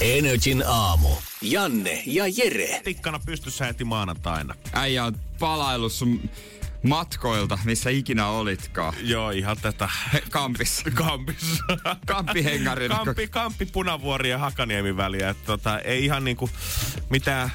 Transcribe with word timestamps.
Energin 0.00 0.64
aamu. 0.66 1.08
Janne 1.42 2.02
ja 2.06 2.24
Jere. 2.36 2.80
Tikkana 2.84 3.20
pystyssä 3.26 3.66
heti 3.66 3.84
maanantaina. 3.84 4.54
Äijä 4.72 5.04
on 5.04 5.14
palaillut 5.38 5.92
sun 5.92 6.30
matkoilta, 6.82 7.58
missä 7.64 7.90
ikinä 7.90 8.26
olitkaan. 8.26 8.94
Joo, 9.02 9.30
ihan 9.30 9.56
tätä. 9.62 9.88
Kampis. 10.30 10.84
Kampis. 10.94 11.60
Kamppihengarina. 12.06 13.04
Kampi, 13.04 13.28
kampi 13.28 13.66
Punavuori 13.66 14.30
ja 14.30 14.38
Hakaniemi 14.38 14.96
väliä. 14.96 15.28
Että 15.28 15.46
tota, 15.46 15.78
ei 15.78 16.04
ihan 16.04 16.24
niinku 16.24 16.50
mitään 17.10 17.50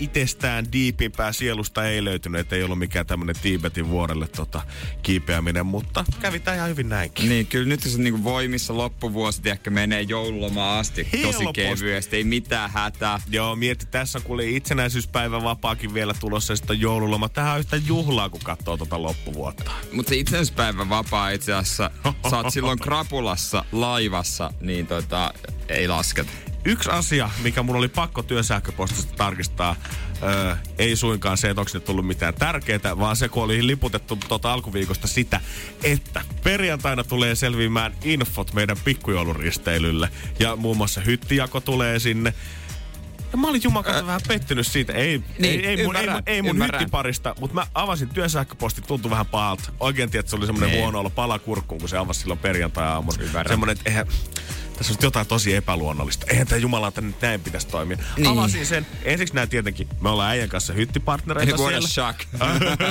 itsestään 0.00 0.72
diipimpää 0.72 1.32
sielusta 1.32 1.84
ei 1.88 2.04
löytynyt, 2.04 2.40
että 2.40 2.56
ei 2.56 2.62
ollut 2.62 2.78
mikään 2.78 3.06
tämmöinen 3.06 3.36
Tiibetin 3.42 3.88
vuorelle 3.88 4.28
tota, 4.28 4.62
kiipeäminen, 5.02 5.66
mutta 5.66 6.04
kävi 6.20 6.40
tämä 6.40 6.54
ihan 6.54 6.68
hyvin 6.68 6.88
näinkin. 6.88 7.28
Niin, 7.28 7.46
kyllä 7.46 7.68
nyt 7.68 7.82
se 7.82 7.98
niinku 7.98 8.24
voimissa 8.24 8.76
loppuvuosi 8.76 9.40
ehkä 9.44 9.70
menee 9.70 10.02
joululomaan 10.02 10.80
asti 10.80 11.04
tosi 11.04 11.22
Helposti. 11.22 11.52
kevyesti, 11.52 12.16
ei 12.16 12.24
mitään 12.24 12.70
hätää. 12.70 13.20
Joo, 13.30 13.56
mietti, 13.56 13.86
tässä 13.86 14.20
kun 14.20 14.34
oli 14.34 14.56
itsenäisyyspäivän 14.56 15.42
vapaakin 15.42 15.94
vielä 15.94 16.14
tulossa 16.20 16.52
ja 16.52 16.56
sitten 16.56 16.80
joululoma. 16.80 17.28
Tähän 17.28 17.52
on 17.52 17.58
yhtä 17.58 17.76
juhlaa, 17.76 18.28
kun 18.28 18.40
katsoo 18.44 18.76
tota 18.76 19.02
loppuvuotta. 19.02 19.70
Mutta 19.92 20.10
se 20.10 20.16
itsenäispäivän 20.16 20.88
vapaa 20.88 21.30
itse 21.30 21.52
asiassa, 21.52 21.90
sä 22.30 22.36
oot 22.36 22.52
silloin 22.52 22.78
krapulassa 22.78 23.64
laivassa, 23.72 24.52
niin 24.60 24.86
tota, 24.86 25.34
ei 25.68 25.88
lasketa. 25.88 26.30
Yksi 26.68 26.90
asia, 26.90 27.30
mikä 27.42 27.62
mun 27.62 27.76
oli 27.76 27.88
pakko 27.88 28.22
työsähköpostista 28.22 29.16
tarkistaa, 29.16 29.76
öö, 30.22 30.56
ei 30.78 30.96
suinkaan 30.96 31.38
se, 31.38 31.50
että 31.50 31.60
onko 31.60 31.80
tullut 31.80 32.06
mitään 32.06 32.34
tärkeää, 32.34 32.98
vaan 32.98 33.16
se, 33.16 33.28
kun 33.28 33.42
oli 33.42 33.66
liputettu 33.66 34.16
tuota 34.28 34.52
alkuviikosta 34.52 35.06
sitä, 35.08 35.40
että 35.84 36.22
perjantaina 36.44 37.04
tulee 37.04 37.34
selviämään 37.34 37.92
infot 38.04 38.52
meidän 38.52 38.76
pikkujouluristeilylle. 38.84 40.10
Ja 40.38 40.56
muun 40.56 40.76
muassa 40.76 41.00
hyttijako 41.00 41.60
tulee 41.60 41.98
sinne. 41.98 42.34
Ja 43.32 43.38
mä 43.38 43.46
olin 43.48 43.60
jumakauta 43.64 44.06
vähän 44.06 44.20
pettynyt 44.28 44.66
siitä. 44.66 44.92
Ei, 44.92 45.22
Niin, 45.38 45.60
ei, 45.60 45.66
ei, 45.66 45.84
mun, 45.84 45.96
ei, 45.96 46.02
ymmärrän, 46.02 46.16
mun- 46.16 46.22
ei 46.26 46.42
mun 46.42 46.50
ymmärrän. 46.50 46.80
hyttiparista, 46.80 47.34
mutta 47.40 47.54
mä 47.54 47.66
avasin 47.74 48.08
työsähköposti, 48.08 48.82
tuntui 48.82 49.10
vähän 49.10 49.26
pahalta. 49.26 49.72
Oikein 49.80 50.10
tiedät, 50.10 50.24
että 50.24 50.30
se 50.30 50.36
oli 50.36 50.46
semmoinen 50.46 50.70
Niin. 50.70 50.82
huono 50.82 50.98
olla 50.98 51.10
palakurkkuun, 51.10 51.80
kun 51.80 51.88
se 51.88 51.98
avasi 51.98 52.20
silloin 52.20 52.38
perjantai-aamun. 52.40 53.14
Semmoinen, 53.48 53.76
että 53.76 53.90
eihän, 53.90 54.06
tässä 54.78 54.92
on 54.92 54.98
jotain 55.02 55.26
tosi 55.26 55.54
epäluonnollista. 55.54 56.26
Eihän 56.30 56.46
tämä 56.46 56.58
jumalauta 56.58 57.00
nyt 57.00 57.20
näin 57.20 57.40
pitäisi 57.40 57.66
toimia. 57.66 57.98
Niin. 58.16 58.28
Avasin 58.28 58.66
sen. 58.66 58.86
Ensiksi 59.02 59.34
näin 59.34 59.48
tietenkin, 59.48 59.88
me 60.00 60.08
ollaan 60.08 60.30
äijän 60.30 60.48
kanssa 60.48 60.72
hyttipartnereita 60.72 61.54
a 61.54 61.58
siellä. 61.58 61.88
shock. 61.88 62.20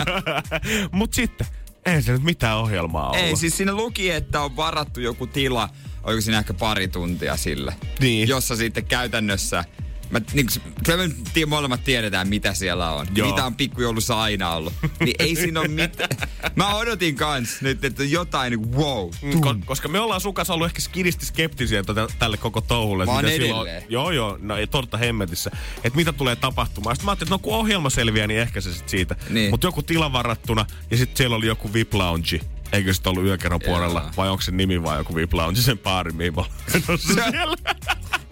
Mut 0.91 1.13
sitten, 1.13 1.47
ei 1.85 2.01
se 2.01 2.11
nyt 2.11 2.23
mitään 2.23 2.57
ohjelmaa 2.57 3.09
ollut. 3.09 3.23
Ei, 3.23 3.35
siis 3.35 3.57
siinä 3.57 3.73
luki, 3.73 4.11
että 4.11 4.41
on 4.41 4.55
varattu 4.55 4.99
joku 4.99 5.27
tila, 5.27 5.69
oliko 6.03 6.21
siinä 6.21 6.39
ehkä 6.39 6.53
pari 6.53 6.87
tuntia 6.87 7.37
sille. 7.37 7.75
Niin. 7.99 8.27
Jossa 8.27 8.55
sitten 8.55 8.85
käytännössä, 8.85 9.63
mä, 10.09 10.21
niin, 10.33 10.47
kyllä 10.85 11.07
me 11.07 11.13
tie- 11.33 11.45
molemmat 11.45 11.83
tiedetään, 11.83 12.27
mitä 12.27 12.53
siellä 12.53 12.91
on. 12.91 13.07
Joo. 13.15 13.29
Mitä 13.29 13.45
on 13.45 13.55
pikkujoulussa 13.55 14.21
aina 14.21 14.53
ollut. 14.53 14.73
Niin 14.99 15.15
ei 15.19 15.35
siinä 15.35 15.59
ole 15.59 15.67
mitään. 15.67 16.09
Mä 16.55 16.75
odotin 16.75 17.15
kans 17.15 17.61
nyt, 17.61 17.85
että 17.85 18.03
jotain 18.03 18.51
niin 18.51 18.71
wow. 18.71 19.09
Mm, 19.21 19.31
ko- 19.31 19.65
koska 19.65 19.87
me 19.87 19.99
ollaan 19.99 20.21
sun 20.21 20.33
kanssa 20.33 20.53
ollut 20.53 20.65
ehkä 20.67 20.81
skidisti 20.81 21.25
skeptisiä 21.25 21.83
tätä, 21.83 22.07
tälle 22.19 22.37
koko 22.37 22.61
touhulle. 22.61 23.05
Mä 23.05 23.11
oon 23.11 23.25
mitä 23.25 23.37
silloin-. 23.37 23.69
Joo, 23.89 24.11
joo, 24.11 24.37
no 24.41 24.55
torta 24.71 24.97
hemmetissä. 24.97 25.51
Että 25.83 25.97
mitä 25.97 26.13
tulee 26.13 26.35
tapahtumaan. 26.35 26.95
Sitten 26.95 27.05
mä 27.05 27.11
ajattelin, 27.11 27.27
että 27.27 27.33
no 27.35 27.39
kun 27.39 27.53
ohjelma 27.53 27.89
selviää, 27.89 28.27
niin 28.27 28.39
ehkä 28.39 28.61
se 28.61 28.73
sit 28.73 28.89
siitä. 28.89 29.15
Niin. 29.29 29.49
Mutta 29.49 29.67
joku 29.67 29.81
tila 29.83 30.13
varattuna 30.13 30.65
ja 30.91 30.97
sitten 30.97 31.17
siellä 31.17 31.35
oli 31.35 31.47
joku 31.47 31.73
VIP 31.73 31.93
lounge. 31.93 32.39
Eikö 32.71 32.93
se 32.93 33.01
ollut 33.05 33.23
yökerron 33.23 33.59
puolella? 33.65 34.11
Vai 34.17 34.29
onko 34.29 34.41
se 34.41 34.51
nimi 34.51 34.83
vai 34.83 34.97
joku 34.97 35.15
VIP 35.15 35.33
lounge, 35.33 35.61
sen 35.61 35.77
baari, 35.77 36.11
mihin 36.11 36.35
mä 36.35 36.41
olen 36.87 36.99
siellä? 36.99 37.57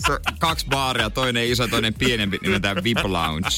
Se 0.07 0.11
on 0.11 0.19
kaksi 0.39 0.66
baaria, 0.69 1.09
toinen 1.09 1.47
iso, 1.47 1.67
toinen 1.67 1.93
pienempi, 1.93 2.38
nimeltään 2.41 2.83
VIP 2.83 2.97
Lounge. 3.03 3.49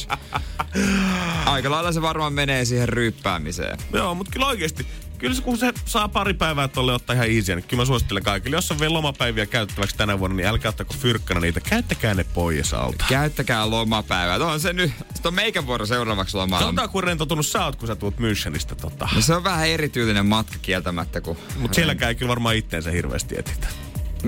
Aika 1.46 1.72
lailla 1.72 1.92
se 1.92 2.02
varmaan 2.02 2.34
menee 2.34 2.66
siihen 2.66 2.90
ryyppäämiseen. 2.90 3.78
Joo, 3.94 4.16
mutta 4.16 4.32
kyllä 4.32 4.46
oikeasti. 4.48 4.88
Kyllä 5.18 5.36
se, 5.36 5.42
kun 5.42 5.58
se 5.58 5.74
saa 5.86 6.08
pari 6.08 6.34
päivää 6.34 6.68
tolle 6.68 6.94
ottaa 6.94 7.14
ihan 7.14 7.28
easy, 7.28 7.56
niin 7.56 7.64
kyllä 7.68 7.82
mä 7.82 7.86
suosittelen 7.86 8.24
kaikille. 8.24 8.56
Jos 8.56 8.72
on 8.72 8.80
vielä 8.80 8.94
lomapäiviä 8.94 9.46
käytettäväksi 9.46 9.98
tänä 9.98 10.20
vuonna, 10.20 10.38
niin 10.38 10.48
älkää 10.48 10.70
ottako 10.70 10.94
fyrkkänä 11.00 11.40
niitä. 11.40 11.60
Käyttäkää 11.60 12.14
ne 12.14 12.24
pois 12.24 12.74
alta. 12.74 13.06
Käyttäkää 13.10 13.70
lomapäivät. 13.70 14.42
On 14.42 14.60
se 14.60 14.74
nyt, 14.74 14.92
sitten 14.98 15.30
on 15.30 15.34
meikän 15.34 15.68
vuoro 15.68 15.86
seuraavaksi 15.86 16.38
lomalla. 16.38 16.66
Sanotaan, 16.66 16.90
kuin 16.90 17.04
rentoutunut 17.04 17.46
sä 17.46 17.66
oot, 17.66 17.76
kun 17.76 17.88
sä 17.88 17.96
tuut 17.96 18.16
Münchenistä. 18.20 18.76
Tota. 18.76 19.10
No 19.16 19.22
se 19.22 19.36
on 19.36 19.44
vähän 19.44 19.68
erityylinen 19.68 20.26
matka 20.26 20.56
kieltämättä, 20.62 21.22
kun... 21.22 21.38
Mutta 21.58 21.76
sielläkään 21.76 22.10
ei 22.10 22.16
kyllä 22.16 22.30
varmaan 22.30 22.56
itteensä 22.56 22.92
hirveästi 22.92 23.36
etitä. 23.40 23.68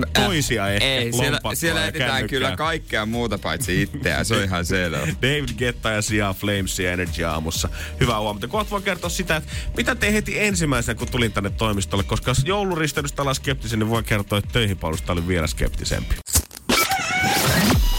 Äh, 0.04 0.24
Toisia 0.24 0.68
ehkä, 0.68 0.86
Ei, 0.86 1.12
siellä, 1.12 1.40
siellä 1.54 1.86
etsitään 1.86 2.26
kyllä 2.28 2.56
kaikkea 2.56 3.06
muuta 3.06 3.38
paitsi 3.38 3.82
itseä, 3.82 4.24
se 4.24 4.36
on 4.36 4.44
ihan 4.44 4.66
selvä. 4.66 4.98
David 5.22 5.48
Getta 5.58 5.90
ja 5.90 6.02
Sia 6.02 6.34
Flames 6.34 6.78
ja 6.78 6.92
Energy 6.92 7.24
aamussa. 7.24 7.68
Hyvää 8.00 8.20
huomenta. 8.20 8.48
Kohta 8.48 8.70
voi 8.70 8.82
kertoa 8.82 9.10
sitä, 9.10 9.36
että 9.36 9.50
mitä 9.76 9.94
te 9.94 10.12
heti 10.12 10.40
ensimmäisenä, 10.40 10.98
kun 10.98 11.08
tulin 11.08 11.32
tänne 11.32 11.50
toimistolle. 11.50 12.04
Koska 12.04 12.30
jos 12.30 12.42
jouluristelystä 12.44 13.22
ollaan 13.22 13.34
skeptisen, 13.34 13.78
niin 13.78 13.90
voin 13.90 14.04
kertoa, 14.04 14.38
että 14.38 14.52
töihin 14.52 14.78
oli 15.08 15.28
vielä 15.28 15.46
skeptisempi. 15.46 16.14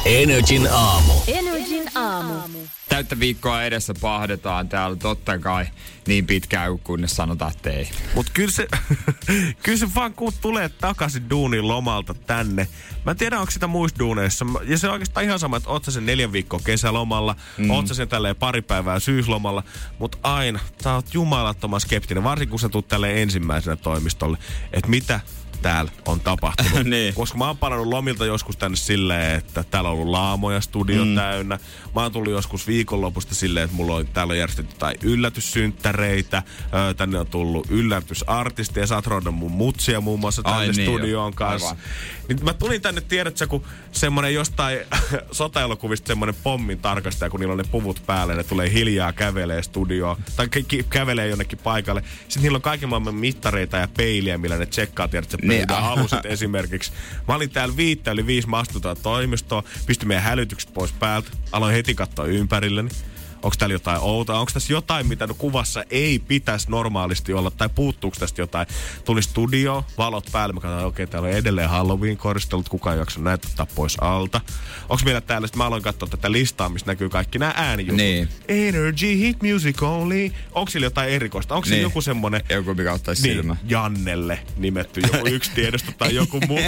Energin 0.05 0.67
aamu. 0.71 1.13
Energin 1.27 1.89
aamu. 1.95 2.59
Täyttä 2.89 3.19
viikkoa 3.19 3.63
edessä 3.63 3.93
pahdetaan 4.01 4.69
täällä 4.69 4.95
totta 4.95 5.39
kai 5.39 5.65
niin 6.07 6.27
pitkään, 6.27 6.79
kunnes 6.79 7.15
sanotaan, 7.15 7.51
että 7.51 7.69
ei. 7.69 7.89
Mut 8.15 8.29
kyllä 8.33 8.51
se, 8.51 8.67
kyllä 9.63 9.77
se 9.77 9.87
vaan 9.95 10.13
kun 10.13 10.33
tulee 10.41 10.69
takaisin 10.69 11.29
duunin 11.29 11.67
lomalta 11.67 12.13
tänne. 12.13 12.67
Mä 13.05 13.11
en 13.11 13.17
tiedä, 13.17 13.39
onko 13.39 13.51
sitä 13.51 13.67
muissa 13.67 13.99
duuneissa. 13.99 14.45
Ja 14.63 14.77
se 14.77 14.87
on 14.87 14.93
oikeastaan 14.93 15.25
ihan 15.25 15.39
sama, 15.39 15.57
että 15.57 15.69
oot 15.69 15.85
sä 15.85 15.91
sen 15.91 16.05
neljän 16.05 16.31
viikkoa 16.31 16.59
kesälomalla, 16.63 17.35
mm. 17.57 17.69
oot 17.69 17.87
sä 17.87 17.93
sen 17.93 18.07
tälleen 18.07 18.35
pari 18.35 18.61
päivää 18.61 18.99
syyslomalla. 18.99 19.63
Mutta 19.99 20.17
aina, 20.23 20.59
sä 20.83 20.93
oot 20.93 21.13
jumalattoman 21.13 21.81
skeptinen, 21.81 22.23
varsinkin 22.23 22.49
kun 22.49 22.59
sä 22.59 22.69
tuut 22.69 22.87
tälleen 22.87 23.17
ensimmäisenä 23.17 23.75
toimistolle. 23.75 24.37
Että 24.73 24.89
mitä 24.89 25.19
täällä 25.61 25.91
on 26.05 26.19
tapahtunut. 26.19 26.87
Niin. 26.91 27.13
Koska 27.13 27.37
mä 27.37 27.47
oon 27.47 27.57
palannut 27.57 27.87
lomilta 27.87 28.25
joskus 28.25 28.57
tänne 28.57 28.77
silleen, 28.77 29.35
että 29.35 29.63
täällä 29.63 29.89
on 29.89 29.93
ollut 29.93 30.07
laamoja, 30.11 30.61
studio 30.61 31.05
mm. 31.05 31.15
täynnä. 31.15 31.59
Mä 31.95 32.01
oon 32.01 32.11
tullut 32.11 32.33
joskus 32.33 32.67
viikonlopusta 32.67 33.35
silleen, 33.35 33.63
että 33.63 33.75
mulla 33.75 33.95
on 33.95 34.07
täällä 34.07 34.31
on 34.31 34.37
järjestetty 34.37 34.75
jotain 34.75 34.97
yllätyssynttäreitä. 35.01 36.43
Öö, 36.73 36.93
tänne 36.93 37.19
on 37.19 37.27
tullut 37.27 37.67
yllätysartisteja. 37.69 38.87
Sä 38.87 38.95
oot 38.95 39.31
mun 39.31 39.51
mutsia 39.51 40.01
muun 40.01 40.19
muassa 40.19 40.43
tänne 40.43 40.59
Ai 40.59 40.67
niin, 40.67 40.85
studioon 40.85 41.11
joo. 41.11 41.31
kanssa. 41.35 41.69
Aivan. 41.69 41.83
Niin 42.27 42.45
mä 42.45 42.53
tulin 42.53 42.81
tänne, 42.81 43.01
tiedätkö, 43.01 43.47
kun 43.47 43.63
semmonen 43.91 44.33
jostain 44.33 44.79
sotaelokuvista 45.31 46.07
semmonen 46.07 46.35
pommin 46.43 46.79
tarkastaja, 46.79 47.29
kun 47.29 47.39
niillä 47.39 47.51
on 47.51 47.57
ne 47.57 47.63
puvut 47.71 48.03
päällä, 48.05 48.35
ne 48.35 48.43
tulee 48.43 48.71
hiljaa 48.71 49.13
kävelee 49.13 49.63
studioon, 49.63 50.17
tai 50.35 50.47
kävelee 50.89 51.27
jonnekin 51.27 51.59
paikalle. 51.63 52.03
Sitten 52.21 52.43
niillä 52.43 52.55
on 52.55 52.61
kaiken 52.61 52.89
maailman 52.89 53.15
mittareita 53.15 53.77
ja 53.77 53.87
peiliä, 53.97 54.37
millä 54.37 54.57
ne 54.57 54.65
tsekkaa, 54.65 55.07
tiedätkö, 55.07 55.37
Niin. 55.51 55.67
pöydän 55.67 55.83
aluset 55.83 56.25
esimerkiksi. 56.25 56.91
Mä 57.27 57.35
olin 57.35 57.49
täällä 57.49 57.77
viittä 57.77 58.11
yli 58.11 58.25
viisi, 58.25 58.49
mä 58.49 58.57
astutaan 58.57 58.97
toimistoon, 59.03 59.63
pistin 59.85 60.07
meidän 60.07 60.23
hälytykset 60.23 60.73
pois 60.73 60.91
päältä, 60.91 61.31
aloin 61.51 61.73
heti 61.73 61.95
katsoa 61.95 62.25
ympärilleni. 62.25 62.89
Onko 63.43 63.55
täällä 63.59 63.73
jotain 63.73 63.99
outoa? 64.01 64.39
Onko 64.39 64.51
tässä 64.53 64.73
jotain, 64.73 65.07
mitä 65.07 65.27
no 65.27 65.33
kuvassa 65.33 65.83
ei 65.89 66.19
pitäisi 66.19 66.71
normaalisti 66.71 67.33
olla? 67.33 67.51
Tai 67.51 67.69
puuttuuko 67.75 68.17
tästä 68.19 68.41
jotain? 68.41 68.67
Tuli 69.05 69.21
studio, 69.23 69.85
valot 69.97 70.29
päälle. 70.31 70.53
Mä 70.53 70.61
katsoin, 70.61 70.85
okei, 70.85 71.03
okay, 71.03 71.11
täällä 71.11 71.29
on 71.29 71.33
edelleen 71.33 71.69
Halloween-koristelut. 71.69 72.69
Kukaan 72.69 72.95
ei 72.95 72.99
jaksa 72.99 73.19
näitä 73.19 73.47
ottaa 73.47 73.67
pois 73.75 73.97
alta. 74.01 74.41
Onko 74.89 75.01
meillä 75.05 75.21
täällä? 75.21 75.47
Sitten 75.47 75.57
mä 75.57 75.65
aloin 75.65 75.83
katsoa 75.83 76.09
tätä 76.09 76.31
listaa, 76.31 76.69
missä 76.69 76.87
näkyy 76.87 77.09
kaikki 77.09 77.39
nämä 77.39 77.53
äänijutut. 77.55 77.97
Niin. 77.97 78.29
Energy, 78.47 79.17
hit 79.17 79.43
music 79.43 79.83
only. 79.83 80.31
Onko 80.51 80.71
sillä 80.71 80.85
jotain 80.85 81.09
erikoista? 81.09 81.55
Onko 81.55 81.65
niin. 81.65 81.71
Niin. 81.71 81.83
joku 81.83 82.01
semmonen... 82.01 82.41
Joku, 82.49 82.73
mikä 82.73 82.93
ottaisi 82.93 83.23
Niin, 83.23 83.35
silmä. 83.35 83.55
Jannelle 83.67 84.39
nimetty 84.57 85.01
joku 85.01 85.27
yksi 85.35 85.51
tiedosto 85.55 85.91
tai 85.97 86.15
joku 86.15 86.39
muu. 86.47 86.59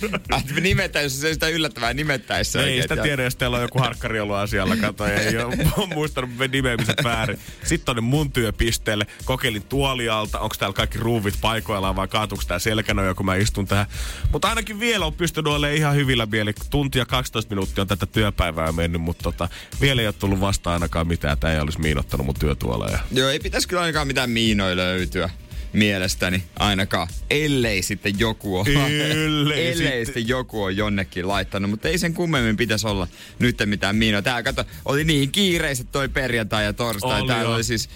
Nimettäisi, 0.60 1.16
se 1.16 1.32
sitä 1.34 1.48
yllättävää 1.48 1.94
nimettäisi. 1.94 2.58
ei 2.58 2.82
sitä 2.82 2.96
tiedä, 2.96 3.22
jos 3.22 3.36
teillä 3.36 3.56
on 3.56 3.62
joku 3.62 3.78
harkkari 3.78 4.20
ollut 4.20 4.36
asialla, 4.36 4.76
kato, 4.76 5.06
ei 5.06 5.38
ole 5.38 5.56
muistanut 5.94 6.30
nimeämiset 6.52 7.04
väärin. 7.04 7.38
Sitten 7.64 7.86
tonne 7.86 8.00
mun 8.00 8.32
työpisteelle. 8.32 9.06
Kokeilin 9.24 9.62
tuolialta, 9.62 10.40
onko 10.40 10.54
täällä 10.58 10.74
kaikki 10.74 10.98
ruuvit 10.98 11.34
paikoillaan 11.40 11.96
vai 11.96 12.08
kaatuuko 12.08 12.44
tää 12.48 12.58
selkänoja, 12.58 13.14
kun 13.14 13.26
mä 13.26 13.34
istun 13.34 13.66
tähän. 13.66 13.86
Mutta 14.32 14.48
ainakin 14.48 14.80
vielä 14.80 15.06
on 15.06 15.14
pystynyt 15.14 15.52
olemaan 15.52 15.76
ihan 15.76 15.94
hyvillä 15.94 16.26
mieli. 16.26 16.52
Tuntia 16.70 17.06
12 17.06 17.50
minuuttia 17.50 17.82
on 17.82 17.88
tätä 17.88 18.06
työpäivää 18.06 18.72
mennyt, 18.72 19.02
mutta 19.02 19.22
tota, 19.22 19.48
vielä 19.80 20.02
ei 20.02 20.06
ole 20.06 20.14
tullut 20.18 20.40
vastaan 20.40 20.74
ainakaan 20.74 21.06
mitään. 21.06 21.38
Tää 21.38 21.52
ei 21.52 21.60
olisi 21.60 21.80
miinottanut 21.80 22.26
mun 22.26 22.34
työtuoleja. 22.34 22.98
Joo, 23.10 23.28
ei 23.28 23.38
pitäisi 23.38 23.68
kyllä 23.68 23.82
ainakaan 23.82 24.06
mitään 24.06 24.30
miinoja 24.30 24.76
löytyä 24.76 25.30
mielestäni 25.72 26.42
ainakaan, 26.58 27.08
ellei 27.30 27.82
sitten 27.82 28.18
joku 28.18 28.56
ole, 28.58 28.68
Ellei 29.10 29.68
ellei 29.72 30.04
sitten. 30.04 30.28
joku 30.28 30.62
on 30.62 30.76
jonnekin 30.76 31.28
laittanut, 31.28 31.70
mutta 31.70 31.88
ei 31.88 31.98
sen 31.98 32.14
kummemmin 32.14 32.56
pitäisi 32.56 32.86
olla 32.86 33.08
nyt 33.38 33.56
mitään 33.66 33.96
miinoja. 33.96 34.22
Tää 34.22 34.42
kato, 34.42 34.64
oli 34.84 35.04
niin 35.04 35.32
kiireiset 35.32 35.92
toi 35.92 36.08
perjantai 36.08 36.64
ja 36.64 36.72
torstai, 36.72 37.20
Oli 37.20 37.28
täällä 37.28 37.44
joo. 37.44 37.54
oli 37.54 37.64
siis 37.64 37.88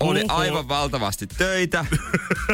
oli 0.00 0.24
aivan 0.28 0.68
valtavasti 0.68 1.26
töitä. 1.26 1.84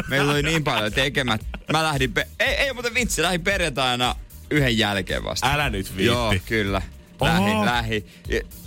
Meillä 0.07 0.31
oli 0.31 0.43
niin 0.43 0.63
paljon 0.63 0.93
tekemät. 0.93 1.41
Mä 1.71 1.83
lähdin, 1.83 2.13
pe- 2.13 2.27
ei, 2.39 2.53
ei 2.55 2.73
muuten 2.73 2.93
vitsi, 2.93 3.21
lähdin 3.21 3.41
perjantaina 3.41 4.15
yhden 4.51 4.77
jälkeen 4.77 5.23
vasta. 5.23 5.53
Älä 5.53 5.69
nyt 5.69 5.87
viitti. 5.89 6.05
Joo, 6.05 6.35
kyllä. 6.45 6.81
Lähi, 7.21 7.51
Oho. 7.51 7.65
lähi. 7.65 8.05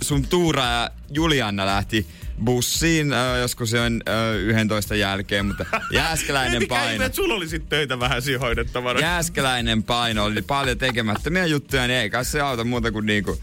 Sun 0.01 0.27
Tuura 0.27 0.63
ja 0.63 0.89
Julianna 1.09 1.65
lähti 1.65 2.07
bussiin 2.45 3.13
äh, 3.13 3.39
joskus 3.39 3.71
jo 3.71 3.81
äh, 3.81 4.59
11 4.59 4.95
jälkeen, 4.95 5.45
mutta 5.45 5.65
Jääskeläinen 5.91 6.67
paino. 6.67 7.05
että 7.05 7.15
sulla 7.15 7.33
oli 7.33 7.47
sit 7.47 7.69
töitä 7.69 7.99
vähän 7.99 8.21
siinä 8.21 8.39
hoidettavana. 8.39 8.99
Jääskeläinen 8.99 9.83
paino, 9.83 10.23
oli 10.23 10.41
paljon 10.41 10.77
tekemättömiä 10.77 11.45
juttuja, 11.45 11.87
niin 11.87 11.99
ei 11.99 12.09
kai 12.09 12.25
se 12.25 12.41
auta 12.41 12.63
muuta 12.63 12.91
kuin 12.91 13.05
niinku 13.05 13.41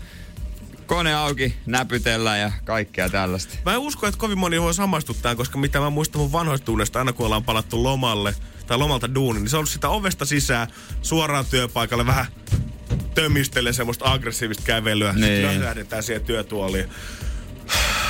kone 0.87 1.15
auki, 1.15 1.55
näpytellä 1.67 2.37
ja 2.37 2.53
kaikkea 2.65 3.09
tällaista. 3.09 3.55
Mä 3.65 3.73
en 3.73 3.79
usko, 3.79 4.07
että 4.07 4.19
kovin 4.19 4.39
moni 4.39 4.61
voi 4.61 4.75
samastua 4.75 5.17
tähän, 5.23 5.37
koska 5.37 5.59
mitä 5.59 5.81
mä 5.81 5.91
muistan 5.91 6.21
mun 6.21 6.33
vanhoista 6.33 6.65
tunneista, 6.65 6.99
aina 6.99 7.13
kun 7.13 7.27
ollaan 7.27 7.45
palattu 7.45 7.83
lomalle 7.83 8.35
tai 8.67 8.79
lomalta 8.79 9.15
duuniin, 9.15 9.43
niin 9.43 9.51
se 9.51 9.57
on 9.57 9.59
ollut 9.59 9.71
sitä 9.71 9.89
ovesta 9.89 10.25
sisään 10.25 10.69
suoraan 11.03 11.47
työpaikalle 11.47 12.07
vähän 12.07 12.27
tömistele 13.15 13.73
semmoista 13.73 14.13
aggressiivista 14.13 14.63
kävelyä. 14.67 15.13
Niin. 15.13 15.25
Sitten 15.25 15.65
lähdetään 15.65 16.03
siihen 16.03 16.25
työtuoliin. 16.25 16.89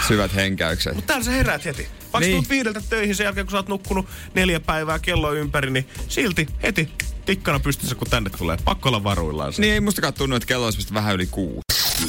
Syvät 0.08 0.34
henkäykset. 0.34 0.94
Mutta 0.94 1.06
täällä 1.06 1.24
sä 1.24 1.30
heräät 1.30 1.64
heti. 1.64 1.82
Vaikka 1.82 2.18
Niin. 2.18 2.30
niin. 2.30 2.36
tulet 2.36 2.50
viideltä 2.50 2.80
töihin 2.90 3.14
sen 3.16 3.24
jälkeen, 3.24 3.46
kun 3.46 3.50
sä 3.50 3.56
oot 3.56 3.68
nukkunut 3.68 4.06
neljä 4.34 4.60
päivää 4.60 4.98
kello 4.98 5.32
ympäri, 5.32 5.70
niin 5.70 5.88
silti 6.08 6.46
heti 6.62 6.88
tikkana 7.26 7.60
pystyssä, 7.60 7.94
kun 7.94 8.10
tänne 8.10 8.30
tulee. 8.30 8.56
Pakko 8.64 8.88
olla 8.88 9.04
varuillaan 9.04 9.52
se. 9.52 9.60
Niin 9.60 9.74
ei 9.74 9.80
mustakaan 9.80 10.14
tunnu, 10.14 10.36
että 10.36 10.46
kello 10.46 10.64
olisi 10.64 10.94
vähän 10.94 11.14
yli 11.14 11.26
kuusi. 11.26 11.62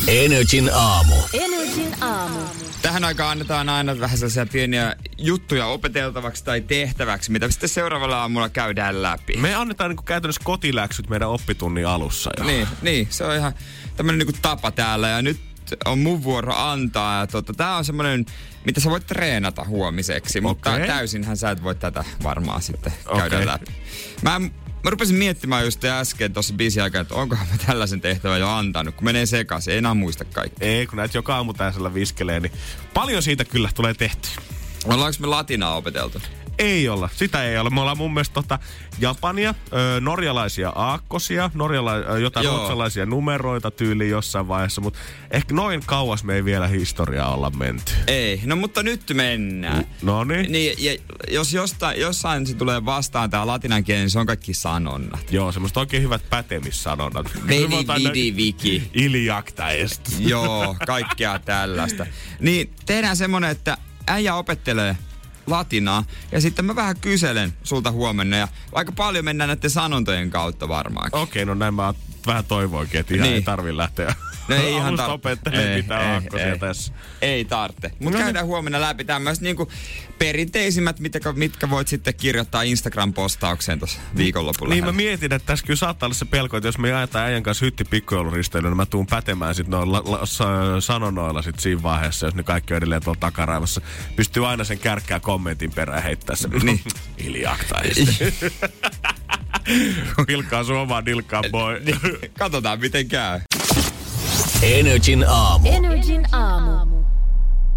Energin 0.07 0.69
aamu. 0.73 1.15
Energin 1.33 2.03
aamu. 2.03 2.39
Tähän 2.81 3.03
aikaan 3.03 3.31
annetaan 3.31 3.69
aina 3.69 3.99
vähän 3.99 4.17
sellaisia 4.17 4.45
pieniä 4.45 4.95
juttuja 5.17 5.65
opeteltavaksi 5.65 6.43
tai 6.43 6.61
tehtäväksi, 6.61 7.31
mitä 7.31 7.49
sitten 7.51 7.69
seuraavalla 7.69 8.21
aamulla 8.21 8.49
käydään 8.49 9.01
läpi. 9.01 9.37
Me 9.37 9.55
annetaan 9.55 9.89
niin 9.89 10.05
käytännössä 10.05 10.41
kotiläksyt 10.43 11.09
meidän 11.09 11.29
oppitunnin 11.29 11.87
alussa 11.87 12.29
jo. 12.37 12.43
Niin, 12.43 12.67
niin, 12.81 13.07
se 13.09 13.23
on 13.23 13.35
ihan 13.35 13.53
tämmönen 13.97 14.19
niinku 14.19 14.39
tapa 14.41 14.71
täällä 14.71 15.07
ja 15.09 15.21
nyt 15.21 15.39
on 15.85 15.99
mun 15.99 16.23
vuoro 16.23 16.53
antaa. 16.55 17.19
Ja 17.19 17.27
tota, 17.27 17.53
tää 17.53 17.75
on 17.75 17.85
semmonen, 17.85 18.25
mitä 18.65 18.79
sä 18.79 18.89
voit 18.89 19.07
treenata 19.07 19.63
huomiseksi, 19.63 20.41
mutta 20.41 20.73
Okei. 20.73 20.87
täysinhän 20.87 21.37
sä 21.37 21.51
et 21.51 21.63
voi 21.63 21.75
tätä 21.75 22.03
varmaan 22.23 22.61
sitten 22.61 22.93
käydä 23.17 23.35
Okei. 23.35 23.45
läpi. 23.45 23.71
Mä, 24.21 24.39
mä 24.83 24.89
rupesin 24.89 25.15
miettimään 25.15 25.65
just 25.65 25.83
äsken 25.83 26.33
tuossa 26.33 26.53
biisin 26.53 26.83
aikaa, 26.83 27.01
että 27.01 27.15
onkohan 27.15 27.47
mä 27.47 27.57
tällaisen 27.65 28.01
tehtävän 28.01 28.39
jo 28.39 28.49
antanut, 28.49 28.95
kun 28.95 29.05
menee 29.05 29.25
sekaisin, 29.25 29.71
ei 29.71 29.77
enää 29.77 29.93
muista 29.93 30.25
kaikkea. 30.25 30.67
Ei, 30.67 30.87
kun 30.87 30.97
näitä 30.97 31.17
joka 31.17 31.35
aamu 31.35 31.53
täällä 31.53 31.93
viskelee, 31.93 32.39
niin 32.39 32.51
paljon 32.93 33.23
siitä 33.23 33.45
kyllä 33.45 33.69
tulee 33.75 33.93
tehtyä. 33.93 34.43
Ollaanko 34.85 35.17
me 35.19 35.27
latinaa 35.27 35.75
opeteltu? 35.75 36.21
Ei 36.59 36.89
olla, 36.89 37.09
sitä 37.15 37.43
ei 37.43 37.57
ole. 37.57 37.69
Me 37.69 37.81
ollaan 37.81 37.97
mun 37.97 38.13
mielestä 38.13 38.33
tota 38.33 38.59
Japania, 38.99 39.55
ö, 39.73 40.01
norjalaisia 40.01 40.69
aakkosia, 40.69 41.51
norjala- 41.53 42.17
jotain 42.21 42.43
Joo. 42.43 42.57
ruotsalaisia 42.57 43.05
numeroita 43.05 43.71
tyyliin 43.71 44.09
jossain 44.09 44.47
vaiheessa, 44.47 44.81
mutta 44.81 44.99
ehkä 45.31 45.53
noin 45.53 45.81
kauas 45.85 46.23
me 46.23 46.35
ei 46.35 46.45
vielä 46.45 46.67
historiaa 46.67 47.33
olla 47.33 47.49
menty. 47.49 47.93
Ei, 48.07 48.41
no 48.45 48.55
mutta 48.55 48.83
nyt 48.83 49.01
mennään. 49.13 49.85
No 50.01 50.23
niin. 50.23 50.51
Niin, 50.51 50.75
ja 50.77 50.97
jos 51.31 51.53
jostain, 51.53 51.99
jossain 51.99 52.47
se 52.47 52.55
tulee 52.55 52.85
vastaan 52.85 53.29
tää 53.29 53.47
latinan 53.47 53.83
kieli, 53.83 53.99
niin 53.99 54.09
se 54.09 54.19
on 54.19 54.25
kaikki 54.25 54.53
sanonnat. 54.53 55.31
Joo, 55.31 55.51
semmoiset 55.51 55.77
oikein 55.77 56.03
hyvät 56.03 56.29
pätemissanonnat. 56.29 57.31
Vedi, 57.47 57.61
Sanotaan 57.71 58.01
vidi, 58.03 58.35
viki. 58.35 58.89
Iliakta 58.93 59.69
est. 59.71 60.01
Joo, 60.19 60.75
kaikkea 60.85 61.39
tällaista. 61.39 62.05
Niin 62.39 62.73
tehdään 62.85 63.17
semmonen, 63.17 63.49
että 63.49 63.77
äijä 64.07 64.35
opettelee 64.35 64.97
latinaa 65.49 66.03
ja 66.31 66.41
sitten 66.41 66.65
mä 66.65 66.75
vähän 66.75 66.95
kyselen 66.99 67.53
sulta 67.63 67.91
huomenna 67.91 68.37
ja 68.37 68.47
aika 68.73 68.91
paljon 68.91 69.25
mennään 69.25 69.47
näiden 69.47 69.69
sanontojen 69.69 70.29
kautta 70.29 70.67
varmaankin. 70.67 71.19
Okei, 71.19 71.45
no 71.45 71.53
näin 71.53 71.73
mä 71.73 71.93
vähän 72.27 72.45
toivoinkin, 72.45 72.99
että 72.99 73.13
ihan 73.13 73.23
Niin. 73.23 73.35
ei 73.35 73.41
tarvi 73.41 73.77
lähteä 73.77 74.15
No 74.49 74.55
ei 74.55 74.73
ihan 74.75 74.87
alusta 74.87 75.07
tar- 75.07 75.11
opettelemaan 75.11 75.69
ei, 75.69 75.81
mitään 75.81 76.23
ei, 76.37 76.39
ei. 76.41 76.59
tässä. 76.59 76.93
Ei 77.21 77.45
tarvitse. 77.45 77.89
Mutta 77.89 78.03
No 78.03 78.09
niin. 78.09 78.23
käydään 78.23 78.45
huomenna 78.45 78.81
läpi 78.81 79.03
tämmöiset 79.05 79.43
niinku 79.43 79.71
perinteisimmät, 80.19 80.99
mitkä, 80.99 81.31
mitkä 81.33 81.69
voit 81.69 81.87
sitten 81.87 82.13
kirjoittaa 82.15 82.61
Instagram-postaukseen 82.61 83.79
tuossa 83.79 83.99
viikonlopulla. 84.17 84.73
Niin 84.73 84.85
mä 84.85 84.91
mietin, 84.91 85.33
että 85.33 85.45
tässä 85.45 85.65
kyllä 85.65 85.77
saattaa 85.77 86.07
olla 86.07 86.13
se 86.15 86.25
pelko, 86.25 86.57
että 86.57 86.67
jos 86.67 86.77
me 86.77 86.89
jaetaan 86.89 87.25
äijän 87.25 87.43
kanssa 87.43 87.65
hytti 87.65 87.83
pikkujouluristeilyyn, 87.83 88.71
niin 88.71 88.77
mä 88.77 88.85
tuun 88.85 89.07
pätemään 89.07 89.55
sit 89.55 89.67
noilla 89.67 90.01
la, 90.05 90.11
la, 90.11 90.25
sa- 90.25 90.81
sanonnoilla 90.81 91.41
sit 91.41 91.59
siinä 91.59 91.83
vaiheessa, 91.83 92.27
jos 92.27 92.35
ne 92.35 92.43
kaikki 92.43 92.73
on 92.73 92.77
edelleen 92.77 93.03
tuolla 93.03 93.19
takaraivassa. 93.19 93.81
Pystyy 94.15 94.47
aina 94.47 94.63
sen 94.63 94.79
kärkkää 94.79 95.19
kommentin 95.19 95.71
perään 95.71 96.03
heittää 96.03 96.35
sen. 96.35 96.51
Niin. 96.63 96.81
Iljaktaisesti. 97.27 98.33
Pilkkaa 100.27 100.63
suomaan 100.73 101.03
nilkkaan, 101.03 101.43
boy. 101.51 101.81
Katsotaan 102.39 102.79
miten 102.79 103.07
käy. 103.07 103.39
Energin 104.61 105.25
aamu. 105.27 105.69
Energin 105.71 106.25
aamu. 106.35 107.03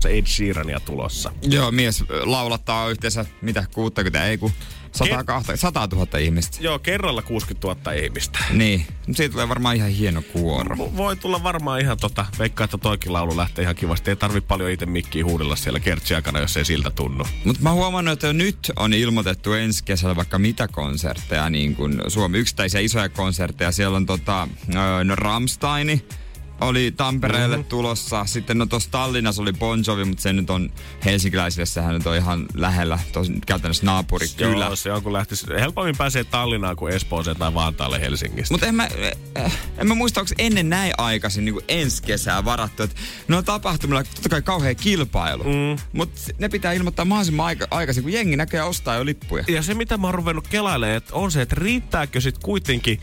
Se 0.01 0.09
Ed 0.19 0.27
Sheerania 0.27 0.81
tulossa. 0.81 1.33
Joo, 1.43 1.71
mies 1.71 2.05
laulattaa 2.25 2.89
yhteensä, 2.89 3.25
mitä, 3.43 3.65
60, 3.75 4.25
ei 4.27 4.39
kun 4.39 4.53
100, 4.93 5.43
100 5.55 5.89
000 5.93 6.19
ihmistä. 6.19 6.59
Joo, 6.61 6.79
kerralla 6.79 7.23
60 7.23 7.69
000 7.69 7.93
ihmistä. 7.93 8.39
Niin, 8.51 8.87
no 9.07 9.15
siitä 9.15 9.33
tulee 9.33 9.49
varmaan 9.49 9.77
ihan 9.77 9.89
hieno 9.91 10.23
kuoro. 10.23 10.77
Vo- 10.77 10.97
Voi 10.97 11.17
tulla 11.17 11.43
varmaan 11.43 11.81
ihan 11.81 11.97
tota, 12.01 12.27
veikkaa, 12.39 12.65
että 12.65 12.79
toikin 12.79 13.13
laulu 13.13 13.37
lähtee 13.37 13.63
ihan 13.63 13.75
kivasti. 13.77 14.11
Ei 14.11 14.17
tarvi 14.17 14.41
paljon 14.41 14.71
itse 14.71 14.87
mikkiä 14.87 15.25
huudella 15.25 15.57
siellä 15.57 15.81
kertsi 15.81 16.15
aikana, 16.15 16.39
jos 16.41 16.57
ei 16.57 16.65
siltä 16.65 16.91
tunnu. 16.91 17.25
Mutta 17.45 17.63
mä 17.63 17.69
oon 17.69 17.79
huomannut, 17.79 18.13
että 18.13 18.27
jo 18.27 18.33
nyt 18.33 18.73
on 18.77 18.95
ilmoitettu 18.95 19.53
ensi 19.53 19.85
kesällä 19.85 20.17
vaikka 20.17 20.39
mitä 20.39 20.69
konsertteja, 20.69 21.51
niin 21.51 21.77
kuin 21.77 22.01
Suomi 22.09 22.39
yksittäisiä 22.39 22.81
isoja 22.81 23.09
konsertteja. 23.09 23.73
Siellä 23.73 23.97
on 23.97 24.07
tota, 24.07 24.49
no 25.05 25.15
Ramsteini 25.15 26.05
oli 26.63 26.93
Tampereelle 26.97 27.57
mm-hmm. 27.57 27.69
tulossa. 27.69 28.25
Sitten 28.25 28.59
no 28.59 28.67
tuossa 28.67 28.91
Tallinnassa 28.91 29.43
oli 29.43 29.53
Bon 29.53 29.85
Jovi, 29.87 30.05
mutta 30.05 30.23
se 30.23 30.33
nyt 30.33 30.51
on 30.51 30.73
helsinkiläisille, 31.05 31.67
sehän 31.67 31.95
nyt 31.95 32.07
on 32.07 32.17
ihan 32.17 32.47
lähellä, 32.55 32.99
tos, 33.13 33.33
käytännössä 33.47 33.87
naapuri 33.87 34.27
kyllä. 34.37 34.65
Joo, 34.65 34.77
se 34.77 34.93
on 34.93 35.03
kun 35.03 35.13
lähtisi. 35.13 35.47
Helpommin 35.61 35.97
pääsee 35.97 36.25
Tallinnaan 36.25 36.77
kuin 36.77 36.95
Espooseen 36.95 37.37
tai 37.37 37.55
Vantaalle 37.55 38.01
Helsingistä. 38.01 38.55
Mutta 38.55 38.67
en 38.67 38.75
mä, 38.75 38.89
eh, 39.35 39.59
en 39.79 39.89
mä 39.89 39.95
muista, 39.95 40.21
onko 40.21 40.33
ennen 40.39 40.69
näin 40.69 40.93
aikaisin 40.99 41.45
niin 41.45 41.61
ensi 41.69 42.03
kesää 42.03 42.45
varattu. 42.45 42.83
Että 42.83 42.97
ne 43.29 43.37
on 43.37 43.45
tapahtumilla 43.45 44.05
totta 44.05 44.29
kai 44.29 44.43
kauhean 44.43 44.77
kilpailu. 44.77 45.45
Mm. 45.45 45.83
Mutta 45.93 46.21
ne 46.39 46.49
pitää 46.49 46.73
ilmoittaa 46.73 47.05
mahdollisimman 47.05 47.47
aika, 47.47 47.67
aikaisin, 47.71 48.03
kun 48.03 48.13
jengi 48.13 48.37
näkee 48.37 48.63
ostaa 48.63 48.97
jo 48.97 49.05
lippuja. 49.05 49.45
Ja 49.49 49.63
se, 49.63 49.75
mitä 49.75 49.99
mä 49.99 50.07
oon 50.07 50.15
ruvennut 50.15 50.49
kelailemaan, 50.49 50.97
että 50.97 51.15
on 51.15 51.31
se, 51.31 51.43
että 51.43 51.57
riittääkö 51.59 52.21
sit 52.21 52.39
kuitenkin, 52.39 53.01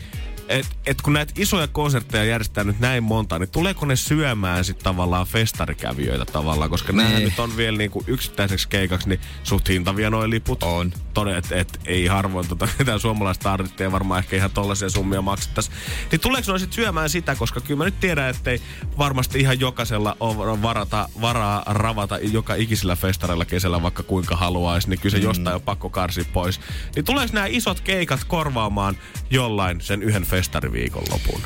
että 0.50 0.74
et 0.86 1.02
kun 1.02 1.12
näitä 1.12 1.32
isoja 1.36 1.66
konsertteja 1.66 2.24
järjestetään 2.24 2.66
nyt 2.66 2.80
näin 2.80 3.02
monta, 3.02 3.38
niin 3.38 3.50
tuleeko 3.50 3.86
ne 3.86 3.96
syömään 3.96 4.64
sitten 4.64 4.84
tavallaan 4.84 5.26
festarikävijöitä 5.26 6.24
tavallaan, 6.24 6.70
koska 6.70 6.92
Nee. 6.92 7.06
nämä 7.06 7.20
nyt 7.20 7.38
on 7.38 7.56
vielä 7.56 7.78
niinku 7.78 8.04
yksittäiseksi 8.06 8.68
keikaksi, 8.68 9.08
niin 9.08 9.20
suht 9.44 9.68
hintavia 9.68 10.10
noi 10.10 10.30
liput. 10.30 10.62
On. 10.62 10.92
Toden, 11.14 11.36
että 11.36 11.56
et, 11.56 11.80
ei 11.84 12.06
harvoin 12.06 12.48
tota, 12.48 12.68
mitään 12.78 13.00
suomalaista 13.00 13.52
artistia 13.52 13.92
varmaan 13.92 14.18
ehkä 14.18 14.36
ihan 14.36 14.50
tollaisia 14.50 14.90
summia 14.90 15.22
maksettaisi. 15.22 15.70
Niin 16.12 16.20
tuleeko 16.20 16.52
ne 16.52 16.58
sitten 16.58 16.76
syömään 16.76 17.10
sitä, 17.10 17.34
koska 17.34 17.60
kyllä 17.60 17.78
mä 17.78 17.84
nyt 17.84 18.00
tiedän, 18.00 18.30
että 18.30 18.50
ei 18.50 18.60
varmasti 18.98 19.40
ihan 19.40 19.60
jokaisella 19.60 20.16
ole 20.20 20.62
varata, 20.62 21.08
varaa 21.20 21.62
ravata 21.66 22.18
joka 22.18 22.54
ikisellä 22.54 22.96
festareilla 22.96 23.44
kesällä 23.44 23.82
vaikka 23.82 24.02
kuinka 24.02 24.36
haluaisi, 24.36 24.90
niin 24.90 25.00
kyllä 25.00 25.16
se 25.16 25.18
jostain 25.18 25.54
on 25.56 25.62
pakko 25.62 25.90
karsia 25.90 26.24
pois. 26.32 26.60
Niin 26.96 27.04
tuleeko 27.04 27.34
nämä 27.34 27.46
isot 27.46 27.80
keikat 27.80 28.24
korvaamaan 28.24 28.96
jollain 29.30 29.80
sen 29.80 30.02
yhden 30.02 30.22
festariviikon 30.22 30.39
lopun? 31.10 31.40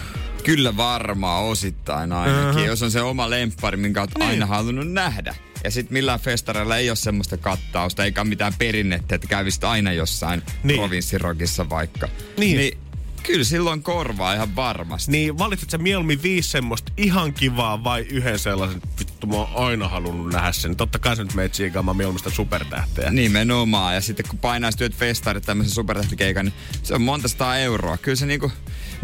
Kyllä 0.45 0.77
varmaan 0.77 1.45
osittain 1.45 2.13
ainakin, 2.13 2.49
uh-huh. 2.49 2.67
jos 2.67 2.83
on 2.83 2.91
se 2.91 3.01
oma 3.03 3.31
lemppari, 3.31 3.77
minkä 3.77 4.01
oot 4.01 4.11
niin. 4.19 4.29
aina 4.29 4.47
halunnut 4.47 4.93
nähdä. 4.93 5.35
Ja 5.65 5.71
sit 5.71 5.91
millään 5.91 6.21
festareilla 6.21 6.77
ei 6.77 6.91
ole 6.91 6.97
semmoista 6.97 7.37
kattausta, 7.37 8.05
eikä 8.05 8.25
mitään 8.25 8.55
perinnettä, 8.59 9.15
että 9.15 9.27
kävisit 9.27 9.65
aina 9.65 9.93
jossain 9.93 10.43
Niin. 10.63 10.79
provinssirokissa 10.79 11.71
vaikka. 11.71 12.09
Niin. 12.39 12.57
niin 12.57 12.79
kyllä 13.23 13.45
silloin 13.45 13.83
korvaa 13.83 14.35
ihan 14.35 14.57
varmasti. 14.57 15.11
Niin 15.11 15.39
valitset 15.39 15.71
sä 15.71 15.79
mieluummin 15.79 16.23
viisi 16.23 16.51
semmoista 16.51 16.93
ihan 16.97 17.33
kivaa 17.33 17.85
vai 17.85 18.01
yhden 18.01 18.39
sellaisen 18.39 18.83
vittu 18.99 19.27
mä 19.27 19.37
oon 19.37 19.49
aina 19.55 19.89
halunnut 19.89 20.33
nähdä 20.33 20.53
sen. 20.53 20.77
Totta 20.77 20.99
kai 20.99 21.17
se 21.17 21.25
nyt 21.25 21.35
meitä 21.35 21.57
siikaamaan 21.57 21.97
mieluummin 21.97 22.19
sitä 22.19 22.31
supertähteä. 22.31 23.11
Nimenomaan. 23.11 23.95
Ja 23.95 24.01
sitten 24.01 24.29
kun 24.29 24.39
painaisi 24.39 24.79
työt 24.79 24.95
festarit 24.95 25.45
tämmöisen 25.45 25.75
supertähtikeikan, 25.75 26.45
niin 26.45 26.55
se 26.83 26.95
on 26.95 27.03
monta 27.03 27.29
sataa 27.29 27.59
euroa. 27.59 27.97
Kyllä 27.97 28.17
se 28.17 28.27
niinku, 28.27 28.53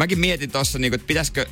mäkin 0.00 0.18
mietin 0.18 0.50
tossa 0.50 0.78
niinku, 0.78 0.94
että 0.94 1.06
pitäisikö, 1.06 1.46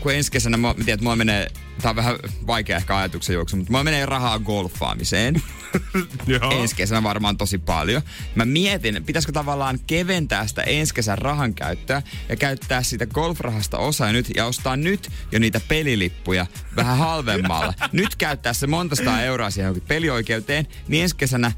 kun 0.00 0.12
ensi 0.12 0.32
kesänä, 0.32 0.56
mä, 0.56 0.68
mä 0.68 0.74
tiedän, 0.74 0.94
että 0.94 1.04
mulla 1.04 1.16
menee, 1.16 1.50
tää 1.82 1.90
on 1.90 1.96
vähän 1.96 2.16
vaikea 2.46 2.76
ehkä 2.76 2.96
ajatuksen 2.96 3.34
juoksu, 3.34 3.56
mutta 3.56 3.72
mulla 3.72 3.84
menee 3.84 4.06
rahaa 4.06 4.38
golfaamiseen. 4.38 5.42
Ensi 6.60 6.76
kesänä 6.76 7.02
varmaan 7.02 7.36
tosi 7.36 7.58
paljon. 7.58 8.02
Mä 8.34 8.44
mietin, 8.44 9.04
pitäisikö 9.04 9.32
tavallaan 9.32 9.78
keventää 9.86 10.46
sitä 10.46 10.62
ensi 10.62 10.94
kesän 10.94 11.18
rahan 11.18 11.54
käyttöä 11.54 12.02
ja 12.28 12.36
käyttää 12.36 12.82
siitä 12.82 13.06
golfrahasta 13.06 13.78
osa 13.78 14.12
nyt 14.12 14.30
ja 14.36 14.46
ostaa 14.46 14.76
nyt 14.76 15.10
jo 15.32 15.38
niitä 15.38 15.60
pelilippuja 15.68 16.46
vähän 16.76 16.98
halvemmalla. 16.98 17.74
nyt 17.92 18.16
käyttää 18.16 18.52
se 18.52 18.66
monta 18.66 18.96
sataa 18.96 19.22
euroa 19.22 19.50
siihen 19.50 19.80
pelioikeuteen, 19.80 20.66
niin 20.88 21.02
ensi 21.02 21.16
kesänä 21.16 21.52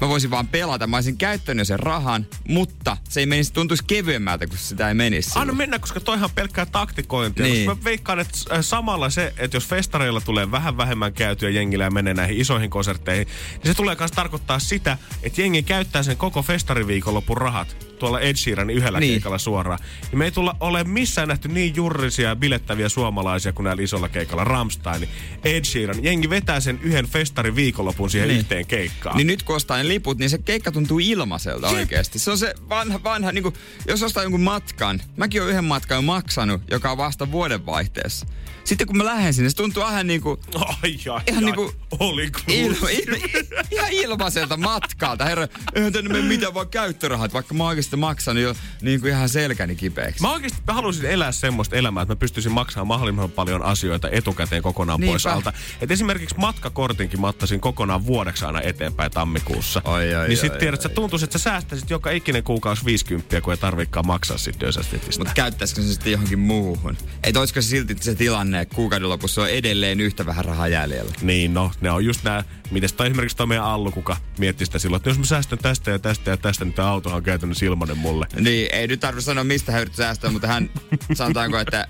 mä 0.00 0.08
voisin 0.08 0.30
vaan 0.30 0.48
pelata. 0.48 0.86
Mä 0.86 0.96
olisin 0.96 1.18
käyttänyt 1.18 1.66
sen 1.66 1.78
rahan, 1.78 2.26
mutta 2.48 2.96
se 3.08 3.20
ei 3.20 3.26
menisi, 3.26 3.52
tuntuisi 3.52 3.84
kevyemmältä, 3.86 4.46
kun 4.46 4.58
sitä 4.58 4.88
ei 4.88 4.94
menisi. 4.94 5.30
Anna 5.30 5.40
silloin. 5.40 5.58
mennä, 5.58 5.78
koska 5.78 6.00
toihan 6.00 6.30
pelkkää 6.34 6.66
taktikointia. 6.66 7.46
Niin. 7.46 7.70
Mä 7.70 7.76
veikkaan, 7.84 8.20
että 8.20 8.38
äh, 8.52 8.58
samalla 8.60 9.10
se, 9.10 9.34
että 9.38 9.56
jos 9.56 9.66
festareilla 9.66 10.20
tulee 10.20 10.50
vähän 10.50 10.76
vähemmän 10.76 11.12
käytyä 11.12 11.50
jengillä 11.50 11.84
ja 11.84 11.90
menee 11.90 12.14
näihin 12.14 12.40
isoihin 12.40 12.70
konsertteihin, 12.70 13.26
niin 13.52 13.66
se 13.66 13.74
tulee 13.74 13.96
myös 13.98 14.12
tarkoittaa 14.12 14.58
sitä, 14.58 14.98
että 15.22 15.40
jengi 15.40 15.62
käyttää 15.62 16.02
sen 16.02 16.16
koko 16.16 16.42
festariviikonlopun 16.42 17.36
rahat 17.36 17.93
tuolla 18.04 18.20
Ed 18.20 18.36
Sheeranin 18.36 18.76
yhdellä 18.76 19.00
Niin. 19.00 19.08
niin. 19.08 19.14
keikalla 19.20 19.38
suoraan. 19.38 19.78
Niin 20.10 20.18
me 20.18 20.24
ei 20.24 20.30
tulla 20.30 20.56
ole 20.60 20.84
missään 20.84 21.28
nähty 21.28 21.48
niin 21.48 21.76
jurrisia 21.76 22.28
ja 22.28 22.36
bilettäviä 22.36 22.88
suomalaisia 22.88 23.52
kuin 23.52 23.64
näillä 23.64 23.82
isolla 23.82 24.08
keikalla. 24.08 24.44
Rammstein, 24.44 25.08
Ed 25.44 25.64
Sheeran. 25.64 26.04
Jengi 26.04 26.30
vetää 26.30 26.60
sen 26.60 26.78
yhden 26.82 27.06
festariviikonlopun 27.06 28.10
siihen 28.10 28.28
Niin. 28.28 28.34
niin. 28.34 28.40
yhteen 28.40 28.66
keikkaan. 28.66 29.16
Niin 29.16 29.26
nyt 29.26 29.42
kun 29.42 29.56
ostaa 29.56 29.76
ne 29.76 29.88
liput, 29.88 30.18
niin 30.18 30.30
se 30.30 30.38
keikka 30.38 30.72
tuntuu 30.72 30.98
ilmaiselta 30.98 31.68
oikeasti. 31.68 32.18
Se 32.18 32.30
on 32.30 32.38
se 32.38 32.54
vanha, 32.68 33.02
vanha 33.04 33.32
niin 33.32 33.42
kuin, 33.42 33.54
jos 33.88 34.02
ostaa 34.02 34.22
jonkun 34.22 34.40
matkan, 34.42 35.02
mäkin 35.16 35.42
olen 35.42 35.50
yhden 35.52 35.64
matkan 35.64 35.96
jo 35.98 36.02
maksanut, 36.02 36.62
joka 36.70 36.90
on 36.90 36.98
vasta 36.98 37.30
vuodenvaihteessa. 37.32 38.26
Sitten 38.64 38.86
kun 38.86 38.96
mä 38.96 39.04
lähden 39.04 39.34
sinne, 39.34 39.50
se 39.50 39.56
tuntuu 39.56 39.82
vähän 39.82 40.06
niin 40.06 40.20
kuin 40.20 40.40
Ai, 40.54 40.74
ai, 40.84 41.22
Ihan 41.28 41.44
ai. 41.44 41.50
niinku 41.50 41.72
Oli 42.00 42.30
il, 42.48 42.76
il, 42.90 43.14
il, 43.14 43.46
ihan 43.70 43.92
ilmaiselta 43.92 44.56
matkalta. 44.56 45.24
Herra, 45.24 45.48
eihän 45.74 45.92
tänne 45.92 46.12
mene 46.12 46.28
mitään 46.28 46.54
vaan 46.54 46.68
käyttörahat, 46.68 47.32
vaikka 47.32 47.54
mä 47.54 47.66
oikeasti 47.66 47.96
maksanut 47.96 48.42
jo 48.42 48.54
niin 48.82 49.00
kuin 49.00 49.10
ihan 49.10 49.28
selkäni 49.28 49.76
kipeäksi. 49.76 50.22
Mä 50.22 50.32
oikeasti 50.32 50.58
mä 50.66 50.74
haluaisin 50.74 51.10
elää 51.10 51.32
semmoista 51.32 51.76
elämää, 51.76 52.02
että 52.02 52.14
mä 52.14 52.16
pystyisin 52.16 52.52
maksamaan 52.52 52.86
mahdollisimman 52.86 53.30
paljon 53.30 53.62
asioita 53.62 54.08
etukäteen 54.10 54.62
kokonaan 54.62 55.00
Niinpä. 55.00 55.12
pois 55.12 55.26
alta. 55.26 55.52
Et 55.80 55.90
esimerkiksi 55.90 56.36
matkakortinkin 56.38 57.20
mä 57.20 57.28
ottaisin 57.28 57.60
kokonaan 57.60 58.06
vuodeksi 58.06 58.44
aina 58.44 58.60
eteenpäin 58.60 59.10
tammikuussa. 59.10 59.82
Ai, 59.84 60.14
ai, 60.14 60.28
niin 60.28 60.38
sit 60.38 60.52
ai, 60.52 60.58
tiedät, 60.58 60.84
että 60.84 60.94
tuntuisi, 60.94 61.24
että 61.24 61.38
sä 61.38 61.54
säästäisit 61.54 61.90
joka 61.90 62.10
ikinen 62.10 62.42
kuukausi 62.42 62.84
50, 62.84 63.40
kun 63.40 63.52
ei 63.52 63.56
tarvikaan 63.56 64.06
maksaa 64.06 64.38
sit 64.38 64.60
Dösästetistä. 64.60 65.20
Mutta 65.20 65.34
käyttäisikö 65.34 65.82
se 65.82 65.92
sitten 65.92 66.12
johonkin 66.12 66.38
muuhun? 66.38 66.96
Että 67.24 67.40
olisiko 67.40 67.62
se 67.62 67.68
silti 67.68 67.96
se 68.00 68.14
tilanne, 68.14 68.60
että 68.60 68.74
kuukauden 68.74 69.08
lopussa 69.08 69.42
on 69.42 69.48
edelleen 69.48 70.00
yhtä 70.00 70.26
vähän 70.26 70.44
rahaa 70.44 70.68
jäljellä? 70.68 71.12
Niin, 71.22 71.54
no, 71.54 71.72
ne 71.84 71.90
on 71.90 72.04
just 72.04 72.24
nää, 72.24 72.44
mites 72.70 72.92
toi 72.92 73.06
esimerkiksi 73.06 73.36
toi 73.36 73.46
meidän 73.46 73.64
Allu, 73.64 73.90
kuka 73.90 74.16
mietti 74.38 74.66
sitä 74.66 74.78
silloin, 74.78 74.98
että 74.98 75.10
jos 75.10 75.18
mä 75.18 75.24
säästän 75.24 75.58
tästä 75.58 75.90
ja 75.90 75.98
tästä 75.98 76.30
ja 76.30 76.36
tästä, 76.36 76.64
niin 76.64 76.74
tää 76.74 76.88
autohan 76.88 77.16
on 77.16 77.22
käytännössä 77.22 77.66
ilmanen 77.66 77.98
mulle. 77.98 78.26
Niin, 78.40 78.68
ei 78.72 78.86
nyt 78.86 79.00
tarvitse 79.00 79.24
sanoa, 79.26 79.44
mistä 79.44 79.72
hän 79.72 79.80
yrittää 79.80 80.06
säästää, 80.06 80.30
mutta 80.30 80.48
hän, 80.48 80.70
sanotaanko, 81.14 81.58
että 81.58 81.88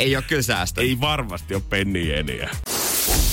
ei 0.00 0.16
ole 0.16 0.24
kyllä 0.28 0.42
säästänyt. 0.42 0.90
Ei 0.90 1.00
varmasti 1.00 1.54
ole 1.54 1.62
penniä 1.70 2.16
eniä. 2.16 2.50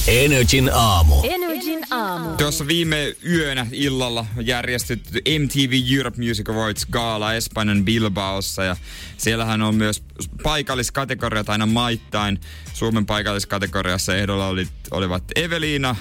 Energin 0.08 0.70
aamu. 0.74 1.16
Energin 1.24 1.86
aamu. 1.92 2.36
Tuossa 2.38 2.68
viime 2.68 3.16
yönä 3.26 3.68
illalla 3.72 4.26
on 4.38 4.48
järjestetty 4.48 5.22
MTV 5.40 5.74
Europe 5.98 6.18
Music 6.18 6.50
Awards 6.50 6.86
Gala 6.86 7.34
Espanjan 7.34 7.86
Bilbaossa 7.86 8.64
ja 8.64 8.76
siellähän 9.18 9.62
on 9.62 9.76
myös 9.76 10.04
paikalliskategoriat 10.44 11.50
aina 11.50 11.66
maittain. 11.66 12.40
Suomen 12.74 13.06
paikalliskategoriassa 13.06 14.16
ehdolla 14.16 14.48
oli, 14.48 14.68
olivat 14.92 15.24
Evelina, 15.36 15.96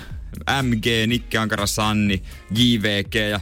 MG, 0.47 1.07
Nikke 1.07 1.39
Ankara, 1.41 1.67
Sanni, 1.67 2.21
JVG 2.51 3.15
ja 3.31 3.41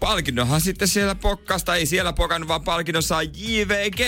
palkinnonhan 0.00 0.60
sitten 0.60 0.88
siellä 0.88 1.14
pokkasta, 1.14 1.74
ei 1.74 1.86
siellä 1.86 2.12
pokannut, 2.12 2.48
vaan 2.48 2.62
palkinnon 2.64 3.02
saa 3.02 3.22
JVG. 3.22 4.00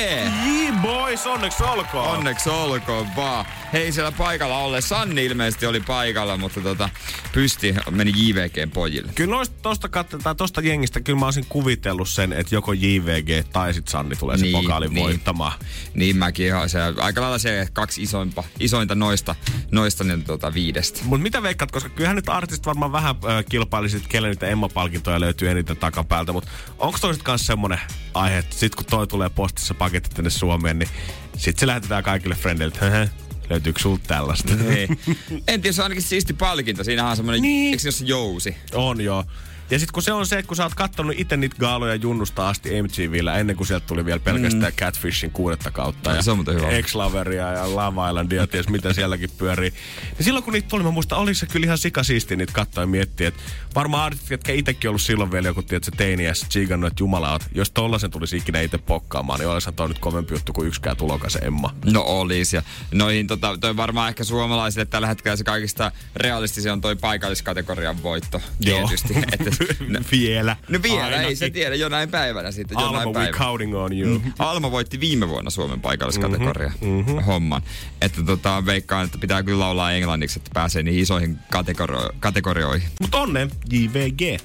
J-boys, 0.46 1.26
onneksi 1.26 1.62
olkoon! 1.62 2.08
Onneksi 2.18 2.50
olkoon 2.50 3.06
vaan. 3.16 3.44
Hei 3.72 3.92
siellä 3.92 4.12
paikalla 4.12 4.58
olle. 4.58 4.80
Sanni 4.80 5.24
ilmeisesti 5.24 5.66
oli 5.66 5.80
paikalla, 5.80 6.36
mutta 6.36 6.60
tota, 6.60 6.88
pysti 7.32 7.74
meni 7.90 8.12
JVGn 8.16 8.70
pojille. 8.70 9.12
Kyllä 9.14 9.30
noista, 9.30 9.56
tosta, 9.62 9.88
kat- 9.88 10.22
tai 10.22 10.34
tosta 10.34 10.60
jengistä 10.60 11.00
kyllä 11.00 11.18
mä 11.18 11.24
olisin 11.24 11.46
kuvitellut 11.48 12.08
sen, 12.08 12.32
että 12.32 12.54
joko 12.54 12.72
JVG 12.72 13.46
tai 13.52 13.74
sit 13.74 13.88
Sanni 13.88 14.16
tulee 14.16 14.36
Niin, 14.36 14.52
pokaalin 14.52 14.94
niin. 14.94 15.04
voittamaan. 15.04 15.52
Niin 15.94 16.16
mäkin 16.16 16.46
ihan 16.46 16.68
se, 16.68 16.78
aika 17.00 17.20
lailla 17.20 17.38
se 17.38 17.68
kaksi 17.72 18.02
isoimpa, 18.02 18.44
isointa 18.60 18.94
noista, 18.94 19.34
noista 19.72 20.04
niin, 20.04 20.24
tota, 20.24 20.54
viidestä. 20.54 21.00
Mutta 21.04 21.22
mitä 21.22 21.42
veikkaat, 21.42 21.70
koska 21.70 21.88
kyllähän 21.88 22.16
nyt 22.16 22.28
artistit 22.28 22.66
varmaan 22.66 22.92
vähän 22.92 23.16
äh, 23.16 23.44
kilpailisit, 23.50 24.06
kelle 24.08 24.28
niitä 24.28 24.46
Emma-palkintoja 24.46 25.20
löytyy 25.20 25.50
eniten 25.50 25.76
takapäältä, 25.78 26.32
mutta 26.32 26.50
onko 26.78 26.98
toiset 27.00 27.22
kanssa 27.22 27.46
semmonen 27.46 27.80
aihe, 28.14 28.38
että 28.38 28.56
sit 28.56 28.74
kun 28.74 28.84
toi 28.84 29.06
tulee 29.06 29.28
postissa 29.28 29.74
paketti 29.74 30.10
tänne 30.14 30.30
Suomeen, 30.30 30.78
niin 30.78 30.88
sit 31.36 31.58
se 31.58 31.66
lähetetään 31.66 32.02
kaikille 32.04 32.34
frendeille, 32.34 32.74
että 32.74 32.86
"Höhö, 32.90 33.08
löytyykö 33.50 33.80
sulta 33.80 34.04
tällaista? 34.06 34.52
Ei. 34.76 34.88
En 35.48 35.62
tiedä, 35.62 35.72
se 35.72 35.80
on 35.82 35.84
ainakin 35.84 36.02
siisti 36.02 36.32
palkinto. 36.32 36.84
Siinähän 36.84 37.10
on 37.10 37.16
semmoinen, 37.16 37.42
niin. 37.42 37.72
eikö 37.72 37.92
se 37.92 38.04
jousi? 38.04 38.56
On 38.74 39.00
joo. 39.00 39.24
Ja 39.70 39.78
sitten 39.78 39.92
kun 39.92 40.02
se 40.02 40.12
on 40.12 40.26
se, 40.26 40.38
että 40.38 40.48
kun 40.48 40.56
sä 40.56 40.62
oot 40.62 40.74
kattonut 40.74 41.14
itse 41.18 41.36
niitä 41.36 41.56
gaaloja 41.58 41.94
junnusta 41.94 42.48
asti 42.48 42.82
MTVllä, 42.82 43.38
ennen 43.38 43.56
kuin 43.56 43.66
sieltä 43.66 43.86
tuli 43.86 44.04
vielä 44.04 44.20
pelkästään 44.20 44.72
mm. 44.72 44.76
Catfishin 44.76 45.30
kuudetta 45.30 45.70
kautta. 45.70 46.10
Ja 46.10 46.22
se 46.22 46.30
on 46.30 46.44
hyvä. 46.46 46.82
X-Laveria 46.82 47.52
ja 47.52 47.74
Love 47.74 48.08
Islandia, 48.08 48.46
ties 48.46 48.68
mitä 48.68 48.92
sielläkin 48.92 49.30
pyörii. 49.38 49.72
Ja 50.18 50.24
silloin 50.24 50.44
kun 50.44 50.52
niitä 50.52 50.68
tuli, 50.68 50.82
mä 50.82 50.90
muistan, 50.90 51.18
oli 51.18 51.34
se 51.34 51.46
kyllä 51.46 51.64
ihan 51.64 51.78
sikasiisti 51.78 52.36
niitä 52.36 52.52
katsoa 52.52 52.82
ja 52.82 52.86
miettiä, 52.86 53.28
että 53.28 53.42
varmaan 53.74 54.04
artistit, 54.04 54.30
jotka 54.30 54.52
itsekin 54.52 54.88
ollut 54.88 55.02
silloin 55.02 55.32
vielä 55.32 55.48
joku, 55.48 55.62
tiedät, 55.62 55.84
se 55.84 55.90
teiniässä 55.90 56.46
tsiigannut, 56.48 56.88
että 56.88 57.02
jumala, 57.02 57.38
jos 57.54 57.70
tollasen 57.70 58.10
tulisi 58.10 58.36
ikinä 58.36 58.60
itse 58.60 58.78
pokkaamaan, 58.78 59.40
niin 59.40 59.48
olisihan 59.48 59.74
toi 59.74 59.88
nyt 59.88 59.98
kovempi 59.98 60.34
juttu 60.34 60.52
kuin 60.52 60.68
yksikään 60.68 60.96
tulokas 60.96 61.38
Emma. 61.42 61.74
No 61.84 62.02
olis. 62.02 62.52
Ja 62.52 62.62
noihin, 62.92 63.26
tota, 63.26 63.58
toi 63.60 63.76
varmaan 63.76 64.08
ehkä 64.08 64.24
suomalaisille 64.24 64.86
tällä 64.86 65.06
hetkellä 65.06 65.36
se 65.36 65.44
kaikista 65.44 65.92
realistisin 66.16 66.72
on 66.72 66.80
toi 66.80 66.96
paikalliskategorian 66.96 68.02
voitto. 68.02 68.42
Tietysti. 68.64 69.14
Että, 69.32 69.50
no, 69.88 70.00
vielä. 70.12 70.56
no 70.68 70.78
vielä, 70.82 71.08
ei 71.08 71.14
Ainakin. 71.14 71.36
se 71.36 71.50
tiedä, 71.50 71.74
jonain 71.74 72.10
päivänä 72.10 72.50
sitten. 72.52 72.74
Jonain 72.74 72.96
Alma, 72.96 73.06
we 73.06 73.12
päivänä. 73.12 73.38
counting 73.38 73.76
on 73.76 73.98
you. 73.98 74.22
Alma 74.38 74.70
voitti 74.70 75.00
viime 75.00 75.28
vuonna 75.28 75.50
Suomen 75.50 75.80
paikalliskategoria 75.80 76.72
mm-hmm, 76.80 77.22
homman. 77.22 77.62
Että 78.00 78.22
tota, 78.22 78.66
veikkaan, 78.66 79.04
että 79.04 79.18
pitää 79.18 79.42
kyllä 79.42 79.58
laulaa 79.60 79.92
englanniksi, 79.92 80.38
että 80.38 80.50
pääsee 80.54 80.82
niihin 80.82 81.02
isoihin 81.02 81.38
kategorio- 81.52 82.12
kategorioihin. 82.20 82.88
Mutta 83.00 83.18
onne, 83.18 83.48
JVG. 83.72 84.40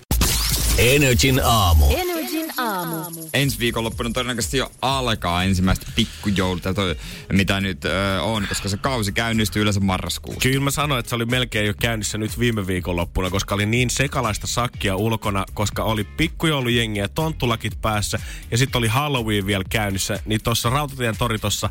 Energin 0.77 1.41
aamu. 1.43 1.85
Energin 1.89 2.22
aamu. 2.57 2.95
Ensi 3.33 3.59
viikonloppuna 3.59 4.09
todennäköisesti 4.09 4.57
jo 4.57 4.71
alkaa 4.81 5.43
ensimmäistä 5.43 5.85
pikkujoulut, 5.95 6.65
ja 6.65 6.73
toi, 6.73 6.95
mitä 7.33 7.61
nyt 7.61 7.85
ö, 7.85 8.21
on, 8.21 8.45
koska 8.49 8.69
se 8.69 8.77
kausi 8.77 9.11
käynnistyy 9.11 9.61
yleensä 9.61 9.79
marraskuussa. 9.79 10.41
Kyllä 10.41 10.63
mä 10.63 10.71
sanoin, 10.71 10.99
että 10.99 11.09
se 11.09 11.15
oli 11.15 11.25
melkein 11.25 11.67
jo 11.67 11.73
käynnissä 11.73 12.17
nyt 12.17 12.39
viime 12.39 12.67
viikonloppuna, 12.67 13.29
koska 13.29 13.55
oli 13.55 13.65
niin 13.65 13.89
sekalaista 13.89 14.47
sakkia 14.47 14.95
ulkona, 14.95 15.45
koska 15.53 15.83
oli 15.83 16.03
pikkujoulujengiä, 16.03 17.07
tonttulakit 17.07 17.81
päässä 17.81 18.19
ja 18.51 18.57
sitten 18.57 18.79
oli 18.79 18.87
Halloween 18.87 19.45
vielä 19.45 19.63
käynnissä. 19.69 20.19
Niin 20.25 20.43
tuossa 20.43 20.69
Rautatien 20.69 21.17
tori 21.17 21.39
tuossa 21.39 21.69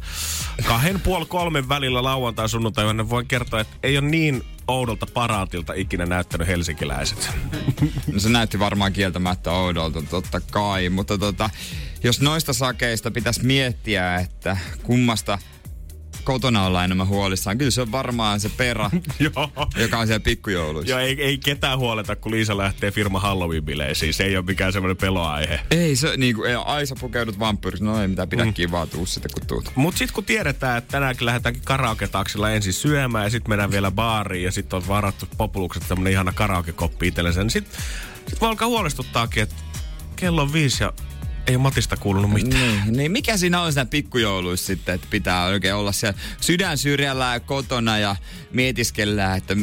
kahden 0.67 1.01
puoli 1.01 1.27
kolmen 1.27 1.69
välillä 1.69 2.03
lauantai 2.03 2.49
sunnuntai, 2.49 2.85
voin 3.09 3.27
kertoa, 3.27 3.61
että 3.61 3.77
ei 3.83 3.99
ole 3.99 4.09
niin 4.09 4.45
oudolta 4.69 5.07
paraatilta 5.15 5.73
ikinä 5.75 6.07
näyttänyt 6.07 6.49
helsinkiläiset. 6.49 7.31
No 8.13 8.21
se 8.21 8.29
näytti 8.29 8.59
varmaan 8.59 8.93
kieltämättä 8.93 9.53
oudolta, 9.53 10.03
totta 10.03 10.41
kai. 10.41 10.89
Mutta 10.89 11.19
tota, 11.19 11.51
jos 12.05 12.21
noista 12.21 12.53
sakeista 12.53 13.11
pitäisi 13.11 13.45
miettiä, 13.47 14.17
että 14.17 14.57
kummasta 14.83 15.39
kotona 16.25 16.67
ollaan 16.67 16.85
enemmän 16.85 17.07
huolissaan, 17.07 17.59
kyllä 17.59 17.71
se 17.71 17.81
on 17.81 17.93
varmaan 17.93 18.41
se 18.41 18.51
perä, 18.57 18.91
Joo. 19.19 19.51
joka 19.77 19.99
on 19.99 20.07
siellä 20.07 20.21
pikkujouluissa. 20.21 20.91
Joo, 20.91 21.01
ei, 21.01 21.23
ei 21.23 21.39
ketään 21.39 21.79
huoleta, 21.79 22.17
kun 22.17 22.33
Liisa 22.33 22.57
lähtee 22.57 22.91
firma 22.91 23.21
Halloween-bileisiin. 23.21 24.13
Se 24.13 24.25
ei 24.25 24.37
ole 24.37 24.45
mikään 24.45 24.73
semmoinen 24.73 24.97
peloaihe. 24.97 25.61
Ei 25.71 25.97
se, 25.97 26.17
niinku, 26.17 26.45
ei, 26.45 26.55
Aisa 26.55 26.95
pukeudut 27.01 27.39
vampyyriksi, 27.39 27.85
no 27.85 28.03
ei 28.03 28.09
mitään 28.09 28.29
pidä 28.29 28.45
mm. 28.45 28.55
kivaa 28.55 28.87
tuu 28.87 29.07
sitten 29.07 29.31
kun 29.35 29.47
tuut. 29.47 29.73
Mutta 29.75 29.99
sitten 29.99 30.15
kun 30.15 30.25
tiedetään, 30.25 30.79
että 30.79 30.93
tänäänkin 30.93 31.27
lähdetäänkin 31.27 31.63
karaoke-taksilla 31.65 32.51
ensin 32.51 32.73
syömään 32.73 33.25
ja 33.25 33.31
sitten 33.31 33.51
mennään 33.51 33.71
vielä 33.71 33.91
baariin 33.91 34.45
ja 34.45 34.53
sitten 34.53 34.77
on 34.77 34.89
varattu 34.89 35.27
populukset 35.37 35.83
tämmönen 35.89 36.13
ihana 36.13 36.33
karaoke-koppi 36.33 37.09
itsellensä, 37.09 37.43
niin 37.43 37.51
sitten 37.51 37.81
sit 38.29 38.41
voi 38.41 38.49
alkaa 38.49 38.69
huolestuttaakin, 38.69 39.43
että 39.43 39.55
kello 40.17 40.43
on 40.43 40.53
viisi 40.53 40.85
ja 40.85 40.93
ei 41.47 41.57
ole 41.57 41.63
Matista 41.63 41.97
kuulunut 41.97 42.31
mitään. 42.31 42.63
Niin, 42.63 42.97
niin 42.97 43.13
mikä 43.13 43.37
siinä 43.37 43.63
on 43.63 43.73
siinä 43.73 43.87
pikkujouluissa 43.87 44.67
sitten, 44.67 44.95
että 44.95 45.07
pitää 45.11 45.45
oikein 45.45 45.75
olla 45.75 45.93
siellä 45.93 46.19
sydän 46.41 46.79
syrjällä 46.79 47.33
ja 47.33 47.41
kotona 47.41 47.99
ja 47.99 48.17
mietiskellään, 48.53 49.39
että 49.39 49.57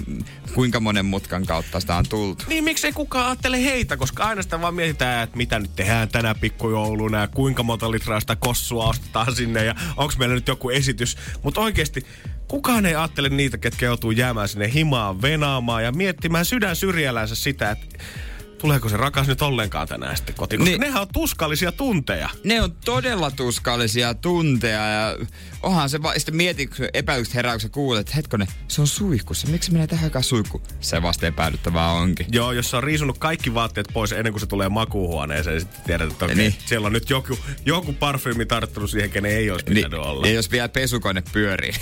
kuinka 0.54 0.80
monen 0.80 1.06
mutkan 1.06 1.46
kautta 1.46 1.80
sitä 1.80 1.96
on 1.96 2.10
tultu. 2.10 2.44
Niin 2.48 2.64
miksei 2.64 2.92
kukaan 2.92 3.26
ajattele 3.26 3.64
heitä, 3.64 3.98
koska 3.98 4.24
aina 4.24 4.42
sitä 4.42 4.62
vaan 4.62 4.74
mietitään, 4.74 5.24
että 5.24 5.38
mitä 5.38 5.60
nyt 5.60 5.76
tehdään 5.76 6.10
tänä 6.10 6.36
pikkujouluna 6.36 7.20
ja 7.22 7.28
kuinka 7.28 7.64
monta 7.64 7.92
litraa 7.92 8.20
sitä 8.20 8.36
kossua 8.36 8.88
ostetaan 8.88 9.36
sinne 9.36 9.66
ja 9.66 9.76
onko 9.98 10.14
meillä 10.20 10.36
nyt 10.36 10.48
joku 10.48 10.70
esitys. 10.70 11.18
Mutta 11.44 11.62
oikeasti 11.62 12.06
kukaan 12.48 12.86
ei 12.86 12.96
ajattele 12.96 13.30
niitä, 13.30 13.58
ketkä 13.58 13.86
joutuu 13.86 14.12
jäämään 14.12 14.48
sinne 14.48 14.74
himaan, 14.74 15.22
venaamaan 15.22 15.84
ja 15.84 15.92
miettimään 15.92 16.46
sydän 16.46 16.76
syrjällänsä 16.76 17.36
sitä, 17.36 17.72
että 17.72 17.86
tuleeko 18.60 18.90
se 18.90 18.98
rakas 18.98 19.28
nyt 19.28 19.42
ollenkaan 19.42 19.88
tänään 19.88 20.18
sitten 20.18 20.36
kotiin. 20.36 20.60
Koska 20.60 20.70
Niin. 20.72 20.82
nehän 20.82 21.02
on 21.02 21.08
tuskallisia 21.14 21.72
tunteja. 21.72 22.30
Ne 22.44 22.62
on 22.62 22.72
todella 22.86 23.32
tuskallisia 23.32 24.14
tunteja 24.14 24.88
ja 24.88 25.18
onhan 25.64 25.90
se 25.90 26.02
va- 26.04 26.14
sitten 26.18 26.36
mietit, 26.36 26.76
kun 26.76 26.88
epäilykset 26.94 27.36
herää, 27.36 27.54
kun 27.54 27.60
sä 27.62 27.70
kuulet, 27.70 28.00
että 28.02 28.14
hetkonen, 28.16 28.48
se 28.68 28.82
on 28.82 28.88
suihkussa. 28.88 29.48
Miksi 29.48 29.72
tähän 29.90 30.04
aikaan 30.04 30.24
suihku? 30.24 30.62
Se 30.80 31.02
vasta 31.02 31.28
epäilyttävää 31.28 31.92
onkin. 31.92 32.26
Joo, 32.32 32.52
jos 32.52 32.70
se 32.70 32.78
on 32.78 32.84
riisunut 32.84 33.18
kaikki 33.18 33.54
vaatteet 33.54 33.88
pois 33.94 34.12
ennen 34.12 34.34
kuin 34.34 34.40
se 34.42 34.46
tulee 34.48 34.70
makuuhuoneeseen, 34.70 35.54
niin 35.54 35.62
sitten 35.62 35.82
tiedät, 35.86 36.12
että 36.12 36.26
okei, 36.26 36.38
Niin. 36.38 36.56
siellä 36.66 36.86
on 36.88 36.94
nyt 36.94 37.10
joku, 37.10 37.38
joku 37.66 37.94
parfyymi 37.94 38.46
tarttunut 38.46 38.90
siihen, 38.90 39.10
kenen 39.10 39.32
ei 39.32 39.52
olisi 39.52 39.66
pitänyt 39.66 40.00
olla. 40.00 40.28
ja 40.28 40.34
jos 40.34 40.52
vielä 40.52 40.70
pesukone 40.70 41.24
pyörii. 41.34 41.72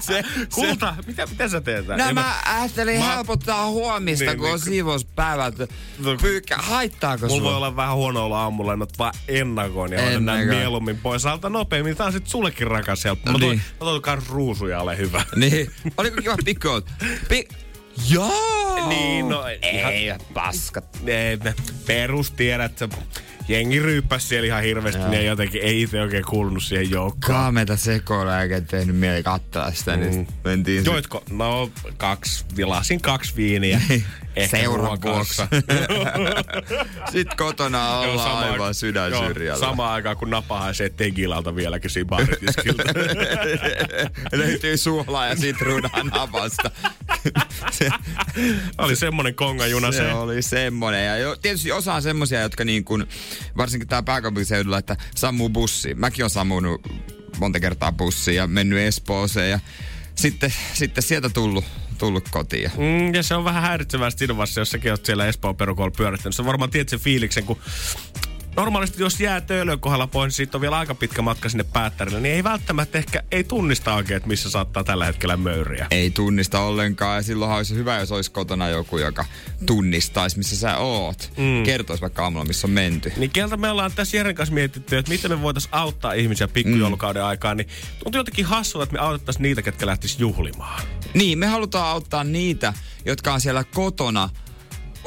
se, 0.00 0.22
Kulta, 0.54 0.94
mitä, 1.06 1.26
mitä 1.26 1.48
sä 1.48 1.60
teet? 1.60 1.86
No 1.86 1.94
En 2.08 2.14
mä 2.14 2.34
ajattelin 2.44 2.98
mä- 2.98 3.14
helpottaa 3.14 3.66
huomista, 3.70 4.24
Niin, 4.24 4.38
kun 4.38 4.46
on 4.50 4.52
niin. 4.54 4.64
siivouspäivät. 4.64 5.54
No- 5.58 6.16
Pyykkä, 6.22 6.56
haittaako 6.56 7.26
Mulla 7.26 7.40
sua? 7.40 7.48
voi 7.50 7.56
olla 7.56 7.76
vähän 7.76 7.94
huono 7.96 8.24
olla 8.24 8.42
aamulla, 8.42 8.72
en 8.72 8.78
vaan 8.98 9.14
ennakoin 9.28 9.92
ja 9.92 9.98
Ennakoin. 10.10 10.48
mieluummin 10.48 10.98
pois. 10.98 11.26
Alta 11.26 11.48
nopeammin, 11.58 11.96
tää 11.96 12.06
on 12.06 12.12
sit 12.12 12.26
sullekin 12.26 12.66
rakas 12.66 13.04
helppo. 13.04 13.32
Mä 13.32 13.38
Niin. 13.38 13.58
mä 13.58 13.78
toin 13.78 14.02
kans 14.02 14.28
ruusuja, 14.28 14.80
ole 14.80 14.96
hyvä. 14.98 15.22
Niin. 15.36 15.70
Oliko 15.96 16.16
kiva 16.22 16.36
pikku? 16.44 16.68
Pi- 17.28 17.48
Joo! 18.10 18.88
Niin, 18.88 19.28
no, 19.28 19.44
Ei, 19.46 20.12
paskat. 20.34 20.84
Ei, 21.06 21.38
perustiedät, 21.86 22.78
se 22.78 22.88
jengi 23.48 23.78
ryyppäs 23.80 24.28
siellä 24.28 24.46
ihan 24.46 24.62
hirveästi, 24.62 25.02
niin 25.02 25.14
ei 25.14 25.26
jotenkin 25.26 25.62
ei 25.62 25.82
itse 25.82 26.00
oikein 26.00 26.24
kuulunut 26.24 26.62
siihen 26.62 26.90
joukkoon. 26.90 27.34
Kaameta 27.34 27.76
sekoilla 27.76 28.42
eikä 28.42 28.60
tehnyt 28.60 28.96
mieli 28.96 29.22
katsoa 29.22 29.72
sitä, 29.72 29.96
niin 29.96 30.14
Mm. 30.14 30.26
sit 30.26 30.34
mentiin 30.44 30.84
Joitko? 30.84 31.24
No, 31.30 31.70
kaksi, 31.96 32.44
vilasin 32.56 33.00
kaksi 33.00 33.36
viiniä. 33.36 33.80
Ehkä 34.36 34.56
Seuran 34.56 34.98
vuoksi. 35.02 35.42
Sitten 37.12 37.36
kotona 37.36 37.78
Joo, 37.78 38.12
ollaan 38.12 38.30
sama- 38.30 38.40
aivan 38.52 38.74
sydän 38.74 39.10
joo, 39.10 39.26
syrjällä. 39.26 39.60
Samaan 39.60 39.92
aikaan, 39.92 40.16
kun 40.16 40.30
napa 40.30 40.60
haisee 40.60 40.88
tegilalta 40.88 41.56
vieläkin 41.56 41.90
siinä 41.90 42.08
baaritiskiltä. 42.08 42.82
Löytyy 44.32 44.76
suolaa 44.76 45.26
ja 45.26 45.36
sitruunaa 45.36 46.02
napasta. 46.02 46.70
se, 47.70 47.90
Oli 48.78 48.96
semmonen 48.96 49.34
kongajuna 49.34 49.92
se. 49.92 49.98
se 49.98 50.12
oli 50.12 50.42
semmonen. 50.42 51.06
Ja 51.06 51.16
jo, 51.16 51.36
tietysti 51.36 51.72
osa 51.72 51.94
on 51.94 52.02
semmosia, 52.02 52.40
jotka 52.40 52.64
niin 52.64 52.84
kuin, 52.84 53.06
varsinkin 53.56 53.88
tää 53.88 54.02
pääkaupunkiseudulla, 54.02 54.78
että 54.78 54.96
sammuu 55.16 55.48
bussi. 55.48 55.94
Mäkin 55.94 56.24
on 56.24 56.30
sammunut 56.30 56.86
monta 57.38 57.60
kertaa 57.60 57.92
bussiin 57.92 58.36
ja 58.36 58.46
mennyt 58.46 58.78
Espooseen 58.78 59.50
ja 59.50 59.60
sitten, 60.14 60.52
sitten 60.72 61.02
sieltä 61.02 61.28
tullut, 61.28 61.64
tullut 61.96 62.28
kotiin. 62.30 62.70
Mm, 62.76 63.14
ja 63.14 63.22
se 63.22 63.34
on 63.34 63.44
vähän 63.44 63.62
häiritsevää 63.62 64.10
siinä 64.10 64.36
vaiheessa, 64.36 64.60
jos 64.60 64.70
säkin 64.70 64.90
oot 64.90 65.04
siellä 65.04 65.26
Espoon 65.26 65.56
perukolla 65.56 65.90
pyörittänyt. 65.90 66.36
Sä 66.36 66.44
varmaan 66.44 66.70
tiedät 66.70 66.88
sen 66.88 67.00
fiiliksen, 67.00 67.44
kun 67.44 67.58
normaalisti 68.56 69.02
jos 69.02 69.20
jää 69.20 69.40
töölön 69.40 69.80
kohdalla 69.80 70.06
pois, 70.06 70.26
niin 70.26 70.32
siitä 70.32 70.56
on 70.56 70.60
vielä 70.60 70.78
aika 70.78 70.94
pitkä 70.94 71.22
matka 71.22 71.48
sinne 71.48 71.64
päättärille, 71.64 72.20
niin 72.20 72.34
ei 72.34 72.44
välttämättä 72.44 72.98
ehkä 72.98 73.22
ei 73.30 73.44
tunnista 73.44 73.94
oikein, 73.94 74.16
että 74.16 74.28
missä 74.28 74.50
saattaa 74.50 74.84
tällä 74.84 75.06
hetkellä 75.06 75.36
möyriä. 75.36 75.86
Ei 75.90 76.10
tunnista 76.10 76.60
ollenkaan 76.60 77.16
ja 77.16 77.22
silloinhan 77.22 77.56
olisi 77.56 77.74
hyvä, 77.74 77.98
jos 77.98 78.12
olisi 78.12 78.30
kotona 78.30 78.68
joku, 78.68 78.98
joka 78.98 79.24
tunnistaisi, 79.66 80.38
missä 80.38 80.56
sä 80.56 80.76
oot. 80.76 81.32
Mm. 81.36 81.62
Kertoisi 81.62 82.00
vaikka 82.00 82.22
aamulla, 82.22 82.44
missä 82.44 82.66
on 82.66 82.70
menty. 82.70 83.12
Niin 83.16 83.30
keltä 83.30 83.56
me 83.56 83.70
ollaan 83.70 83.92
tässä 83.92 84.16
Jeren 84.16 84.34
kanssa 84.34 84.54
mietitty, 84.54 84.96
että 84.96 85.12
miten 85.12 85.30
me 85.30 85.42
voitaisiin 85.42 85.74
auttaa 85.74 86.12
ihmisiä 86.12 86.48
pikkujoulukauden 86.48 87.22
mm. 87.22 87.28
aikaan, 87.28 87.56
niin 87.56 87.68
tuntuu 88.04 88.18
jotenkin 88.18 88.44
hassulta, 88.44 88.82
että 88.82 88.92
me 88.92 88.98
autettaisiin 88.98 89.42
niitä, 89.42 89.62
ketkä 89.62 89.86
lähtis 89.86 90.18
juhlimaan. 90.18 90.82
Niin, 91.14 91.38
me 91.38 91.46
halutaan 91.46 91.86
auttaa 91.86 92.24
niitä, 92.24 92.72
jotka 93.04 93.34
on 93.34 93.40
siellä 93.40 93.64
kotona 93.64 94.28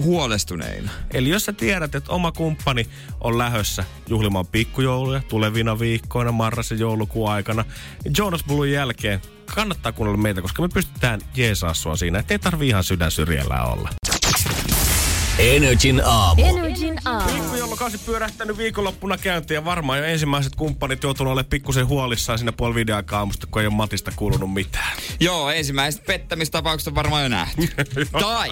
huolestuneina. 0.02 0.92
Eli 1.14 1.30
jos 1.30 1.46
sä 1.46 1.54
tiedät, 1.54 1.96
että 1.96 2.12
oma 2.12 2.32
kumppani 2.32 2.88
on 3.22 3.38
lähössä 3.38 3.84
juhlimaan 4.08 4.48
pikkujouluja 4.48 5.22
tulevina 5.28 5.80
viikkoina, 5.80 6.32
marras- 6.32 6.72
ja 6.72 6.78
joulukuun 6.78 7.32
aikana, 7.32 7.66
niin 8.04 8.14
Jonas 8.18 8.44
Bluun 8.44 8.72
jälkeen 8.72 9.22
kannattaa 9.56 9.92
kuunnella 9.92 10.22
meitä, 10.22 10.42
koska 10.42 10.62
me 10.62 10.70
pystytään 10.74 11.22
jeesaa 11.36 11.74
sua 11.74 11.96
siinä, 11.96 12.20
että 12.20 12.34
ei 12.34 12.40
tarvi 12.40 12.68
ihan 12.68 12.84
sydän 12.84 13.12
syrjällä 13.12 13.64
olla. 13.64 13.90
Energin 15.40 16.02
aamu. 16.06 16.42
Energin 16.46 17.00
aamu. 17.06 17.32
Pikkujoulukausi 17.32 17.98
pyörähtänyt 17.98 18.58
viikonloppuna 18.58 19.18
käyntiin 19.18 19.56
ja 19.56 19.66
varmaan 19.66 20.00
jo 20.00 20.06
ensimmäiset 20.06 20.56
kumppanit 20.56 21.04
joutunut 21.04 21.32
olemaan 21.32 21.50
pikkusen 21.50 21.88
huolissaan 21.88 22.40
siinä 22.40 22.52
puoli 22.52 22.76
videoaikaa 22.76 23.20
aamusta, 23.20 23.48
kun 23.52 23.62
ei 23.62 23.68
ole 23.68 23.76
Matista 23.76 24.12
kuulunut 24.16 24.54
mitään. 24.54 24.98
Joo, 25.20 25.50
ensimmäiset 25.50 26.06
pettämistapaukset 26.06 26.88
on 26.88 26.96
varmaan 26.96 27.24
jo 27.24 27.30
nähty. 27.30 27.68
tai 28.22 28.50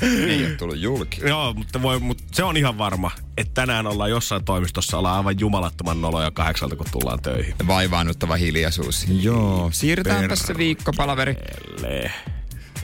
ei 0.28 0.46
ole 0.46 0.54
tullut 0.54 0.78
julki. 0.78 1.20
Joo, 1.26 1.54
mutta, 1.54 1.82
voi, 1.82 2.00
mutta 2.00 2.24
se 2.32 2.44
on 2.44 2.56
ihan 2.56 2.78
varma, 2.78 3.10
että 3.36 3.54
tänään 3.54 3.86
ollaan 3.86 4.10
jossain 4.10 4.44
toimistossa, 4.44 4.98
ollaan 4.98 5.16
aivan 5.16 5.40
jumalattoman 5.40 6.00
noloja 6.00 6.30
kahdeksalta, 6.30 6.76
kun 6.76 6.86
tullaan 6.92 7.22
töihin. 7.22 7.54
Vaivaannuttava 7.66 8.36
hiljaisuus. 8.36 9.06
Joo. 9.08 9.70
Siirrytäänpä 9.72 10.36
se 10.36 10.56
viikkopalaveri. 10.56 11.36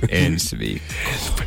Ensi 0.08 0.58
viikko. 0.58 0.94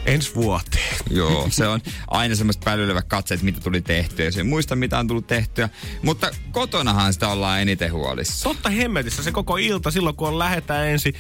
Ensi 0.06 0.36
vuoteen. 0.36 0.96
Joo, 1.10 1.48
se 1.50 1.68
on 1.68 1.82
aina 2.08 2.36
semmoista 2.36 2.66
päälylevät 2.66 3.06
katseet, 3.08 3.42
mitä 3.42 3.60
tuli 3.60 3.82
tehtyä. 3.82 4.32
Se 4.32 4.44
muista, 4.44 4.76
mitä 4.76 5.00
on 5.00 5.08
tullut 5.08 5.28
tehtyä. 5.28 5.70
Mutta 6.02 6.32
kotonahan 6.52 7.14
sitä 7.14 7.28
ollaan 7.28 7.62
eniten 7.62 7.92
huolissa. 7.92 8.44
Totta 8.50 8.70
hemmetissä 8.70 9.24
se 9.24 9.32
koko 9.32 9.58
ilta, 9.58 9.92
silloin 9.92 10.16
kun 10.16 10.28
on 10.28 10.40
lähetään 10.40 10.88
ensin 10.88 11.14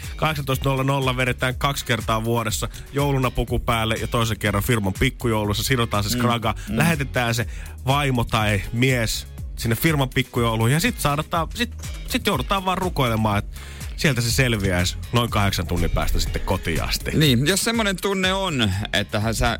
18.00, 1.11 1.17
vedetään 1.17 1.55
kaksi 1.55 1.85
kertaa 1.85 2.23
vuodessa 2.23 2.69
jouluna 2.93 3.31
puku 3.31 3.59
päälle 3.59 3.95
ja 3.95 4.07
toisen 4.07 4.39
kerran 4.39 4.63
firman 4.63 4.93
pikkujoulussa, 4.99 5.63
sidotaan 5.63 6.03
se 6.03 6.09
skraga, 6.09 6.51
mm, 6.51 6.73
mm. 6.73 6.77
lähetetään 6.77 7.35
se 7.35 7.47
vaimo 7.85 8.23
tai 8.23 8.61
mies 8.73 9.27
sinne 9.55 9.75
firman 9.75 10.09
pikkujouluun 10.09 10.71
ja 10.71 10.79
sitten 10.79 11.23
sit, 11.55 11.71
sit 12.07 12.27
joudutaan 12.27 12.65
vaan 12.65 12.77
rukoilemaan, 12.77 13.37
että 13.37 13.57
sieltä 14.03 14.21
se 14.21 14.31
selviäisi 14.31 14.95
noin 15.13 15.29
kahdeksan 15.29 15.67
tunnin 15.67 15.89
päästä 15.89 16.19
sitten 16.19 16.41
kotiin 16.41 16.83
asti. 16.83 17.11
Niin, 17.11 17.47
jos 17.47 17.63
semmoinen 17.63 17.95
tunne 18.01 18.33
on, 18.33 18.71
että 18.93 19.19
hän 19.19 19.35
sä 19.35 19.59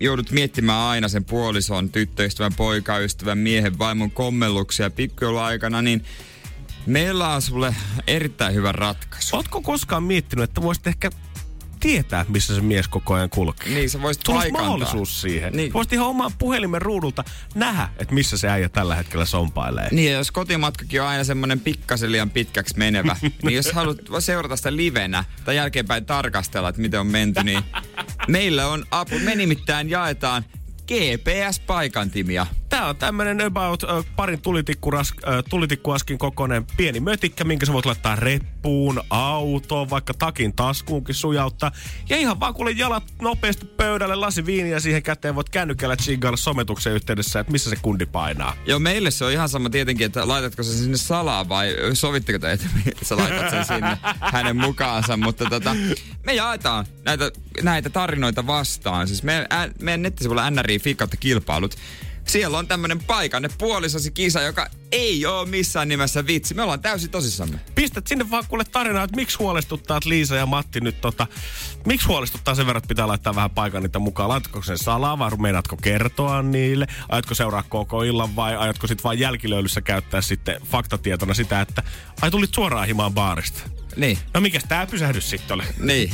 joudut 0.00 0.30
miettimään 0.30 0.78
aina 0.78 1.08
sen 1.08 1.24
puolison, 1.24 1.90
tyttöystävän, 1.90 2.54
poikaystävän, 2.54 3.38
miehen, 3.38 3.78
vaimon 3.78 4.10
kommelluksia 4.10 4.90
pikkujouluaikana, 4.90 5.82
niin 5.82 6.04
meillä 6.86 7.28
on 7.28 7.42
sulle 7.42 7.74
erittäin 8.06 8.54
hyvä 8.54 8.72
ratkaisu. 8.72 9.36
Ootko 9.36 9.62
koskaan 9.62 10.02
miettinyt, 10.02 10.42
että 10.42 10.62
voisit 10.62 10.86
ehkä 10.86 11.10
tietää, 11.80 12.24
missä 12.28 12.54
se 12.54 12.60
mies 12.60 12.88
koko 12.88 13.14
ajan 13.14 13.30
kulkee? 13.30 13.68
Niin, 13.68 13.90
sä 13.90 14.02
voisit 14.02 14.22
Sulla 14.26 14.38
olisi 14.38 14.52
paikantaa. 14.52 14.70
mahdollisuus 14.78 15.20
siihen. 15.20 15.52
Niin. 15.52 15.56
Niin. 15.56 15.72
Voisit 15.72 15.92
ihan 15.92 16.06
oman 16.06 16.32
puhelimen 16.38 16.82
ruudulta 16.82 17.24
nähdä, 17.54 17.88
että 17.98 18.14
missä 18.14 18.36
se 18.38 18.48
äijä 18.48 18.68
tällä 18.68 18.94
hetkellä 18.94 19.24
sompailee. 19.24 19.88
Niin, 19.92 20.12
ja 20.12 20.18
jos 20.18 20.30
kotimatkakin 20.30 21.02
on 21.02 21.08
aina 21.08 21.24
semmoinen 21.24 21.60
pikkasen 21.60 22.12
liian 22.12 22.30
pitkäksi 22.30 22.78
menevä, 22.78 23.16
niin 23.42 23.56
jos 23.56 23.72
haluat 23.72 23.98
seurata 24.18 24.56
sitä 24.56 24.76
livenä 24.76 25.24
tai 25.44 25.56
jälkeenpäin 25.56 26.04
tarkastella, 26.06 26.68
että 26.68 26.80
miten 26.80 27.00
on 27.00 27.06
menty, 27.06 27.42
niin 27.42 27.62
meillä 28.28 28.66
on 28.66 28.84
apu. 28.90 29.18
Me 29.18 29.34
nimittäin 29.34 29.90
jaetaan 29.90 30.44
GPS-paikantimia. 30.86 32.46
Tää 32.78 32.88
on 32.88 32.96
tämmönen 32.96 33.40
about 33.40 33.82
ö, 33.82 33.86
parin 34.16 34.42
tulitikkuras, 34.42 35.12
ö, 35.26 35.42
tulitikkuaskin 35.50 36.18
kokoinen 36.18 36.66
pieni 36.76 37.00
mötikkä, 37.00 37.44
minkä 37.44 37.66
sä 37.66 37.72
voit 37.72 37.86
laittaa 37.86 38.16
reppuun, 38.16 39.02
autoon, 39.10 39.90
vaikka 39.90 40.14
takin 40.14 40.56
taskuunkin 40.56 41.14
sujauttaa. 41.14 41.72
Ja 42.08 42.16
ihan 42.16 42.40
vaan 42.40 42.54
kuule 42.54 42.70
jalat 42.70 43.02
nopeasti 43.22 43.66
pöydälle, 43.66 44.14
lasi 44.14 44.46
viiniä 44.46 44.80
siihen 44.80 45.02
käteen, 45.02 45.34
voit 45.34 45.48
kännykällä 45.48 45.96
chigailla 45.96 46.36
sometuksen 46.36 46.92
yhteydessä, 46.92 47.40
että 47.40 47.52
missä 47.52 47.70
se 47.70 47.76
kundi 47.82 48.06
painaa. 48.06 48.56
Joo, 48.66 48.78
meille 48.78 49.10
se 49.10 49.24
on 49.24 49.32
ihan 49.32 49.48
sama 49.48 49.70
tietenkin, 49.70 50.06
että 50.06 50.28
laitatko 50.28 50.62
se 50.62 50.72
sinne 50.72 50.96
salaa 50.96 51.48
vai 51.48 51.74
sovitteko 51.92 52.38
te, 52.38 52.52
että 52.52 52.66
sä 53.02 53.16
laitat 53.16 53.50
sen 53.50 53.64
sinne 53.64 53.98
hänen 54.20 54.56
mukaansa. 54.56 55.16
Mutta 55.16 55.44
tota, 55.44 55.76
me 56.26 56.34
jaetaan 56.34 56.86
näitä, 57.04 57.30
näitä 57.62 57.90
tarinoita 57.90 58.46
vastaan. 58.46 59.08
Siis 59.08 59.22
meidän, 59.22 59.46
meidän 59.80 60.02
nettisivulla 60.02 60.50
NRI 60.50 60.80
kilpailut. 61.20 61.76
Siellä 62.28 62.58
on 62.58 62.68
tämmönen 62.68 63.04
paikanne 63.04 63.48
puolisosi 63.58 64.10
kisa, 64.10 64.42
joka 64.42 64.70
ei 64.92 65.26
ole 65.26 65.48
missään 65.48 65.88
nimessä 65.88 66.26
vitsi. 66.26 66.54
Me 66.54 66.62
ollaan 66.62 66.80
täysin 66.80 67.10
tosissamme. 67.10 67.60
Pistät 67.74 68.06
sinne 68.06 68.30
vaan 68.30 68.44
kuule 68.48 68.64
tarinaa, 68.64 69.04
että 69.04 69.16
miksi 69.16 69.38
huolestuttaa, 69.38 69.96
että 69.96 70.08
Liisa 70.08 70.36
ja 70.36 70.46
Matti 70.46 70.80
nyt 70.80 71.00
tota, 71.00 71.26
miksi 71.86 72.06
huolestuttaa 72.06 72.54
sen 72.54 72.66
verran, 72.66 72.78
että 72.78 72.88
pitää 72.88 73.08
laittaa 73.08 73.34
vähän 73.34 73.50
paikan 73.50 73.82
niitä 73.82 73.98
mukaan? 73.98 74.28
Laitatko 74.28 74.62
sen 74.62 74.78
salaa 74.78 75.18
vai 75.18 75.30
meinaatko 75.36 75.76
kertoa 75.76 76.42
niille? 76.42 76.86
Aiotko 77.08 77.34
seuraa 77.34 77.62
koko 77.62 78.02
illan 78.02 78.36
vai 78.36 78.56
aiotko 78.56 78.86
sitten 78.86 79.04
vain 79.04 79.18
jälkilöylyssä 79.18 79.80
käyttää 79.80 80.20
sitten 80.20 80.60
faktatietona 80.64 81.34
sitä, 81.34 81.60
että 81.60 81.82
ai 82.22 82.30
tulit 82.30 82.54
suoraan 82.54 82.86
himaan 82.86 83.14
baarista? 83.14 83.77
Niin. 83.98 84.18
No 84.34 84.40
mikäs 84.40 84.64
tää 84.68 84.86
pysähdys 84.86 85.30
sitten 85.30 85.54
oli? 85.54 85.62
Niin, 85.78 86.10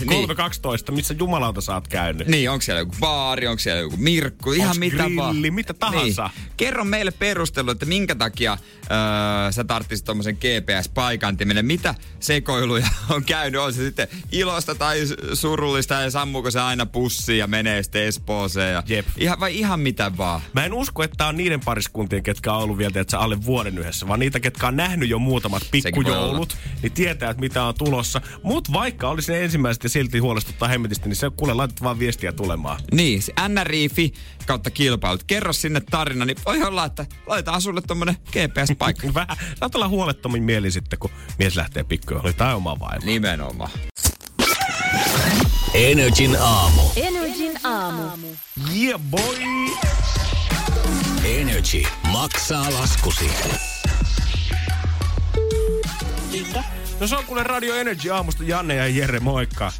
3.12, 0.88 0.92
missä 0.92 1.14
jumalauta 1.18 1.60
sä 1.60 1.74
oot 1.74 1.88
käynyt? 1.88 2.26
Niin, 2.28 2.50
onko 2.50 2.62
siellä 2.62 2.80
joku 2.80 2.94
baari, 3.00 3.46
onko 3.46 3.58
siellä 3.58 3.80
joku 3.80 3.96
mirkku, 3.96 4.52
ihan 4.52 4.68
Onks 4.68 4.78
mitä 4.78 4.96
grilli, 4.96 5.16
vaan. 5.16 5.36
mitä 5.36 5.74
tahansa. 5.74 6.30
Niin. 6.36 6.50
Kerro 6.56 6.84
meille 6.84 7.10
perustelu, 7.10 7.70
että 7.70 7.86
minkä 7.86 8.14
takia 8.14 8.58
öö, 8.90 9.52
sä 9.52 9.64
tarttisit 9.64 10.04
tommosen 10.04 10.36
GPS-paikantimelle. 10.36 11.62
Mitä 11.62 11.94
sekoiluja 12.20 12.86
on 13.14 13.24
käynyt? 13.24 13.60
On 13.60 13.72
se 13.72 13.84
sitten 13.84 14.08
ilosta 14.32 14.74
tai 14.74 15.00
surullista 15.34 15.94
ja 15.94 16.10
sammuuko 16.10 16.50
se 16.50 16.60
aina 16.60 16.86
pussiin 16.86 17.38
ja 17.38 17.46
menee 17.46 17.82
sitten 17.82 18.02
Espooseen. 18.02 18.72
Ja 18.74 18.82
Jep. 18.86 19.06
Ihan, 19.18 19.40
vai 19.40 19.58
ihan 19.58 19.80
mitä 19.80 20.16
vaan? 20.16 20.40
Mä 20.52 20.64
en 20.64 20.72
usko, 20.74 21.02
että 21.02 21.26
on 21.26 21.36
niiden 21.36 21.60
pariskuntien, 21.60 22.22
ketkä 22.22 22.52
on 22.52 22.62
ollut 22.62 22.78
vielä 22.78 23.00
että 23.00 23.18
alle 23.18 23.44
vuoden 23.44 23.78
yhdessä, 23.78 24.08
vaan 24.08 24.20
niitä, 24.20 24.40
ketkä 24.40 24.66
on 24.66 24.76
nähnyt 24.76 25.08
jo 25.08 25.18
muutamat 25.18 25.62
pikkujoulut, 25.70 26.56
niin 26.82 26.92
tietää, 26.92 27.30
että 27.30 27.40
mitä 27.40 27.64
on 27.64 27.73
tulossa. 27.78 28.20
Mutta 28.42 28.72
vaikka 28.72 29.08
olisi 29.08 29.32
ne 29.32 29.44
ensimmäiset 29.44 29.82
ja 29.84 29.88
silti 29.88 30.18
huolestuttaa 30.18 30.68
hemmetisti, 30.68 31.08
niin 31.08 31.16
se 31.16 31.30
kuule, 31.36 31.54
laitat 31.54 31.82
vaan 31.82 31.98
viestiä 31.98 32.32
tulemaan. 32.32 32.80
Niin, 32.92 33.22
se 33.22 33.32
NRIFI 33.48 34.12
kautta 34.46 34.70
kilpailut. 34.70 35.24
Kerro 35.24 35.52
sinne 35.52 35.80
tarina, 35.90 36.24
niin 36.24 36.36
voi 36.46 36.62
olla, 36.62 36.84
että 36.84 37.06
laitetaan 37.26 37.60
sulle 37.60 37.82
tommonen 37.86 38.16
GPS-paikka. 38.30 39.14
Vähän, 39.14 39.36
saat 39.60 39.74
olla 39.74 39.88
huolettomin 39.88 40.42
mieli 40.42 40.70
sitten, 40.70 40.98
kun 40.98 41.10
mies 41.38 41.56
lähtee 41.56 41.84
pikkujohliin 41.84 42.36
tai 42.36 42.54
oma 42.54 42.80
vaimo. 42.80 43.06
Nimenomaan. 43.06 43.70
Energin 45.74 46.36
aamu. 46.40 46.82
Energin 46.96 47.66
aamu. 47.66 48.02
Yeah 48.76 49.00
boy! 49.10 49.36
Energy 51.24 51.82
maksaa 52.12 52.72
laskusi. 52.72 53.30
No 57.00 57.06
se 57.06 57.16
on 57.16 57.24
kuule 57.24 57.42
Radio 57.42 57.74
Energy 57.74 58.10
aamusta 58.10 58.44
Janne 58.44 58.74
ja 58.74 58.88
Jere, 58.88 59.20
moikka. 59.20 59.72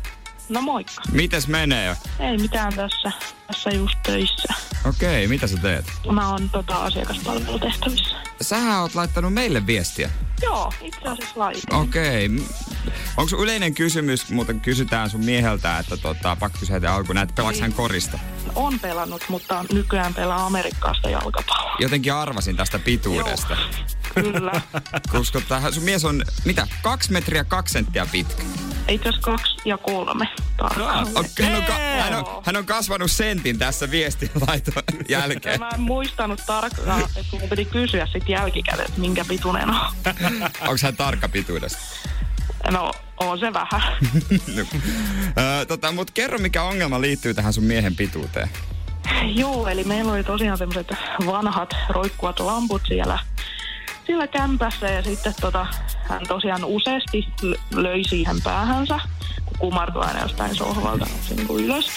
No 0.49 0.61
moikka. 0.61 1.03
Mites 1.13 1.49
menee? 1.49 1.97
Ei 2.19 2.39
mitään 2.39 2.73
tässä. 2.75 3.13
Tässä 3.47 3.71
just 3.71 3.95
töissä. 4.03 4.55
Okei, 4.85 5.29
mitä 5.29 5.47
sä 5.47 5.57
teet? 5.57 5.85
Mä 6.13 6.31
oon 6.31 6.51
tota 6.51 6.77
asiakaspalvelutehtävissä. 6.77 8.17
Sähän 8.41 8.81
oot 8.81 8.95
laittanut 8.95 9.35
meille 9.35 9.67
viestiä. 9.67 10.11
Joo, 10.43 10.73
itse 10.81 11.01
asiassa 11.05 11.41
laitin. 11.41 11.75
Okei. 11.75 12.27
Okay. 12.27 12.47
Onko 13.17 13.43
yleinen 13.43 13.75
kysymys, 13.75 14.31
muuten 14.31 14.61
kysytään 14.61 15.11
sun 15.11 15.25
mieheltä, 15.25 15.79
että 15.79 15.97
tota, 15.97 16.37
pakko 16.37 16.59
kysyä 16.59 16.75
heti 16.75 16.87
alkuun, 16.87 17.19
että 17.19 17.35
pelaaks 17.35 17.61
hän 17.61 17.73
korista? 17.73 18.19
On 18.55 18.81
pelannut, 18.81 19.23
mutta 19.29 19.65
nykyään 19.73 20.15
pelaa 20.15 20.47
Amerikkaasta 20.47 21.11
jalkapalloa. 21.11 21.77
Jotenkin 21.79 22.15
arvasin 22.15 22.57
tästä 22.57 22.79
pituudesta. 22.79 23.57
Kyllä. 24.15 24.61
Koska 25.13 25.41
tää, 25.49 25.71
sun 25.71 25.83
mies 25.83 26.05
on, 26.05 26.25
mitä, 26.45 26.67
kaksi 26.83 27.13
metriä 27.13 27.45
kaksi 27.45 27.73
senttiä 27.73 28.07
pitkä. 28.13 28.43
Itse 28.89 29.09
asiassa 29.09 29.31
kaksi 29.31 29.57
ja 29.65 29.79
kolme 29.79 30.29
tarkalleen. 30.57 30.99
On, 30.99 31.25
hän, 31.43 31.55
on, 31.55 31.63
ka- 31.63 31.73
hän, 32.03 32.15
on, 32.15 32.43
hän 32.47 32.57
on 32.57 32.67
kasvanut 32.67 33.11
sentin 33.11 33.59
tässä 33.59 33.91
viestinlaiton 33.91 34.83
jälkeen. 35.09 35.61
Mä 35.61 35.69
en 35.75 35.81
muistanut 35.81 36.41
tarkkaan, 36.47 37.01
että 37.01 37.21
mun 37.33 37.49
piti 37.49 37.65
kysyä 37.65 38.07
sit 38.07 38.29
jälkikäteen, 38.29 38.89
että 38.89 39.01
minkä 39.01 39.25
pituinen 39.25 39.71
on. 39.71 39.77
Onko 40.61 40.77
hän 40.83 40.97
tarkka 40.97 41.29
pituudesta? 41.29 41.79
No, 42.71 42.93
on 43.17 43.39
se 43.39 43.53
vähän. 43.53 43.83
Ö, 45.61 45.67
tota, 45.67 45.93
Mutta 45.93 46.13
kerro, 46.13 46.39
mikä 46.39 46.63
ongelma 46.63 47.01
liittyy 47.01 47.35
tähän 47.35 47.53
sun 47.53 47.65
miehen 47.65 47.97
pituuteen. 47.97 48.51
Joo, 49.35 49.69
eli 49.69 49.85
meillä 49.85 50.13
oli 50.13 50.25
tosiaan 50.25 50.59
semmoiset 50.59 50.89
vanhat 51.27 51.75
roikkuvat 51.89 52.41
lamput 52.41 52.83
siellä, 52.89 53.19
siellä 54.07 54.27
kämpässä 54.27 54.87
ja 54.87 55.03
sitten 55.03 55.35
tota, 55.41 55.67
hän 56.09 56.23
tosiaan 56.29 56.65
useasti 56.65 57.29
löi 57.75 58.05
siihen 58.05 58.43
päähänsä, 58.43 59.01
kun 59.45 59.59
kumartui 59.59 60.05
aina 60.05 60.23
jostain 60.23 60.55
sohvalta 60.55 61.07
niin 61.37 61.47
kuin 61.47 61.65
ylös. 61.65 61.89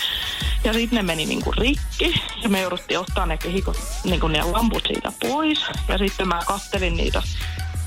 Ja 0.63 0.73
sitten 0.73 0.97
ne 0.97 1.03
meni 1.03 1.25
niin 1.25 1.43
kuin 1.43 1.57
rikki 1.57 2.21
ja 2.43 2.49
me 2.49 2.61
jouduttiin 2.61 2.99
ottaa 2.99 3.25
ne 3.25 3.37
kehikot, 3.37 3.77
niin 4.03 4.19
kuin 4.19 4.33
ne 4.33 4.43
lamput 4.43 4.83
siitä 4.87 5.11
pois. 5.21 5.65
Ja 5.87 5.97
sitten 5.97 6.27
mä 6.27 6.39
kattelin 6.47 6.97
niitä 6.97 7.23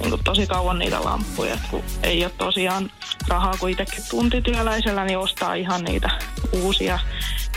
niin 0.01 0.11
kuin 0.11 0.25
tosi 0.25 0.47
kauan 0.47 0.79
niitä 0.79 1.05
lamppuja, 1.05 1.55
että 1.55 1.67
kun 1.71 1.83
ei 2.03 2.25
ole 2.25 2.33
tosiaan 2.39 2.91
rahaa 3.29 3.55
kuin 3.61 3.73
itsekin 3.73 4.05
tuntityöläisellä, 4.11 5.05
niin 5.05 5.19
ostaa 5.19 5.55
ihan 5.55 5.85
niitä 5.85 6.11
uusia 6.53 6.99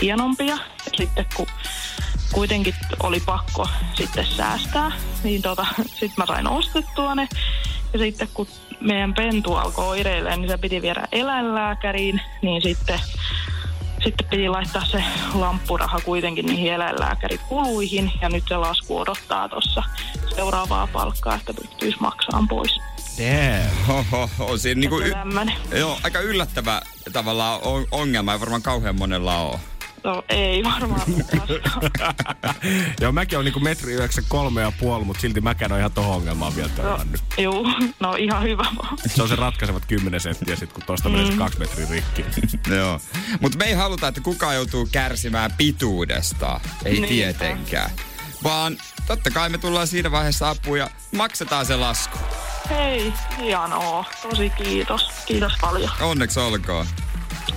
hienompia. 0.02 0.54
Ja 0.54 0.90
sitten 0.96 1.26
kun 1.36 1.46
kuitenkin 2.32 2.74
oli 3.02 3.20
pakko 3.26 3.68
sitten 3.94 4.26
säästää, 4.26 4.92
niin 5.24 5.42
tota, 5.42 5.66
sitten 6.00 6.14
mä 6.16 6.26
sain 6.26 6.46
ostettua 6.46 7.14
ne. 7.14 7.28
Ja 7.92 7.98
sitten 7.98 8.28
kun 8.34 8.46
meidän 8.80 9.14
pentu 9.14 9.54
alkoi 9.54 9.86
oireilemaan, 9.86 10.40
niin 10.40 10.50
se 10.50 10.58
piti 10.58 10.82
viedä 10.82 11.08
eläinlääkäriin, 11.12 12.20
niin 12.42 12.62
sitten 12.62 13.00
sitten 14.04 14.26
piti 14.30 14.48
laittaa 14.48 14.84
se 14.84 15.04
lamppuraha 15.34 16.00
kuitenkin 16.04 16.46
niihin 16.46 16.72
eläinlääkärikuluihin 16.72 18.12
ja 18.20 18.28
nyt 18.28 18.44
se 18.48 18.56
lasku 18.56 18.98
odottaa 18.98 19.48
tuossa 19.48 19.82
seuraavaa 20.36 20.86
palkkaa, 20.92 21.34
että 21.34 21.54
pystyisi 21.54 21.96
maksamaan 22.00 22.48
pois. 22.48 22.80
Damn. 23.18 24.24
On 24.38 24.58
siinä 24.58 24.80
niinku 24.80 24.98
y- 25.00 25.78
joo, 25.78 25.98
aika 26.02 26.20
yllättävä 26.20 26.82
tavallaan 27.12 27.60
on- 27.62 27.86
ongelma, 27.90 28.32
ei 28.32 28.40
varmaan 28.40 28.62
kauhean 28.62 28.96
monella 28.98 29.38
ole. 29.38 29.58
No 30.04 30.24
ei 30.28 30.64
varmaan. 30.64 31.02
Joo, 33.00 33.12
mäkin 33.12 33.38
on 33.38 33.44
niinku 33.44 33.60
metri 33.60 33.92
93 33.92 34.62
ja 34.62 34.72
puoli, 34.80 35.04
mutta 35.04 35.20
silti 35.20 35.40
mäkään 35.40 35.72
on 35.72 35.78
ihan 35.78 35.92
tohon 35.92 36.16
ongelmaan 36.16 36.56
vielä 36.56 36.70
no, 36.82 36.98
juu, 37.38 37.66
no 38.00 38.14
ihan 38.14 38.42
hyvä 38.42 38.66
vaan. 38.76 38.98
Se 39.06 39.22
on 39.22 39.28
se 39.28 39.36
ratkaisevat 39.36 39.84
10 39.86 40.20
senttiä 40.20 40.56
sit, 40.56 40.72
kun 40.72 40.82
tosta 40.86 41.08
menee 41.08 41.26
se 41.30 41.38
kaksi 41.38 41.58
metriä 41.58 41.86
rikki. 41.90 42.24
Joo. 42.76 43.00
Mutta 43.40 43.58
me 43.58 43.64
ei 43.64 43.74
haluta, 43.74 44.08
että 44.08 44.20
kukaan 44.20 44.54
joutuu 44.54 44.88
kärsimään 44.92 45.52
pituudesta. 45.58 46.60
Ei 46.84 46.92
Niinpä. 46.92 47.08
tietenkään. 47.08 47.90
Vaan 48.44 48.76
totta 49.06 49.30
kai 49.30 49.48
me 49.48 49.58
tullaan 49.58 49.86
siinä 49.86 50.10
vaiheessa 50.10 50.50
apuun 50.50 50.78
ja 50.78 50.90
maksetaan 51.16 51.66
se 51.66 51.76
lasku. 51.76 52.18
Hei, 52.70 53.12
hienoa. 53.38 54.04
Tosi 54.22 54.50
kiitos. 54.50 55.10
Kiitos 55.26 55.52
paljon. 55.60 55.90
Onneksi 56.00 56.40
olkoon. 56.40 56.86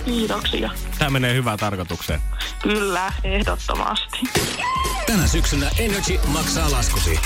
Kiitoksia. 0.04 0.70
Tää 0.98 1.10
menee 1.10 1.34
hyvään 1.34 1.58
tarkoitukseen. 1.58 2.20
Kyllä, 2.62 3.12
ehdottomasti. 3.24 4.18
Tänä 5.06 5.26
syksynä 5.26 5.70
Energy 5.78 6.18
maksaa 6.26 6.70
laskusi. 6.70 7.20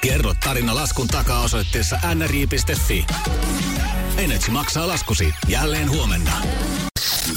Kerro 0.00 0.34
tarina 0.44 0.74
laskun 0.74 1.08
takaa 1.08 1.40
osoitteessa 1.40 1.98
nri.fi. 2.14 3.06
Energy 4.16 4.50
maksaa 4.50 4.88
laskusi 4.88 5.34
jälleen 5.48 5.90
huomenna. 5.90 6.32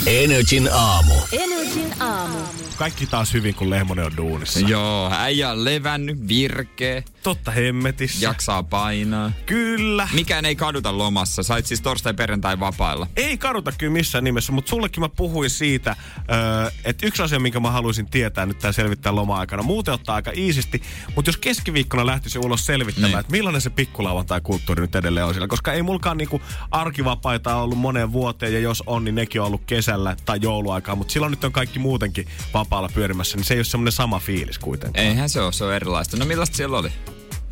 Energin 0.06 0.70
aamu. 0.74 1.14
Energin 1.32 2.02
aamu. 2.02 2.40
Kaikki 2.78 3.06
taas 3.06 3.34
hyvin, 3.34 3.56
kun 3.56 3.70
Lehmonen 3.70 4.06
on 4.06 4.18
duunissa. 4.18 4.60
Joo, 4.60 5.12
äijä 5.14 5.50
on 5.52 5.66
levännyt, 5.66 6.28
virkeä, 6.28 7.04
Totta 7.24 7.52
hemmetissä. 7.52 8.26
jaksaa 8.26 8.64
painaa. 8.64 9.32
Kyllä. 9.46 10.08
Mikään 10.14 10.46
ei 10.46 10.56
kaduta 10.56 10.98
lomassa. 10.98 11.44
Sait 11.44 11.66
siis 11.66 11.82
torstai 11.82 12.14
perjantai 12.14 12.60
vapailla. 12.60 13.08
Ei 13.16 13.38
kaduta 13.38 13.72
kyllä 13.78 13.94
missään 13.94 14.24
nimessä, 14.24 14.52
mutta 14.54 14.70
sullekin 14.70 15.02
mä 15.02 15.10
puhuin 15.10 15.50
siitä, 15.50 15.96
öö, 16.32 16.72
että 16.86 17.08
yksi 17.08 17.22
asia, 17.24 17.40
minkä 17.40 17.60
mä 17.60 17.72
haluaisin 17.72 18.06
tietää 18.10 18.46
nyt 18.46 18.60
tää 18.60 18.72
selvittää 18.72 19.16
loma-aikana. 19.16 19.64
Muuten 19.64 19.94
ottaa 19.94 20.16
aika 20.16 20.32
iisisti, 20.36 20.82
mutta 21.16 21.30
jos 21.30 21.38
keskiviikkona 21.38 22.06
lähtisi 22.06 22.40
ulos 22.40 22.66
selvittämään, 22.66 23.12
Niin. 23.12 23.20
että 23.20 23.32
millainen 23.32 23.62
se 23.62 23.70
pikkulauantai-kulttuuri 23.70 24.82
nyt 24.82 24.96
edelleen 24.96 25.26
on 25.26 25.34
siellä. 25.34 25.48
Koska 25.48 25.74
ei 25.74 25.82
mulkaan 25.84 26.18
niinku 26.18 26.42
arkivapaita 26.72 27.56
ollut 27.56 27.78
moneen 27.78 28.12
vuoteen, 28.14 28.54
ja 28.54 28.60
jos 28.60 28.84
on, 28.86 29.04
niin 29.04 29.16
nekin 29.16 29.42
on 29.42 29.48
ollut 29.48 29.62
kesällä 29.66 30.16
tai 30.26 30.40
jouluaikaa. 30.42 30.96
Mutta 30.96 31.12
silloin 31.12 31.32
nyt 31.32 31.44
on 31.44 31.52
kaikki 31.52 31.80
muutenkin 31.80 32.28
vapaalla 32.68 32.90
pyörimässä, 32.94 33.38
niin 33.38 33.46
se 33.46 33.54
ei 33.54 33.58
ole 33.60 33.66
semmoinen 33.66 33.92
sama 33.92 34.20
fiilis 34.20 34.60
kuitenkaan. 34.60 35.06
Eihän 35.06 35.30
se 35.30 35.42
ole, 35.42 35.52
se 35.54 35.64
on 35.64 35.74
erilaista. 35.74 36.18
No 36.18 36.26
millaista 36.26 36.58
siellä 36.58 36.78
oli? 36.78 36.90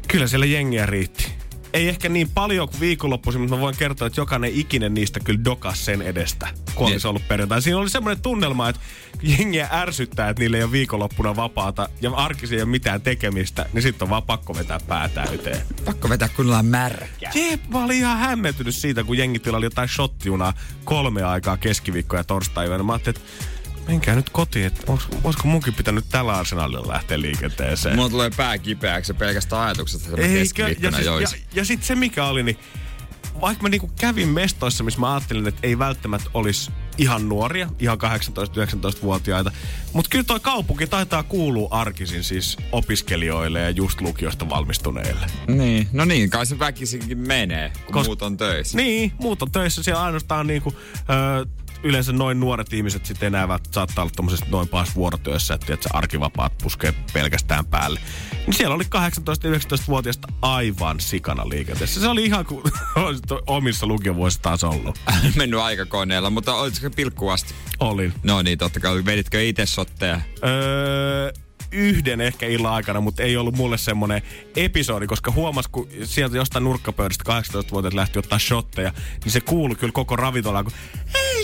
Kyllä 0.08 0.28
siellä 0.28 0.46
jengiä 0.46 0.86
riitti. 0.86 1.28
Ei 1.74 1.90
ehkä 1.90 2.10
niin 2.10 2.30
paljon 2.30 2.70
kuin 2.70 2.80
viikonloppuisin, 2.80 3.42
mutta 3.42 3.56
mä 3.56 3.62
voin 3.62 3.76
kertoa, 3.78 4.08
että 4.08 4.22
jokainen 4.22 4.52
ikinen 4.54 4.94
niistä 4.94 5.20
kyllä 5.20 5.44
dokas 5.44 5.86
sen 5.86 6.02
edestä, 6.02 6.48
kun 6.76 6.86
olisi 6.88 6.98
Niin. 6.98 7.10
ollut 7.10 7.28
perjantai. 7.28 7.62
Siinä 7.62 7.78
oli 7.78 7.90
semmoinen 7.90 8.22
tunnelma, 8.22 8.70
että 8.70 8.82
jengiä 9.24 9.70
ärsyttää, 9.72 10.30
että 10.30 10.42
niillä 10.42 10.58
ei 10.58 10.64
ole 10.64 10.72
viikonloppuna 10.72 11.36
vapaata 11.36 11.90
ja 12.02 12.12
arkisin 12.12 12.58
ei 12.58 12.64
ole 12.64 12.70
mitään 12.70 13.02
tekemistä, 13.02 13.66
niin 13.74 13.82
sitten 13.82 14.06
on 14.06 14.10
vaan 14.10 14.24
pakko 14.24 14.56
vetää 14.56 14.80
pää 14.88 15.10
täyteen. 15.10 15.62
Pakko 15.86 16.10
vetää 16.10 16.30
kunnolla 16.30 16.64
märkää. 16.64 17.32
Jep, 17.36 17.62
mä 17.70 17.84
olin 17.86 17.98
ihan 17.98 18.18
hämmentynyt 18.18 18.76
siitä, 18.76 19.04
kun 19.04 19.18
jengi 19.18 19.40
tilaili 19.40 19.66
jotain 19.66 19.90
shottiunaa 19.90 20.54
kolme 20.84 21.24
aikaa 21.24 21.58
keskiviikko 21.58 22.16
ja 22.16 22.24
torstai 22.24 22.70
Mä 22.84 22.94
ajattelin, 22.94 23.18
että 23.20 23.55
menkää 23.88 24.16
nyt 24.16 24.30
kotiin, 24.30 24.66
että 24.66 24.82
olis- 24.94 25.18
olisiko 25.24 25.48
munkin 25.48 25.74
pitänyt 25.74 26.06
tällä 26.10 26.34
arsenaalilla 26.38 26.88
lähteä 26.94 27.22
liikenteeseen. 27.22 27.96
Mulla 27.96 28.10
tulee 28.10 28.30
pää 28.38 28.58
kipeäksi 28.58 29.10
ja 29.12 29.16
pelkästään 29.16 29.62
ajatuksesta, 29.62 30.10
että 30.10 30.22
Eikö? 30.22 30.62
Ja, 30.80 30.92
siis, 30.92 31.06
ja, 31.06 31.12
joisin. 31.12 31.40
ja 31.54 31.66
sitten 31.66 31.88
se 31.88 31.96
mikä 31.96 32.26
oli, 32.26 32.44
niin 32.44 32.58
vaikka 33.42 33.64
mä 33.64 33.70
niinku 33.70 33.92
kävin 34.00 34.28
mestoissa, 34.30 34.84
missä 34.84 35.00
mä 35.00 35.14
ajattelin, 35.14 35.48
että 35.48 35.60
ei 35.64 35.80
välttämättä 35.80 36.30
olisi 36.34 36.72
ihan 36.98 37.30
nuoria, 37.30 37.70
ihan 37.80 37.98
18-19-vuotiaita, 37.98 39.52
mutta 39.94 40.10
kyllä 40.10 40.24
toi 40.24 40.40
kaupunki 40.40 40.88
taitaa 40.88 41.24
kuulua 41.24 41.68
arkisin 41.72 42.24
siis 42.24 42.58
opiskelijoille 42.72 43.60
ja 43.62 43.70
just 43.70 44.02
lukiosta 44.02 44.50
valmistuneille. 44.50 45.26
Niin, 45.48 45.88
no 45.92 46.06
niin, 46.06 46.30
kai 46.30 46.46
se 46.46 46.60
väkisinkin 46.60 47.18
menee, 47.18 47.72
kun 47.86 47.96
Kos- 47.96 48.06
muut 48.06 48.22
on 48.22 48.38
töissä. 48.38 48.78
Niin, 48.78 49.12
muut 49.20 49.42
on 49.42 49.52
töissä. 49.52 49.84
Siellä 49.84 50.04
ainoastaan 50.04 50.48
niinku, 50.48 50.74
ö, 51.42 51.46
yleensä 51.86 52.14
noin 52.14 52.40
nuoret 52.40 52.74
ihmiset 52.74 53.06
sitten 53.06 53.28
enää 53.28 53.46
vält- 53.46 53.72
saattaa 53.72 54.04
olla 54.04 54.12
tommosessa 54.16 54.46
noin 54.50 54.68
pahassa 54.68 54.96
vuorotyössä, 54.96 55.54
että 55.54 55.66
tiedät, 55.66 55.84
se 55.84 55.90
arkivapaat 55.94 56.58
puskee 56.64 56.94
pelkästään 57.14 57.66
päälle. 57.66 58.00
Niin 58.46 58.54
siellä 58.54 58.76
oli 58.76 58.84
18-19-vuotiaista 58.84 60.28
aivan 60.42 61.00
sikana 61.00 61.50
liikenteessä. 61.50 62.02
Se 62.02 62.08
oli 62.08 62.26
ihan 62.26 62.46
kuin 62.46 62.64
omissa 63.48 63.88
lukiovuosissa 63.88 64.42
taas 64.42 64.64
ollut. 64.64 65.00
Mennyt 65.36 65.60
aikakoneella, 65.60 66.30
mutta 66.30 66.56
olisiko 66.56 66.90
pilkku 66.90 67.30
asti? 67.30 67.54
Olin. 67.80 68.14
No 68.24 68.42
niin, 68.42 68.58
totta 68.58 68.80
kai. 68.80 69.06
Veditkö 69.06 69.44
itse 69.44 69.66
sotteja? 69.66 70.22
Öö, 70.46 71.32
yhden 71.72 72.22
ehkä 72.22 72.46
illan 72.46 72.74
aikana, 72.74 73.02
mutta 73.02 73.24
ei 73.24 73.38
ollut 73.38 73.56
mulle 73.56 73.78
semmonen 73.78 74.22
episodi, 74.56 75.08
koska 75.08 75.32
huomas, 75.32 75.68
kun 75.68 75.90
sieltä 76.04 76.38
jostain 76.38 76.64
nurkkapöydästä 76.64 77.24
18-vuotiaat 77.42 77.94
lähti 77.94 78.20
ottaa 78.20 78.40
shotteja, 78.40 78.94
niin 79.24 79.32
se 79.32 79.42
kuului 79.42 79.76
kyllä 79.76 79.92
koko 79.92 80.16
ravintolaan, 80.16 80.66
kun 80.66 80.74
hei? 81.14 81.35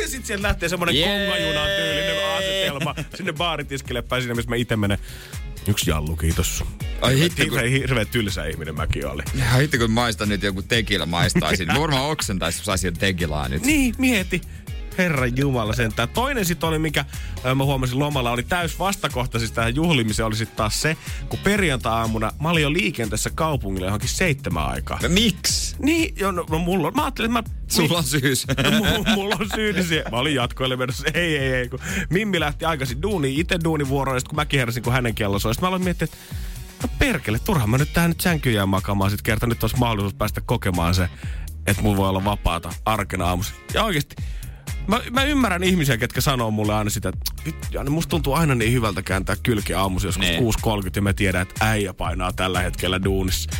Ja 0.00 0.08
sitten 0.08 0.26
sieltä 0.26 0.42
lähtee 0.42 0.68
semmonen 0.68 0.94
Jee! 0.96 1.06
kongajunan 1.26 1.68
tyylinen 1.76 2.36
asetelma 2.36 2.94
sinne 3.14 3.32
baaritiskille 3.32 4.02
päin 4.02 4.22
sinne, 4.22 4.34
missä 4.34 4.50
mä 4.50 4.56
itse 4.56 4.76
menen. 4.76 4.98
Yksi 5.68 5.90
jallu, 5.90 6.16
kiitos. 6.16 6.64
Ai 7.00 7.18
hitto, 7.20 7.42
kun, 7.42 7.52
Hirveä, 7.52 7.70
hirveä 7.70 8.04
tylsä 8.04 8.44
ihminen 8.44 8.74
mäkin 8.74 9.06
oli. 9.06 9.22
ja 9.38 9.44
hitto, 9.44 9.78
kun 9.78 9.90
maistan 9.90 10.28
nyt 10.28 10.42
joku 10.42 10.62
tekillä 10.62 11.06
maistaisin. 11.06 11.66
Mä 11.66 11.80
varmaan 11.80 12.10
oksentaisin, 12.10 12.58
jos 12.58 12.64
saisin 12.66 12.94
tekilaa 12.94 13.48
nyt. 13.48 13.62
Niin, 13.62 13.94
mieti. 13.98 14.40
Herran 14.98 15.36
Jumala 15.36 15.72
sentään. 15.72 16.08
Toinen 16.08 16.44
sitten 16.44 16.68
oli, 16.68 16.78
mikä 16.78 17.04
mä 17.54 17.64
huomasin 17.64 17.98
lomalla, 17.98 18.30
oli 18.30 18.42
täys 18.42 18.78
vastakohta 18.78 19.38
siis 19.38 19.52
tähän 19.52 19.74
juhlimiseen, 19.74 20.26
oli 20.26 20.36
sitten 20.36 20.56
taas 20.56 20.82
se, 20.82 20.96
kun 21.28 21.38
perjantai-aamuna 21.38 22.32
mä 22.40 22.50
olin 22.50 22.62
jo 22.62 22.72
liikenteessä 22.72 23.30
kaupungilla 23.34 23.86
johonkin 23.86 24.08
seitsemän 24.08 24.66
aikaa. 24.66 24.98
No, 25.02 25.08
miksi? 25.08 25.76
Niin, 25.78 26.14
jo, 26.18 26.30
no, 26.30 26.46
no 26.50 26.58
mulla 26.58 26.88
on, 26.88 26.94
mä 26.96 27.04
ajattelin, 27.04 27.36
että 27.36 27.50
mä... 27.50 27.56
Sulla 27.68 27.98
on 27.98 28.04
syys. 28.04 28.46
No, 28.62 28.70
mulla, 28.70 29.14
mulla 29.14 29.36
on 29.40 29.48
syyni 29.54 29.82
siihen. 29.82 30.04
Mä 30.10 30.18
olin 30.18 30.34
jatkoille 30.34 30.76
menossa. 30.76 31.04
Ei, 31.14 31.38
ei, 31.38 31.52
ei. 31.52 31.68
Kun 31.68 31.78
Mimmi 32.10 32.40
lähti 32.40 32.64
aikaisin 32.64 33.02
duuniin, 33.02 33.40
itse 33.40 33.58
duunivuoroon, 33.64 34.16
ja 34.16 34.20
sitten 34.20 34.30
kun 34.30 34.36
mäkin 34.36 34.60
heräsin, 34.60 34.82
kun 34.82 34.92
hänen 34.92 35.14
kello 35.14 35.38
soi. 35.38 35.54
Sitten 35.54 35.66
mä 35.66 35.68
aloin 35.68 35.84
miettiä, 35.84 36.04
että 36.04 36.16
no 36.82 36.88
perkele, 36.98 37.38
turhaan 37.38 37.70
mä 37.70 37.78
nyt 37.78 37.92
tähän 37.92 38.10
nyt 38.10 38.20
sänkyyn 38.20 38.54
jää 38.54 38.66
makaamaan. 38.66 39.10
Sitten 39.10 39.24
kerta 39.24 39.46
nyt 39.46 39.64
olisi 39.64 39.76
mahdollisuus 39.76 40.14
päästä 40.14 40.40
kokemaan 40.40 40.94
se, 40.94 41.08
että 41.66 41.82
mulla 41.82 41.96
voi 41.96 42.08
olla 42.08 42.24
vapaata 42.24 42.72
arkena 42.84 43.26
aamussa. 43.26 43.54
Ja 43.74 43.84
oikeasti, 43.84 44.16
mä, 44.86 45.00
mä 45.10 45.22
ymmärrän 45.24 45.64
ihmisiä, 45.64 45.96
ketkä 45.96 46.20
sanoo 46.20 46.50
mulle 46.50 46.74
aina 46.74 46.90
sitä, 46.90 47.08
että 47.08 47.32
"Vittu, 47.46 47.66
Janne, 47.70 47.90
musta 47.90 48.10
tuntuu 48.10 48.34
aina 48.34 48.54
niin 48.54 48.72
hyvältä 48.72 49.02
kääntää 49.02 49.36
kylki 49.42 49.74
aamussa 49.74 50.08
joskus 50.08 50.26
Niin. 50.26 50.38
6.30 50.38 50.90
ja 50.96 51.02
mä 51.02 51.12
tiedän, 51.12 51.42
että 51.42 51.66
äijä 51.66 51.94
painaa 51.94 52.32
tällä 52.32 52.60
hetkellä 52.60 53.04
duunissa. 53.04 53.50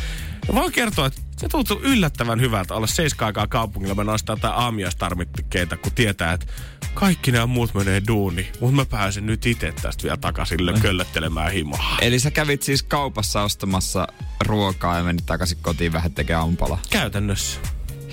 Ja 0.47 0.53
voin 0.53 0.71
kertoa, 0.71 1.05
että 1.05 1.21
se 1.37 1.47
tuntuu 1.49 1.79
yllättävän 1.83 2.41
hyvältä 2.41 2.73
olla 2.75 2.87
seiskaan 2.87 3.27
aikaa 3.27 3.47
kaupungilla. 3.47 3.95
Mä 3.95 4.03
nostaa 4.03 4.35
jotain 4.35 4.53
aamiaistarmitteita, 4.53 5.77
kun 5.77 5.91
tietää, 5.91 6.33
että 6.33 6.45
kaikki 6.93 7.31
nämä 7.31 7.45
muut 7.45 7.73
menee 7.73 8.01
duuni. 8.07 8.51
Mutta 8.59 8.75
mä 8.75 8.85
pääsen 8.85 9.25
nyt 9.25 9.45
itse 9.45 9.73
tästä 9.81 10.03
vielä 10.03 10.17
takaisin 10.17 10.57
köllöttelemään 10.81 11.51
himaa. 11.51 11.97
Eli 12.01 12.19
sä 12.19 12.31
kävit 12.31 12.61
siis 12.63 12.83
kaupassa 12.83 13.41
ostamassa 13.43 14.07
ruokaa 14.45 14.97
ja 14.97 15.03
menit 15.03 15.25
takaisin 15.25 15.57
kotiin 15.61 15.93
vähän 15.93 16.11
tekemään 16.13 16.43
ampala. 16.43 16.79
Käytännössä. 16.89 17.59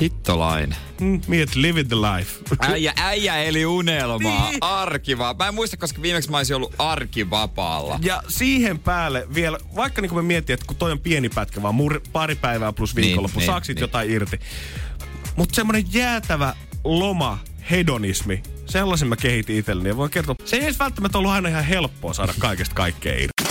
Hittolainen. 0.00 0.76
Mm, 1.00 1.20
Miet, 1.26 1.54
live 1.54 1.85
the 1.85 1.96
life. 1.96 2.40
Äijä, 2.59 2.92
äijä 2.96 3.37
eli 3.37 3.66
unelmaa. 3.66 4.50
Niin. 4.50 4.59
Arkivaa. 4.61 5.35
Mä 5.35 5.48
en 5.48 5.54
muista, 5.54 5.76
koska 5.76 6.02
viimeksi 6.02 6.30
mä 6.30 6.37
olisin 6.37 6.57
ollut 6.57 6.74
arkivapaalla. 6.78 7.98
Ja 8.02 8.22
siihen 8.28 8.78
päälle 8.78 9.26
vielä, 9.35 9.59
vaikka 9.76 10.02
niin 10.02 10.11
kuin 10.11 10.24
me 10.24 10.26
miettii, 10.26 10.54
että 10.54 10.66
kun 10.66 10.76
toi 10.76 10.92
on 10.92 11.00
pieni 11.00 11.28
pätkä, 11.28 11.62
vaan 11.62 11.74
mur, 11.74 12.00
pari 12.12 12.35
päivää 12.35 12.72
plus 12.72 12.96
viikonloppu, 12.96 13.38
niin, 13.38 13.42
niin, 13.42 13.52
saako 13.52 13.64
siitä 13.64 13.78
niin. 13.78 13.83
jotain 13.83 14.11
irti. 14.11 14.40
Mutta 15.37 15.54
semmoinen 15.54 15.85
jäätävä 15.92 16.54
loma, 16.85 17.38
hedonismi, 17.70 18.42
sellaisen 18.66 19.09
mä 19.09 19.16
kehitin 19.16 19.57
itselleni. 19.57 19.88
Ja 19.88 19.96
voin 19.96 20.11
kertoa, 20.11 20.35
se 20.44 20.57
ei 20.57 20.64
edes 20.64 20.78
välttämättä 20.78 21.18
ollut 21.18 21.33
aina 21.33 21.48
ihan 21.48 21.64
helppoa 21.64 22.12
saada 22.12 22.35
kaikesta 22.38 22.74
kaikkea 22.74 23.14
irti. 23.14 23.44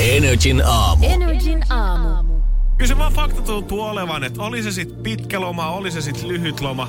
Energin 0.00 0.62
aamu. 0.66 1.06
Energin 1.08 1.72
aamu. 1.72 2.25
Kyllä 2.78 2.88
se 2.88 2.98
vaan 2.98 3.12
fakta 3.12 3.42
tuntuu 3.42 3.80
olevan, 3.80 4.24
että 4.24 4.42
oli 4.42 4.62
se 4.62 4.72
sitten 4.72 5.02
pitkä 5.02 5.40
loma, 5.40 5.70
oli 5.70 5.90
se 5.90 6.00
sitten 6.00 6.28
lyhyt 6.28 6.60
loma, 6.60 6.88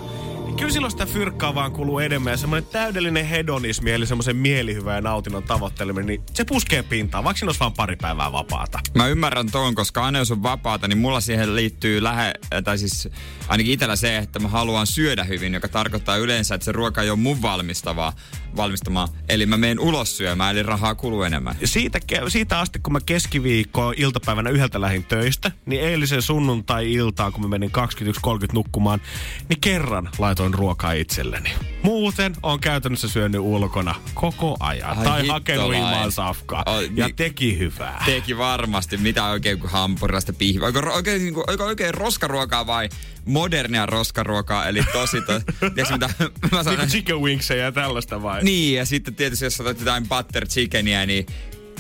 kyllä 0.58 0.72
silloin 0.72 0.92
sitä 0.92 1.06
fyrkkaa 1.06 1.56
vaan 1.56 1.72
kuluu 1.72 2.00
enemmän 2.00 2.32
ja 2.32 2.38
semmoinen 2.38 2.70
täydellinen 2.72 3.26
hedonismi, 3.26 3.92
eli 3.92 4.06
semmoisen 4.06 4.36
mielihyvän 4.36 4.96
ja 4.96 5.02
nautinnon 5.02 5.44
tavoitteleminen, 5.44 6.06
niin 6.06 6.22
se 6.34 6.46
puskee 6.46 6.84
pintaan, 6.84 7.24
vaikka 7.24 7.40
siinä 7.40 7.50
olisi 7.50 7.60
vaan 7.60 7.74
pari 7.74 7.96
päivää 7.96 8.32
vapaata. 8.32 8.80
Mä 8.96 9.08
ymmärrän 9.08 9.52
tuon, 9.52 9.76
koska 9.76 10.06
aina 10.06 10.20
jos 10.20 10.32
on 10.32 10.44
vapaata, 10.44 10.88
niin 10.88 10.98
mulla 10.98 11.22
siihen 11.22 11.56
liittyy 11.56 12.04
lähe, 12.04 12.34
tai 12.64 12.78
siis 12.78 13.10
ainakin 13.48 13.74
itsellä 13.74 13.96
se, 13.96 14.18
että 14.18 14.40
mä 14.40 14.48
haluan 14.48 14.88
syödä 14.88 15.24
hyvin, 15.24 15.54
joka 15.54 15.68
tarkoittaa 15.68 16.18
yleensä, 16.18 16.56
että 16.56 16.66
se 16.66 16.72
ruoka 16.72 17.02
ei 17.02 17.10
ole 17.10 17.20
mun 17.20 17.42
valmistavaa, 17.42 18.14
valmistamaa. 18.56 19.08
Eli 19.30 19.46
mä 19.46 19.58
menen 19.58 19.80
ulos 19.80 20.18
syömään, 20.18 20.52
eli 20.52 20.64
rahaa 20.64 20.96
kuluu 20.96 21.24
enemmän. 21.24 21.56
Siitä, 21.64 22.00
siitä 22.28 22.60
asti, 22.60 22.80
kun 22.80 22.94
mä 22.94 23.00
keskiviikkoon 23.06 23.94
iltapäivänä 23.98 24.50
yhdeltä 24.50 24.82
lähin 24.82 25.04
töistä, 25.04 25.52
niin 25.66 25.82
eilisen 25.82 26.22
sunnuntai-iltaan, 26.22 27.32
kun 27.34 27.42
mä 27.42 27.48
menin 27.48 27.72
21.30 27.78 28.48
nukkumaan, 28.54 29.02
niin 29.50 29.62
kerran 29.62 30.10
laitoin 30.18 30.47
ruokaa 30.54 30.92
itselleni. 30.92 31.50
Muuten 31.84 32.34
on 32.44 32.60
käytännössä 32.60 33.08
syönyt 33.08 33.42
ulkona 33.42 33.96
koko 34.14 34.58
ajan. 34.60 34.98
Ai 34.98 35.06
tai 35.06 35.28
hakenut 35.28 35.74
ilmaan 35.74 36.12
safkaa. 36.12 36.64
Ai, 36.66 36.90
ja 36.96 37.06
niin- 37.06 37.16
teki 37.16 37.60
hyvää. 37.60 38.04
Teki 38.06 38.38
varmasti, 38.38 38.98
mitä 38.98 39.26
oikein 39.26 39.60
kuin 39.60 39.72
hampurista 39.72 40.34
pihvi. 40.34 40.66
Onko 40.66 40.82
ro- 40.82 40.92
oikein, 40.96 41.22
niin 41.22 41.34
kuin, 41.34 41.44
oikein, 41.50 41.68
oikein 41.68 41.94
roskaruokaa 41.94 42.68
vai 42.68 42.90
modernia 43.26 43.86
roskaruokaa, 43.86 44.68
eli 44.68 44.84
tosi 44.94 45.22
to, 45.22 45.40
tiedätkö 45.76 45.94
mitä 45.94 46.10
mä 46.52 46.64
sanon? 46.64 46.66
Niinku 46.80 46.92
chicken 46.92 47.20
wingsejä 47.22 47.64
ja 47.64 47.72
tällaista 47.72 48.22
vai? 48.22 48.44
Niin, 48.44 48.78
ja 48.78 48.86
sitten 48.86 49.16
tietysti 49.16 49.46
jos 49.46 49.62
otat 49.62 49.80
jotain 49.80 50.08
butter 50.10 50.48
chickenia, 50.48 51.06
niin 51.06 51.26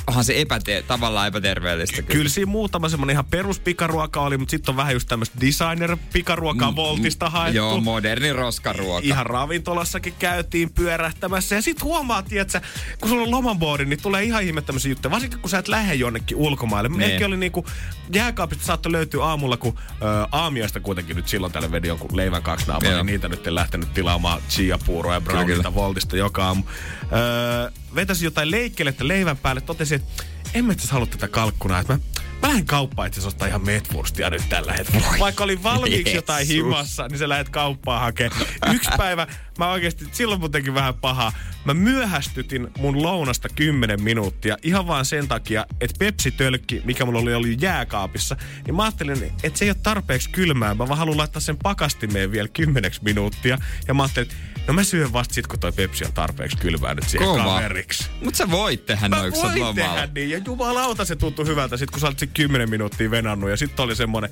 onhan 0.08 0.24
se 0.26 0.34
epäte- 0.42 0.84
tavallaan 0.88 1.28
epäterveellistä. 1.28 1.96
Kyllä. 2.02 2.08
Kyllä 2.12 2.30
siinä 2.30 2.52
muutama 2.52 2.90
semmonen 2.90 3.14
ihan 3.14 3.26
peruspikaruoka 3.26 4.22
oli, 4.22 4.38
mutta 4.38 4.52
sitten 4.52 4.72
on 4.72 4.78
vähän 4.78 4.94
just 4.94 5.08
tämmöistä 5.08 5.38
designer-pikaruokaa 5.42 6.76
Voltista 6.76 7.30
haettu. 7.30 7.52
Mm, 7.52 7.56
Joo, 7.58 7.82
moderni 7.82 8.34
roskaruoka. 8.34 9.08
Ihan 9.08 9.26
ravintolassakin 9.26 10.14
käytiin 10.20 10.70
pyörähtämässä. 10.74 11.56
Ja 11.56 11.62
sit 11.62 11.84
huomaat, 11.84 12.34
että 12.34 12.62
kun 13.00 13.10
sulla 13.10 13.24
on 13.24 13.32
lomanboardi, 13.32 13.86
niin 13.86 14.02
tulee 14.02 14.24
ihan 14.24 14.44
ihme 14.44 14.62
tämmöisiä 14.62 14.92
juttuja. 14.92 15.12
Varsinkin 15.12 15.40
kun 15.40 15.50
sä 15.50 15.58
et 15.58 15.68
lähde 15.68 15.94
jonnekin 15.96 16.38
ulkomaille. 16.38 16.90
Nee. 16.90 16.98
Meilläkin 16.98 17.28
oli 17.28 17.38
niinku, 17.38 17.66
jääkaapista 18.14 18.66
saattoi 18.66 18.92
löytyä 18.92 19.26
aamulla, 19.26 19.58
kun 19.58 19.78
ö, 20.02 20.28
aamiaista 20.32 20.80
kuitenkin 20.80 21.16
nyt 21.16 21.28
silloin 21.28 21.54
tälle 21.54 21.72
vedi 21.72 21.88
jonkun 21.88 22.18
leivän 22.18 22.44
kaksi 22.44 22.68
naapaa, 22.68 22.90
Joo. 22.90 22.98
niin 22.98 23.06
niitä 23.06 23.30
nyt 23.30 23.48
en 23.48 23.56
lähtenyt 23.56 23.94
tilaamaan 23.94 24.42
chia-puuroa 24.50 25.14
ja 25.14 25.22
Kyllä, 25.22 25.32
brownita 25.34 25.56
kyllä. 25.58 25.76
Voltista 25.76 26.18
joka 26.18 26.46
aamu. 26.46 26.64
Öö, 27.12 27.72
vetäsin 27.96 28.26
jotain 28.26 28.52
leikkelettä 28.52 29.08
leivän 29.08 29.38
päälle, 29.38 29.62
totesin, 29.62 29.96
että 29.96 30.24
en 30.54 30.66
mä 30.66 30.74
itse 30.74 30.88
halua 30.92 31.08
tätä 31.08 31.28
kalkkunaa, 31.28 31.80
että 31.80 31.94
mä 31.94 32.00
Mä 32.42 32.48
lähden 32.48 32.66
kauppaan 32.66 33.08
itse 33.08 33.28
ostaa 33.28 33.48
ihan 33.48 33.66
metwurstia 33.66 34.30
nyt 34.30 34.50
tällä 34.50 34.74
hetkellä. 34.74 35.08
Vaikka 35.20 35.44
oli 35.44 35.64
valmiiksi 35.64 36.16
jotain 36.16 36.50
Jeesus. 36.50 36.56
himassa, 36.56 37.08
niin 37.08 37.18
sä 37.18 37.30
lähdet 37.30 37.50
kauppaan 37.50 38.02
hakemaan. 38.02 38.42
Yksi 38.74 38.90
päivä, 38.98 39.28
mä 39.58 39.72
oikeasti, 39.72 40.06
silloin 40.12 40.42
mun 40.42 40.52
teki 40.52 40.74
vähän 40.74 40.94
pahaa. 40.94 41.32
Mä 41.66 41.74
myöhästytin 41.74 42.68
mun 42.80 43.04
lounasta 43.04 43.50
10 43.50 44.04
minuuttia 44.04 44.58
ihan 44.64 44.88
vaan 44.88 45.06
sen 45.06 45.28
takia, 45.28 45.66
että 45.82 45.96
Pepsi-tölkki, 46.00 46.82
mikä 46.86 47.06
mulla 47.06 47.20
oli 47.20 47.34
ollut 47.34 47.62
jääkaapissa, 47.62 48.36
niin 48.66 48.76
mä 48.76 48.84
ajattelin, 48.84 49.34
että 49.44 49.60
se 49.60 49.66
ei 49.66 49.72
ole 49.72 49.78
tarpeeksi 49.84 50.30
kylmää. 50.30 50.74
Mä 50.74 50.88
vaan 50.88 50.98
haluan 50.98 51.18
laittaa 51.18 51.42
sen 51.42 51.58
pakastimeen 51.58 52.32
vielä 52.32 52.48
10 52.48 52.92
minuuttia. 53.02 53.58
Ja 53.88 53.94
mä 53.94 54.04
ajattelin, 54.04 54.30
että 54.32 54.57
no 54.68 54.74
mä 54.74 54.84
syön 54.84 55.14
vasta 55.14 55.34
sit, 55.34 55.48
kun 55.48 55.60
toi 55.60 55.72
Pepsi 55.72 56.06
on 56.06 56.14
tarpeeksi 56.14 56.58
kylmää 56.58 56.94
nyt 56.94 57.10
siihen 57.10 57.28
Kova. 57.28 57.44
kaveriksi. 57.44 58.10
Mut 58.24 58.36
sä 58.36 58.52
voit 58.52 58.86
tehdä 58.86 59.10
Mä 59.10 59.16
noin, 59.16 59.32
kun 59.34 59.42
sä 59.42 59.48
oot 59.48 59.60
voin 59.60 59.64
lomalla. 59.78 59.94
tehdä 59.94 60.10
niin, 60.16 60.30
ja 60.30 60.38
jumalauta 60.46 61.06
se 61.06 61.16
tuntui 61.16 61.46
hyvältä. 61.46 61.78
Sitten 61.78 61.92
kun 61.94 62.00
sä 62.02 62.08
olet 62.08 62.20
se 62.20 62.28
10 62.28 62.70
minuuttia 62.70 63.12
venannut 63.12 63.50
ja 63.50 63.58
sitten 63.58 63.84
oli 63.84 63.96
semmonen, 63.96 64.30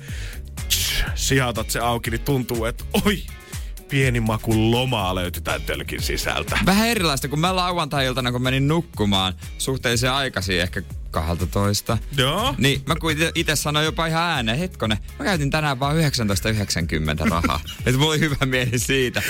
tsch, 0.68 1.04
sihautat 1.14 1.70
se 1.70 1.78
auki, 1.80 2.10
niin 2.10 2.20
tuntuu, 2.20 2.64
että 2.64 2.84
oi, 3.04 3.22
pieni 3.88 4.20
maku 4.20 4.70
lomaa 4.70 5.14
löytyi 5.14 5.42
tämän 5.42 5.62
tölkin 5.62 6.02
sisältä. 6.02 6.58
Vähän 6.66 6.88
erilaista, 6.88 7.28
kun 7.28 7.40
mä 7.40 7.56
lauantai-iltana, 7.56 8.32
kun 8.32 8.42
menin 8.42 8.68
nukkumaan 8.68 9.34
suhteellisen 9.58 10.12
aikaisin, 10.12 10.60
ehkä 10.60 10.82
12. 11.10 11.98
Joo. 12.16 12.54
Niin 12.58 12.82
mä 12.86 12.96
kuitenkin 12.96 13.40
itse 13.40 13.56
sanoin 13.56 13.84
jopa 13.84 14.06
ihan 14.06 14.22
ääneen, 14.22 14.58
hetkonen, 14.58 14.98
mä 15.18 15.24
käytin 15.24 15.50
tänään 15.50 15.80
vaan 15.80 15.96
19,90 15.96 17.30
rahaa. 17.30 17.60
että 17.86 17.98
mulla 17.98 18.10
oli 18.12 18.20
hyvä 18.20 18.46
mieli 18.46 18.78
siitä. 18.78 19.22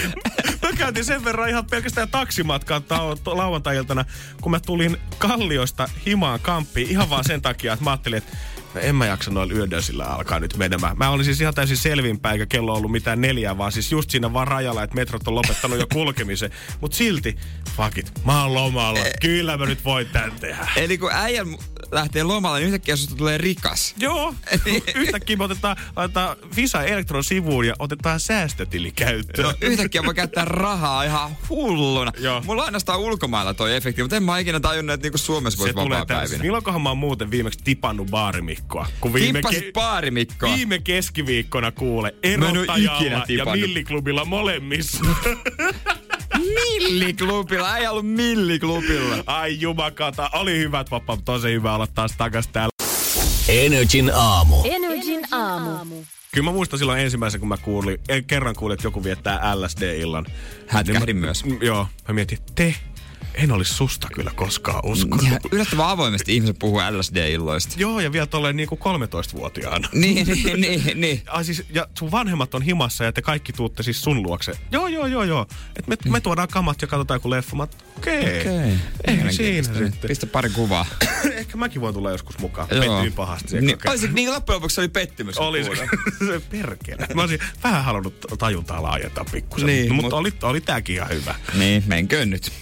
Mä 0.66 0.72
käytin 0.72 1.04
sen 1.04 1.24
verran 1.24 1.48
ihan 1.48 1.66
pelkästään 1.66 2.08
taksimatkaa 2.08 2.80
to- 2.80 3.36
lauantai-iltana, 3.36 4.04
kun 4.40 4.52
mä 4.52 4.60
tulin 4.60 4.96
Kalliosta 5.18 5.88
himaan 6.06 6.40
kamppiin 6.40 6.90
ihan 6.90 7.10
vaan 7.10 7.24
sen 7.24 7.42
takia, 7.42 7.72
että 7.72 7.84
mä 7.84 7.90
ajattelin, 7.90 8.18
että 8.18 8.36
no 8.74 8.80
en 8.80 8.94
mä 8.94 9.06
jaksa 9.06 9.30
noilla 9.30 9.54
yödösillä 9.54 10.04
alkaa 10.04 10.40
nyt 10.40 10.56
menemään. 10.56 10.98
Mä 10.98 11.10
olin 11.10 11.24
siis 11.24 11.40
ihan 11.40 11.54
täysin 11.54 11.76
selvinpäin, 11.76 12.32
eikä 12.32 12.46
kello 12.46 12.74
ollut 12.74 12.92
mitään 12.92 13.20
neljää, 13.20 13.58
vaan 13.58 13.72
siis 13.72 13.92
just 13.92 14.10
siinä 14.10 14.32
vaan 14.32 14.48
rajalla, 14.48 14.82
että 14.82 14.96
metrot 14.96 15.28
on 15.28 15.34
lopettanut 15.34 15.78
jo 15.78 15.86
kulkemisen. 15.92 16.50
Mut 16.80 16.92
silti, 16.92 17.36
fuck 17.76 17.98
it, 17.98 18.12
mä 18.24 18.42
oon 18.42 18.54
lomalla. 18.54 19.00
Kyllä 19.20 19.56
mä 19.56 19.66
nyt 19.66 19.84
voin 19.84 20.06
tän 20.06 20.32
tehdä. 20.40 20.68
Eli 20.76 20.98
kun 20.98 21.10
äijä 21.12 21.44
lähtee 21.92 22.22
lomalle, 22.22 22.58
niin 22.58 22.66
yhtäkkiä 22.66 22.96
susta 22.96 23.16
tulee 23.16 23.38
rikas. 23.38 23.94
Joo, 23.98 24.34
yhtäkkiä 24.94 25.36
me 25.36 25.44
otetaan, 25.44 25.76
laitetaan 25.96 26.36
Visa 26.56 26.82
Elektron 26.82 27.24
sivuun 27.24 27.66
ja 27.66 27.74
otetaan 27.78 28.20
säästötili 28.20 28.90
käyttöön. 28.90 29.48
No, 29.48 29.54
yhtäkkiä 29.60 30.04
voi 30.04 30.14
käyttää 30.14 30.44
rahaa 30.44 31.04
ihan 31.04 31.36
hulluna. 31.48 32.12
Joo. 32.18 32.42
Mulla 32.46 32.62
on 32.62 32.66
ainoastaan 32.66 33.00
ulkomailla 33.00 33.54
toi 33.54 33.76
efekti, 33.76 34.02
mutta 34.02 34.16
en 34.16 34.22
mä 34.22 34.38
ikinä 34.38 34.60
tajunnut, 34.60 34.94
että 34.94 35.04
niinku 35.04 35.18
Suomessa 35.18 35.58
voisi 35.58 35.74
vapaa 35.74 36.06
päivinä. 36.06 36.42
Milloinkohan 36.42 36.82
mä 36.82 36.88
oon 36.88 36.98
muuten 36.98 37.30
viimeksi 37.30 37.58
tipannut 37.64 38.10
baarimikkoa? 38.10 38.86
Kun 39.00 39.12
viime, 39.12 39.38
Tippasit 39.38 39.72
baarimikkoa. 39.72 40.54
viime 40.54 40.78
keskiviikkona 40.78 41.72
kuule 41.72 42.14
erottajalla 42.22 43.24
ja 43.28 43.44
milliklubilla 43.44 44.24
molemmissa. 44.24 45.04
Milliklubilla, 46.38 47.76
ei 47.76 47.86
ollut 47.86 48.06
milliklubilla. 48.06 49.16
Ai 49.26 49.60
jumakata, 49.60 50.30
oli 50.32 50.58
hyvät 50.58 50.90
vapaa, 50.90 51.18
tosi 51.24 51.48
hyvä 51.52 51.74
olla 51.74 51.86
taas 51.86 52.12
takas 52.18 52.48
täällä. 52.48 52.70
Energin 53.48 54.10
aamu. 54.14 54.56
Energin 54.64 55.34
aamu. 55.34 55.94
Kyllä 56.34 56.44
mä 56.44 56.52
muistan 56.52 56.78
silloin 56.78 57.00
ensimmäisen, 57.00 57.40
kun 57.40 57.48
mä 57.48 57.56
kuulin, 57.56 57.98
en, 58.08 58.24
kerran 58.24 58.54
kuulin, 58.54 58.74
että 58.74 58.86
joku 58.86 59.04
viettää 59.04 59.54
LSD-illan. 59.56 60.26
Hätkähdin 60.66 61.06
Niin 61.06 61.16
mä- 61.16 61.26
myös. 61.26 61.44
m- 61.44 61.62
Joo, 61.62 61.86
mä 62.08 62.14
mietin, 62.14 62.38
te, 62.54 62.74
en 63.36 63.52
olisi 63.52 63.74
susta 63.74 64.08
kyllä 64.14 64.30
koskaan 64.34 64.80
uskonut. 64.84 65.26
Ja 65.30 65.40
yllättävän 65.52 65.88
avoimesti 65.88 66.34
ihmiset 66.34 66.58
puhuu 66.58 66.80
LSD-illoista. 66.90 67.74
Joo, 67.76 68.00
ja 68.00 68.12
vielä 68.12 68.26
tolleen 68.26 68.56
niinku 68.56 68.78
13-vuotiaana. 68.84 69.88
Niin, 69.92 70.26
niin, 70.26 70.60
niin, 70.60 71.00
niin. 71.00 71.22
Ai 71.26 71.44
siis, 71.44 71.64
ja 71.70 71.86
sun 71.98 72.10
vanhemmat 72.10 72.54
on 72.54 72.62
himassa 72.62 73.04
ja 73.04 73.12
te 73.12 73.22
kaikki 73.22 73.52
tuutte 73.52 73.82
siis 73.82 74.02
sun 74.02 74.22
luokse. 74.22 74.52
Joo, 74.72 74.86
joo, 74.86 75.06
joo, 75.06 75.22
joo. 75.22 75.46
Et 75.76 75.86
me, 75.86 75.96
me 76.08 76.20
tuodaan 76.20 76.48
kamat 76.48 76.82
ja 76.82 76.88
katsotaan 76.88 77.16
joku 77.16 77.30
leffa. 77.30 77.56
Mä, 77.56 77.62
okei. 77.96 78.20
Okay. 78.20 78.38
Okei. 78.40 79.26
Ei 79.26 79.32
siinä 79.32 79.62
sitten. 79.62 79.92
Pistä 80.08 80.26
pari 80.26 80.50
kuvaa. 80.50 80.86
Ehkä 81.32 81.56
mäkin 81.56 81.80
voin 81.80 81.94
tulla 81.94 82.10
joskus 82.10 82.38
mukaan. 82.38 82.68
Joo. 82.70 82.80
Pettyin 82.80 83.12
pahasti. 83.12 83.60
Niin, 83.60 83.76
kokeiluun. 83.76 83.90
olisiko, 83.90 84.14
niin 84.14 84.30
loppujen 84.32 84.56
lopuksi 84.56 84.80
oli 84.80 84.88
pettymys. 84.88 85.38
Oli 85.38 85.64
se, 86.26 86.40
perkele. 86.50 87.06
Mä 87.14 87.22
olisin 87.22 87.40
vähän 87.64 87.84
halunnut 87.84 88.14
tajuntaa 88.38 88.82
laajentaa 88.82 89.24
pikkusen. 89.32 89.66
Niin, 89.66 89.94
mutta, 89.94 90.16
mut- 90.16 90.20
oli, 90.20 90.32
oli 90.42 90.60
tääkin 90.60 90.96
ihan 90.96 91.08
hyvä. 91.08 91.34
Niin, 91.54 91.82
menköön 91.86 92.30
nyt. 92.30 92.52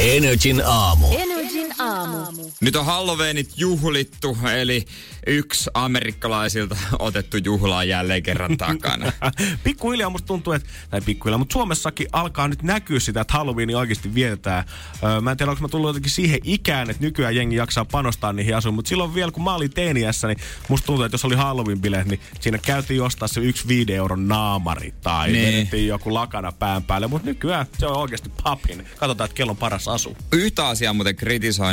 Energin 0.00 0.60
aamu. 0.64 1.06
Energin 1.12 1.39
aamu. 1.80 2.50
Nyt 2.60 2.76
on 2.76 2.86
Halloweenit 2.86 3.52
juhlittu, 3.56 4.38
eli 4.54 4.84
yksi 5.26 5.70
amerikkalaisilta 5.74 6.76
otettu 6.98 7.36
juhla 7.36 7.76
on 7.76 7.88
jälleen 7.88 8.22
kerran 8.22 8.56
takana. 8.56 9.12
pikkuhiljaa 9.64 10.10
musta 10.10 10.26
tuntuu, 10.26 10.52
että, 10.52 10.68
tai 10.90 11.00
pikkuhiljaa, 11.00 11.38
mutta 11.38 11.52
Suomessakin 11.52 12.06
alkaa 12.12 12.48
nyt 12.48 12.62
näkyä 12.62 13.00
sitä, 13.00 13.20
että 13.20 13.34
Halloween 13.34 13.76
oikeasti 13.76 14.14
vietetään. 14.14 14.64
Öö, 15.04 15.20
mä 15.20 15.30
en 15.30 15.36
tiedä, 15.36 15.50
onko 15.50 15.62
mä 15.62 15.68
tullut 15.68 15.88
jotenkin 15.88 16.10
siihen 16.10 16.40
ikään, 16.44 16.90
että 16.90 17.02
nykyään 17.02 17.36
jengi 17.36 17.56
jaksaa 17.56 17.84
panostaa 17.84 18.32
niihin 18.32 18.56
asuihin, 18.56 18.74
mutta 18.74 18.88
silloin 18.88 19.14
vielä, 19.14 19.32
kun 19.32 19.44
mä 19.44 19.54
olin 19.54 19.70
teiniässä, 19.70 20.26
niin 20.28 20.38
musta 20.68 20.86
tuntuu, 20.86 21.04
että 21.04 21.14
jos 21.14 21.24
oli 21.24 21.34
Halloween-bileet, 21.34 22.04
niin 22.08 22.20
siinä 22.40 22.58
käytiin 22.58 23.02
ostaa 23.02 23.28
se 23.28 23.40
yksi 23.40 23.68
viiden 23.68 23.96
euron 23.96 24.28
naamari 24.28 24.94
tai 25.02 25.32
Niin. 25.32 25.46
vedettiin 25.54 25.88
joku 25.88 26.14
lakana 26.14 26.52
pään 26.52 26.82
päälle, 26.82 27.06
mutta 27.06 27.26
nykyään 27.28 27.66
se 27.78 27.86
on 27.86 27.96
oikeasti 27.96 28.30
papin. 28.42 28.86
Katsotaan, 28.96 29.24
että 29.24 29.34
kello 29.34 29.50
on 29.50 29.56
paras 29.56 29.88
asu. 29.88 30.16
Yhtä 30.32 30.68
asiaa 30.68 30.92
muuten 30.92 31.16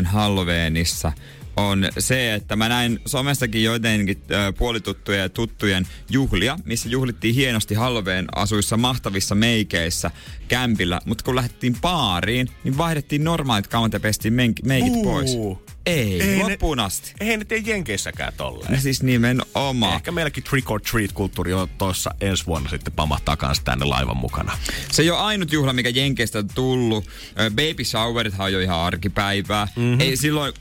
Halloweenissa 0.06 1.12
on 1.58 1.90
se, 2.00 2.34
että 2.34 2.56
mä 2.56 2.70
näin 2.70 3.00
somestakin 3.06 3.64
joidenkin 3.64 4.22
puolituttujen 4.58 5.22
ja 5.22 5.30
tuttujen 5.30 5.88
juhlia, 6.10 6.60
missä 6.66 6.90
juhlittiin 6.90 7.36
hienosti 7.36 7.76
Halloween 7.76 8.26
asuissa 8.36 8.78
mahtavissa 8.78 9.36
meikeissä 9.36 10.12
kämpillä, 10.48 11.02
mutta 11.06 11.24
kun 11.24 11.36
lähdettiin 11.36 11.76
baariin, 11.82 12.48
niin 12.64 12.78
vaihdettiin 12.78 13.24
normaalit 13.24 13.68
kamat 13.68 13.94
ja 13.94 14.00
pestiin 14.00 14.34
menk- 14.34 14.66
meikit 14.66 14.94
Uu. 14.94 15.04
pois. 15.04 15.38
Ei, 15.86 16.22
Ei 16.22 16.38
ne- 16.38 16.44
loppuun 16.44 16.80
asti. 16.80 17.14
Eihän 17.20 17.40
ne 17.40 17.46
tee 17.46 17.64
Jenkeissäkään 17.66 18.34
tolleen. 18.38 18.74
No 18.74 18.80
siis 18.80 19.04
nimenomaan. 19.04 19.96
Ehkä 19.96 20.12
meilläkin 20.12 20.44
trick 20.44 20.72
or 20.72 20.82
treat 20.82 21.12
kulttuuri 21.12 21.54
on 21.54 21.68
tuossa 21.78 22.12
ensi 22.22 22.46
vuonna 22.46 22.70
sitten 22.70 22.94
pamahtaa 22.94 23.38
kanssa 23.38 23.64
tänne 23.64 23.86
laivan 23.86 24.18
mukana. 24.18 24.58
Se 24.92 25.02
ei 25.02 25.10
ole 25.10 25.20
ainut 25.20 25.52
juhla, 25.54 25.74
mikä 25.74 25.90
Jenkeistä 25.90 26.40
on 26.40 26.48
tullut. 26.56 27.06
Baby 27.36 27.84
showerithan 27.84 28.46
on 28.46 28.54
jo 28.54 28.60
ihan 28.60 28.80
arkipäivää. 28.80 29.68
Mm-hmm. 29.76 30.02
Ei 30.02 30.18
silloin, 30.18 30.54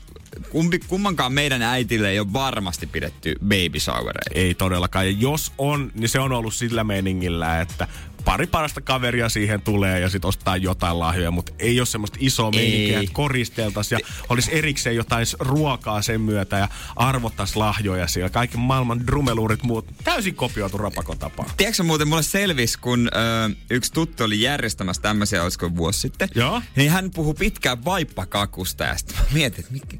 kumpi, 0.49 0.79
kummankaan 0.79 1.33
meidän 1.33 1.61
äitille 1.61 2.09
ei 2.09 2.19
ole 2.19 2.33
varmasti 2.33 2.87
pidetty 2.87 3.35
baby 3.39 3.79
showereita. 3.79 4.31
Ei 4.33 4.53
todellakaan. 4.53 5.05
Ja 5.05 5.15
jos 5.19 5.51
on, 5.57 5.91
niin 5.95 6.09
se 6.09 6.19
on 6.19 6.31
ollut 6.31 6.53
sillä 6.53 6.83
meningillä, 6.83 7.61
että 7.61 7.87
pari 8.27 8.47
parasta 8.47 8.81
kaveria 8.81 9.29
siihen 9.29 9.61
tulee 9.61 9.99
ja 9.99 10.09
sitten 10.09 10.27
ostaa 10.27 10.57
jotain 10.57 10.99
lahjoja, 10.99 11.31
mutta 11.31 11.53
ei 11.59 11.79
ole 11.79 11.85
semmoista 11.85 12.17
isoa 12.21 12.49
Ei. 12.53 12.59
meininkiä, 12.59 12.99
että 12.99 13.13
koristeltaisiin 13.13 13.99
ja 13.99 14.07
olisi 14.29 14.55
erikseen 14.55 14.95
jotain 14.95 15.25
ruokaa 15.39 16.01
sen 16.01 16.21
myötä 16.21 16.57
ja 16.57 16.67
arvottaisi 16.95 17.55
lahjoja 17.55 18.07
siellä. 18.07 18.29
Kaikki 18.29 18.57
maailman 18.57 19.07
drumeluurit 19.07 19.63
muut. 19.63 19.85
Täysin 20.03 20.35
kopioitu 20.35 20.77
rapakon 20.77 21.19
tapaan. 21.19 21.49
Tiedätkö 21.57 21.83
muuten, 21.83 22.07
mulle 22.07 22.23
selvisi, 22.23 22.79
kun 22.79 23.07
ö, 23.07 23.55
yksi 23.69 23.93
tuttu 23.93 24.23
oli 24.23 24.41
järjestämässä 24.41 25.01
tämmöisiä, 25.01 25.43
olisiko 25.43 25.75
vuosi 25.75 25.99
sitten. 25.99 26.29
Joo. 26.35 26.61
Niin 26.75 26.91
hän 26.91 27.11
puhui 27.11 27.33
pitkään 27.33 27.85
vaippakakusta 27.85 28.83
ja 28.83 28.97
sitten 28.97 29.17
mä 29.17 29.23
mietin, 29.33 29.59
että 29.59 29.73
mikä, 29.73 29.97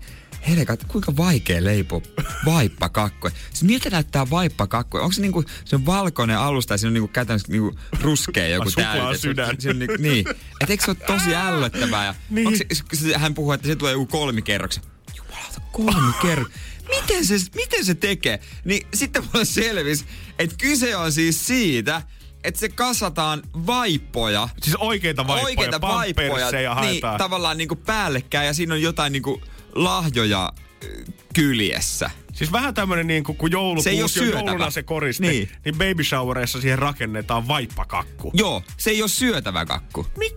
Helka, 0.49 0.77
kuinka 0.87 1.17
vaikea 1.17 1.63
leipoa 1.63 2.01
vaippakakkoja. 2.45 3.33
Siis 3.49 3.63
miltä 3.63 3.89
näyttää 3.89 4.29
vaippakakkoja? 4.29 5.03
Onko 5.03 5.13
se 5.13 5.21
niinku, 5.21 5.43
se 5.65 5.75
on 5.75 5.85
valkoinen 5.85 6.37
alusta 6.37 6.73
ja 6.73 6.77
siinä 6.77 6.89
on 6.89 6.93
niinku 6.93 7.07
käytännössä 7.07 7.51
niinku 7.51 7.79
ruskea 8.01 8.47
joku 8.47 8.71
täyte. 8.71 9.17
sydän. 9.17 9.55
Se 9.59 9.69
on, 9.69 9.79
niinku, 9.79 9.95
niin. 9.99 10.25
Et 10.61 10.69
eikö 10.69 10.85
se 10.85 10.91
ole 10.91 10.97
tosi 11.19 11.35
ällöttävää? 11.35 12.05
Ja 12.05 12.15
Niin. 12.29 12.47
onko 12.47 12.57
se, 12.93 12.97
se- 13.07 13.17
hän 13.17 13.33
puhuu, 13.33 13.51
että 13.51 13.67
se 13.67 13.75
tulee 13.75 13.91
joku 13.93 14.05
kolmikerroksen. 14.05 14.83
Jumalauta, 15.17 15.61
kolmikerros. 15.71 16.47
Miten 16.89 17.25
se, 17.25 17.35
miten 17.55 17.85
se 17.85 17.95
tekee? 17.95 18.39
Niin 18.65 18.87
sitten 18.93 19.23
mulle 19.33 19.45
selvisi, 19.45 20.05
että 20.39 20.55
kyse 20.59 20.95
on 20.95 21.11
siis 21.11 21.47
siitä, 21.47 22.01
että 22.43 22.59
se 22.59 22.69
kasataan 22.69 23.41
vaippoja 23.53 24.49
Siis 24.63 24.75
oikeita 24.75 25.27
vaippoja, 25.27 25.45
oikeita 25.45 25.81
vaippoja 25.81 26.29
pampersseja 26.29 26.75
niin, 26.75 26.83
haetaan. 26.89 27.17
tavallaan 27.17 27.57
niinku 27.57 27.75
päällekkäin 27.75 28.47
ja 28.47 28.53
siinä 28.53 28.73
on 28.73 28.81
jotain 28.81 29.13
niinku 29.13 29.41
lahjoja 29.83 30.53
ö, 30.83 30.87
kyljessä. 31.33 32.09
Siis 32.33 32.51
vähän 32.51 32.73
tämmönen 32.73 33.07
niin 33.07 33.23
kuin, 33.23 33.37
kun 33.37 33.49
Se 33.49 33.89
ei 33.89 33.97
joulukuusi 33.97 34.01
on 34.03 34.09
syötävä. 34.09 34.39
jouluna 34.49 34.69
se 34.71 34.83
koriste, 34.83 35.23
Niin. 35.23 35.31
niin, 35.33 35.49
niin 35.65 35.75
baby 35.75 36.03
showereissa 36.03 36.61
siihen 36.61 36.79
rakennetaan 36.79 37.47
vaippakakku. 37.47 38.31
Joo, 38.33 38.63
se 38.77 38.89
ei 38.89 39.01
ole 39.01 39.09
syötävä 39.09 39.65
kakku. 39.65 40.07
Mik, 40.17 40.35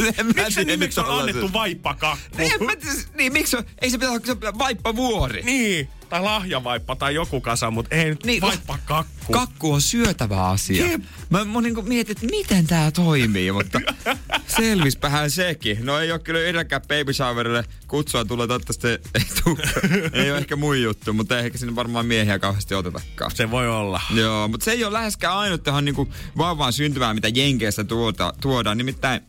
mä 0.16 0.22
miksi 0.36 0.52
se 0.54 0.64
nimeksi 0.64 1.00
on 1.00 1.18
annettu 1.18 1.52
vaippakakku? 1.52 2.36
En 2.38 2.64
mä 2.66 2.76
tiedä, 2.76 2.94
niin 3.14 3.32
miksi 3.32 3.56
on, 3.56 3.64
ei 3.82 3.90
se 3.90 3.98
pitää 3.98 4.10
olla 4.12 4.58
vaippavuori. 4.58 5.42
Niin, 5.42 5.88
tai 6.10 6.22
lahjavaippa 6.22 6.96
tai 6.96 7.14
joku 7.14 7.40
kasa, 7.40 7.70
mutta 7.70 7.94
ei 7.94 8.04
nyt 8.04 8.24
Niin, 8.24 8.26
niin, 8.26 8.42
vaippakakku. 8.42 9.32
Kakku 9.32 9.72
on 9.72 9.80
syötävä 9.80 10.44
asia. 10.46 10.86
Jep. 10.86 11.02
Mä, 11.30 11.44
mä 11.44 11.60
niinku 11.60 11.82
mietin, 11.82 12.12
että 12.12 12.26
miten 12.26 12.66
tää 12.66 12.90
toimii, 12.90 13.52
mutta 13.52 13.80
selvispähän 14.58 15.30
sekin. 15.30 15.78
No 15.86 15.98
ei 15.98 16.12
ole 16.12 16.18
kyllä 16.18 16.40
yhdelläkään 16.40 16.82
baby 16.82 17.12
showerille 17.12 17.64
kutsua 17.86 18.24
tulee 18.24 18.46
toivottavasti 18.46 18.88
ei, 18.88 19.24
tuu. 19.44 19.58
ei 20.12 20.30
ole 20.30 20.38
ehkä 20.38 20.56
mun 20.56 20.82
juttu, 20.82 21.12
mutta 21.12 21.38
ehkä 21.38 21.58
sinne 21.58 21.76
varmaan 21.76 22.06
miehiä 22.06 22.38
kauheasti 22.38 22.74
otetakaan. 22.74 23.30
Se 23.34 23.50
voi 23.50 23.68
olla. 23.68 24.00
Joo, 24.14 24.48
mutta 24.48 24.64
se 24.64 24.70
ei 24.70 24.84
ole 24.84 24.92
läheskään 24.92 25.36
ainut 25.36 25.62
tähän 25.62 25.84
niinku 25.84 26.08
vauvaan 26.36 26.72
syntymään, 26.72 27.16
mitä 27.16 27.28
Jenkeistä 27.28 27.84
tuota, 27.84 28.34
tuodaan. 28.40 28.78
Nimittäin 28.78 29.20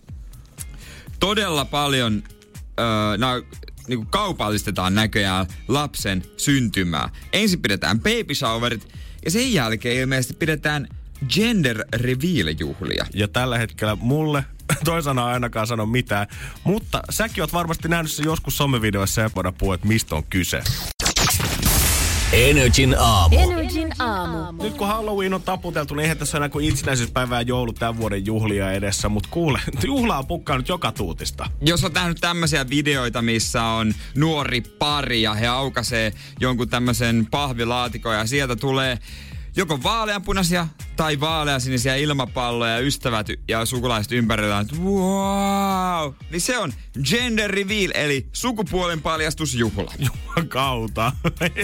todella 1.20 1.65
paljon 1.65 2.24
öö, 2.80 3.17
nää, 3.82 3.88
niinku 3.88 4.06
kaupallistetaan 4.10 4.96
näköjään 4.96 5.46
lapsen 5.67 6.24
syntymää. 6.38 7.10
Ensin 7.34 7.62
pidetään 7.62 8.00
baby 8.00 8.36
showerit 8.36 8.88
ja 9.26 9.32
sen 9.32 9.54
jälkeen 9.54 9.98
ilmeisesti 9.98 10.34
pidetään 10.34 10.88
gender 11.30 11.86
reveal-juhlia. 11.96 13.06
Ja 13.13 13.28
tällä 13.28 13.58
hetkellä 13.58 13.96
mulle 13.96 14.46
toi 14.86 15.04
sana 15.04 15.28
ei 15.28 15.34
ainakaan 15.34 15.67
sano 15.67 15.86
mitään. 15.86 16.28
Mutta 16.63 17.02
säkin 17.10 17.44
oot 17.44 17.54
varmasti 17.54 17.88
nähnyt 17.88 18.12
se 18.12 18.24
joskus 18.24 18.58
somevideoissa 18.58 19.22
ja 19.22 19.30
voidaan 19.36 19.54
puhua, 19.54 19.76
että 19.76 19.88
mistä 19.88 20.15
on 20.15 20.24
kyse. 20.24 20.63
Energin 22.34 22.96
aamu. 23.00 23.39
Energin 23.39 23.94
aamu. 24.00 24.63
Nyt 24.63 24.74
kun 24.74 24.88
Halloween 24.88 25.34
on 25.34 25.41
taputeltu, 25.41 25.96
niin 25.96 26.02
eihän 26.02 26.17
tässä 26.17 26.38
enää 26.38 26.50
kuin 26.50 26.65
itsenäisyyspäivää 26.65 27.41
ja 27.41 27.48
joulu 27.48 27.74
tämän 27.74 27.98
vuoden 27.98 28.26
juhlia 28.26 28.72
edessä. 28.72 29.10
Mutta 29.10 29.30
kuule, 29.32 29.60
juhla 29.84 30.17
on 30.17 30.28
pukkaanut 30.28 30.70
joka 30.70 30.91
tuutista. 30.91 31.50
Jos 31.62 31.84
on 31.84 31.94
nähnyt 31.94 32.17
tämmöisiä 32.22 32.70
videoita, 32.70 33.22
missä 33.22 33.63
on 33.63 33.94
nuori 34.15 34.62
pari 34.62 35.22
ja 35.22 35.34
he 35.34 35.47
aukaisee 35.47 36.14
jonkun 36.39 36.70
tämmöisen 36.70 37.28
pahvilaatikon 37.32 38.16
ja 38.16 38.26
sieltä 38.26 38.56
tulee 38.56 38.99
joko 39.56 39.84
vaaleanpunaisia 39.84 40.68
tai 40.95 41.20
vaaleasinisiä 41.20 41.95
ilmapalloja, 41.95 42.80
ystävät 42.80 43.28
ja 43.47 43.66
sukulaiset 43.66 44.12
ympärillä, 44.12 44.60
että 44.60 44.76
wow! 44.76 46.14
Niin 46.32 46.41
se 46.41 46.58
on 46.58 46.74
gender 47.10 47.52
reveal, 47.52 47.91
eli 47.93 48.28
sukupuolen 48.34 49.02
paljastusjuhla, 49.02 49.93
Juman 50.06 50.47
kautta. 50.47 51.12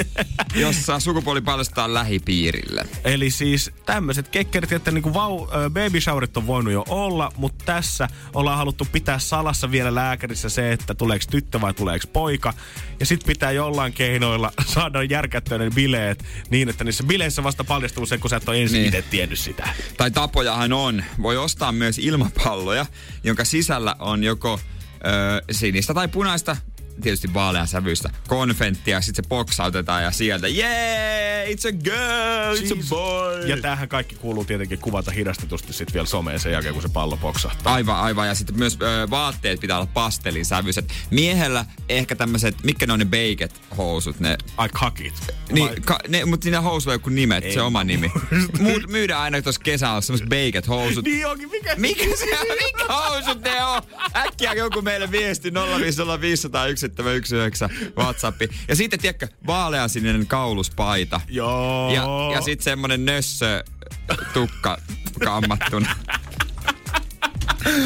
jossa 0.56 1.00
sukupuoli 1.00 1.42
paljastetaan 1.42 1.94
lähipiirille. 1.94 2.86
Eli 3.04 3.30
siis 3.30 3.72
tämmöiset 3.86 4.28
kekkerit, 4.28 4.72
että 4.72 4.92
niinku 4.92 5.14
vau, 5.14 5.48
baby 5.70 6.02
showerit 6.02 6.38
on 6.38 6.48
voinut 6.48 6.74
jo 6.74 6.84
olla, 6.90 7.32
mutta 7.38 7.66
tässä 7.66 8.08
ollaan 8.34 8.58
haluttu 8.58 8.88
pitää 8.92 9.20
salassa 9.20 9.72
vielä 9.72 9.96
lääkärissä 9.96 10.50
se, 10.50 10.72
että 10.72 10.96
tuleeko 10.96 11.26
tyttö 11.32 11.62
vai 11.62 11.74
tuleeko 11.74 12.08
poika. 12.14 12.54
Ja 13.00 13.06
sit 13.06 13.24
pitää 13.26 13.52
jollain 13.52 13.94
keinoilla 13.94 14.52
saada 14.66 15.04
järkättyä 15.04 15.58
ne 15.58 15.70
bileet 15.70 16.26
niin, 16.50 16.70
että 16.70 16.84
niissä 16.84 17.04
bileissä 17.04 17.44
vasta 17.44 17.64
paljastuu 17.78 18.06
se, 18.06 18.18
kun 18.18 18.30
sä 18.30 18.36
et 18.36 18.50
ole 18.50 18.62
ensin 18.62 18.76
Niin. 18.78 18.86
itse 18.86 19.02
tiennyt 19.02 19.40
sitä. 19.40 19.70
Tai 19.98 20.12
tapojahan 20.12 20.74
on. 20.74 21.04
Voi 21.22 21.38
ostaa 21.38 21.72
myös 21.72 22.00
ilmapalloja, 22.00 22.86
jonka 23.24 23.46
sisällä 23.46 23.96
on 24.00 24.24
joko 24.24 24.60
ö, 24.60 25.42
sinistä 25.52 25.94
tai 25.94 26.08
punaista, 26.08 26.58
tietysti 27.02 27.34
vaalean 27.34 27.68
sävyistä, 27.68 28.10
konfenttia, 28.28 29.02
sitten 29.02 29.24
se 29.26 29.30
boksautetaan 29.30 30.04
ja 30.04 30.12
sieltä, 30.12 30.48
yeah, 30.48 31.48
it's 31.48 31.68
a 31.68 31.72
girl, 31.84 32.56
it's 32.56 32.80
a 32.80 32.90
boy. 32.90 33.48
Ja 33.48 33.58
tämähän 33.62 33.90
kaikki 33.90 34.16
kuuluu 34.16 34.46
tietenkin 34.46 34.80
kuvata 34.80 35.12
hidastetusti 35.12 35.74
sitten 35.74 35.94
vielä 35.94 36.08
someen 36.08 36.40
sen 36.40 36.52
jälkeen, 36.52 36.74
kun 36.74 36.82
se 36.84 36.90
pallo 36.90 37.18
poksahtaa. 37.18 37.74
Aivan, 37.74 37.96
aivan. 37.96 38.28
Ja 38.28 38.36
sitten 38.36 38.58
myös 38.58 38.78
ö, 38.82 39.10
vaatteet 39.10 39.60
pitää 39.60 39.78
olla 39.78 39.90
pastellin 39.94 40.46
sävyiset. 40.46 40.94
Miehellä 41.10 41.66
ehkä 41.90 42.16
tämmöiset, 42.16 42.64
mitkä 42.64 42.88
ne 42.88 42.94
on 42.94 43.00
ne 43.00 43.06
beiket 43.06 43.62
housut, 43.78 44.20
ne 44.20 44.38
Ai 44.58 44.70
kakit. 44.70 45.14
Niin, 45.52 45.82
ka, 45.82 46.00
ne, 46.08 46.26
mutta 46.26 46.44
siinä 46.44 46.62
housuilla 46.62 46.94
on 46.94 47.00
joku 47.00 47.10
nimet, 47.10 47.46
Ei. 47.46 47.54
se 47.54 47.62
oma 47.62 47.84
nimi. 47.84 48.12
Mu- 48.58 48.88
myydään 48.88 49.22
aina 49.22 49.42
tuossa 49.42 49.62
kesällä 49.64 50.02
semmoiset 50.02 50.30
beiket 50.30 50.68
housut. 50.68 51.06
Niin 51.06 51.28
onkin, 51.28 51.50
mikä? 51.50 51.76
Mikä 51.76 52.04
se 52.04 52.40
on? 52.40 52.48
Mikä 52.66 52.94
housut 52.94 53.42
ne 53.42 53.64
on? 53.64 53.82
Äkkiä 54.16 54.54
joku 54.54 54.82
meille 54.82 55.12
viesti 55.12 55.52
050501719 56.88 57.94
Whatsappi. 57.98 58.50
Ja 58.68 58.76
sitten, 58.76 59.00
tiedätkö, 59.00 59.28
vaaleansininen 59.48 60.28
kauluspaita. 60.28 61.22
Joo. 61.28 61.94
Ja, 61.94 62.04
ja 62.34 62.42
sitten 62.42 62.64
semmonen 62.64 63.06
nössö 63.06 63.64
tukka 64.34 64.78
kammattuna. 65.24 65.96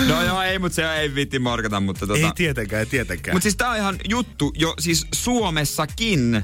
No 0.07 0.23
joo, 0.23 0.41
ei, 0.41 0.59
mutta 0.59 0.75
se 0.75 0.93
ei 0.93 1.15
vitti 1.15 1.39
morkata, 1.39 1.79
mutta 1.79 2.07
tota... 2.07 2.25
Ei 2.25 2.31
tietenkään, 2.35 2.79
ei 2.79 2.85
tietenkään. 2.85 3.35
Mutta 3.35 3.43
siis 3.43 3.55
tää 3.55 3.69
on 3.69 3.77
ihan 3.77 3.97
juttu 4.09 4.53
jo 4.55 4.73
siis 4.79 5.07
Suomessakin. 5.13 6.35
Äh, 6.35 6.43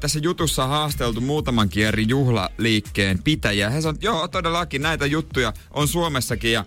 tässä 0.00 0.18
jutussa 0.22 0.64
on 0.64 0.70
haasteltu 0.70 1.20
muutaman 1.20 1.68
eri 1.76 2.04
juhlaliikkeen 2.08 3.22
pitäjiä. 3.22 3.70
He 3.70 3.80
sanovat, 3.80 4.02
joo 4.02 4.28
todellakin 4.28 4.82
näitä 4.82 5.06
juttuja 5.06 5.52
on 5.70 5.88
Suomessakin 5.88 6.52
ja 6.52 6.64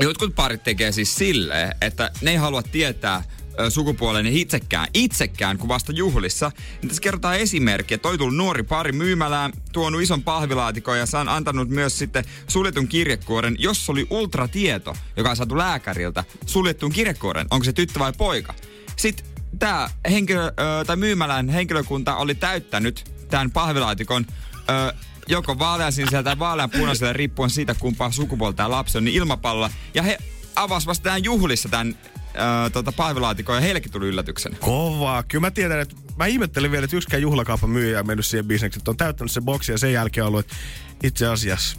jotkut 0.00 0.34
parit 0.34 0.62
tekee 0.62 0.92
siis 0.92 1.14
silleen, 1.14 1.74
että 1.80 2.10
ne 2.20 2.30
ei 2.30 2.36
halua 2.36 2.62
tietää 2.62 3.22
sukupuolen 3.68 4.26
itsekään, 4.26 4.88
itsekään 4.94 5.58
kuin 5.58 5.68
vasta 5.68 5.92
juhlissa. 5.92 6.52
Niin 6.82 6.88
Tässä 6.88 7.02
kerrotaan 7.02 7.36
esimerkki, 7.36 7.94
että 7.94 8.02
toi 8.08 8.18
tullut 8.18 8.36
nuori 8.36 8.62
pari 8.62 8.92
myymälään, 8.92 9.52
tuonut 9.72 10.02
ison 10.02 10.22
pahvilaatikon 10.22 10.98
ja 10.98 11.04
on 11.20 11.28
antanut 11.28 11.68
myös 11.68 11.98
sitten 11.98 12.24
suljetun 12.48 12.88
kirjekuoren, 12.88 13.56
jos 13.58 13.90
oli 13.90 14.06
ultratieto, 14.10 14.96
joka 15.16 15.30
on 15.30 15.36
saatu 15.36 15.58
lääkäriltä, 15.58 16.24
suljettuun 16.46 16.92
kirjekuoren, 16.92 17.46
onko 17.50 17.64
se 17.64 17.72
tyttö 17.72 17.98
vai 17.98 18.12
poika. 18.12 18.54
Sitten 18.96 19.26
tämä 19.58 19.90
henkilö, 20.10 20.52
tai 20.86 20.96
myymälän 20.96 21.48
henkilökunta 21.48 22.16
oli 22.16 22.34
täyttänyt 22.34 23.12
tämän 23.30 23.50
pahvilaatikon 23.50 24.26
joko 25.26 25.58
vaaleansinisellä 25.58 26.22
tai 26.22 26.38
vaaleanpunaisella 26.38 27.12
riippuen 27.12 27.50
siitä, 27.50 27.74
kumpaa 27.74 28.10
sukupuolta 28.10 28.56
tämä 28.56 28.70
lapsi 28.70 28.98
on, 28.98 29.04
niin 29.04 29.16
ilmapallolla. 29.16 29.70
Ja 29.94 30.02
he 30.02 30.18
avasivat 30.56 30.86
vasta 30.86 31.02
tämän 31.02 31.24
juhlissa 31.24 31.68
tämän 31.68 31.98
ö, 32.38 32.70
tota, 32.70 32.92
pahvilaatikon 32.92 33.54
ja 33.54 33.60
heillekin 33.60 33.92
tuli 33.92 34.06
yllätyksenä. 34.06 34.56
Kovaa. 34.60 35.22
Kyllä 35.22 35.40
mä 35.40 35.50
tiedän, 35.50 35.80
että 35.80 35.96
mä 36.16 36.26
ihmettelin 36.26 36.70
vielä, 36.70 36.84
että 36.84 36.96
yksikään 36.96 37.22
juhlakaupan 37.22 37.70
myyjä 37.70 38.00
on 38.00 38.06
mennyt 38.06 38.26
siihen 38.26 38.46
bisnekseen, 38.46 38.80
että 38.80 38.90
on 38.90 38.96
täyttänyt 38.96 39.32
se 39.32 39.40
boksi 39.40 39.72
ja 39.72 39.78
sen 39.78 39.92
jälkeen 39.92 40.26
ollut, 40.26 40.40
että 40.40 40.56
itse 41.02 41.26
asiassa 41.26 41.76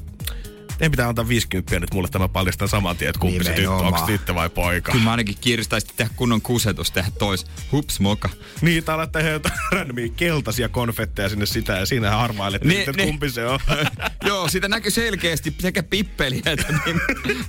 teidän 0.78 0.92
pitää 0.92 1.08
antaa 1.08 1.28
50 1.28 1.80
nyt 1.80 1.94
mulle 1.94 2.08
tämä 2.08 2.28
paljastaa 2.28 2.68
saman 2.68 2.98
tien, 2.98 3.10
että 3.10 3.20
kumpi 3.20 3.44
se 3.44 3.54
tyttö, 3.54 3.72
onko 3.72 4.02
tyttö 4.06 4.36
vai 4.36 4.50
poika. 4.50 4.92
Kyllä 4.92 5.04
mä 5.04 5.12
ainakin 5.12 5.36
kiristaisin 5.42 5.90
tehdä 5.96 6.12
kunnon 6.16 6.42
kusetus, 6.42 6.92
tehdä 6.92 7.12
tois. 7.20 7.46
Hups, 7.72 8.00
moka. 8.00 8.30
Niin, 8.62 8.84
tai 8.84 8.98
laittaa 8.98 9.20
ihan 9.20 9.34
jotain 9.34 9.56
randomia 9.72 10.10
keltaisia 10.16 10.70
konfetteja 10.70 11.30
sinne 11.30 11.46
sitä 11.46 11.74
ja 11.74 11.86
siinä 11.86 12.12
harvailet, 12.12 12.64
Niin, 12.64 12.70
niin, 12.70 12.80
että 12.80 12.92
niin. 12.92 13.10
kumpi 13.10 13.30
se 13.30 13.46
on. 13.46 13.60
Joo, 14.28 14.48
siitä 14.48 14.68
näkyy 14.68 14.92
selkeästi 14.92 15.56
sekä 15.60 15.84
pippeli 15.84 16.42
että 16.46 16.74
niin, 16.86 17.02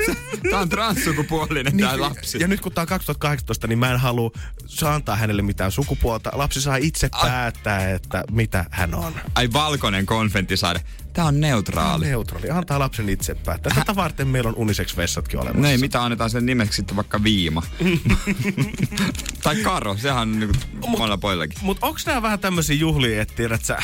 Tää 0.50 0.60
on 0.60 0.68
transsukupuolinen 0.68 1.76
niin, 1.76 1.86
tää 1.86 2.00
lapsi. 2.00 2.38
Ja 2.40 2.48
nyt 2.48 2.60
kun 2.60 2.72
tää 2.72 2.82
on 2.82 2.88
2018, 2.88 3.66
niin 3.66 3.78
mä 3.78 3.92
en 3.92 4.00
halua 4.00 4.30
saa 4.68 4.94
antaa 4.94 5.16
hänelle 5.16 5.42
mitään 5.42 5.72
sukupuolta. 5.72 6.30
Lapsi 6.34 6.60
saa 6.60 6.76
itse 6.76 7.08
Ai. 7.12 7.30
päättää, 7.30 7.90
että 7.90 8.24
mitä 8.30 8.64
hän 8.70 8.94
on. 8.94 9.12
Ai 9.34 9.52
valkoinen 9.52 10.06
konfettisaade. 10.06 10.80
Tää 11.12 11.24
on 11.24 11.40
neutraali. 11.40 12.06
Neutraali. 12.06 12.50
Antaa 12.50 12.78
lapsen 12.78 13.08
itse 13.08 13.34
päättää. 13.34 13.72
Tätä 13.74 13.96
varten 13.96 14.28
meillä 14.28 14.48
on 14.48 14.56
unisex-vessatkin 14.56 15.40
olemassa. 15.40 15.62
No 15.62 15.68
ei 15.68 15.78
mitään, 15.78 16.04
annetaan 16.04 16.30
sen 16.30 16.46
nimeksi 16.46 16.76
sitten 16.76 16.96
vaikka 16.96 17.22
Viima. 17.22 17.62
tai 19.42 19.56
Karo, 19.56 19.96
sehän 19.96 20.22
on 20.22 20.40
niinku 20.40 20.54
monella 20.86 21.18
poillakin. 21.18 21.58
Mutta 21.62 21.86
onko 21.86 22.00
nämä 22.06 22.22
vähän 22.22 22.38
tämmöisiä 22.38 22.76
juhlia, 22.76 23.22
että 23.22 23.34
tiedät 23.34 23.64
sä, 23.64 23.78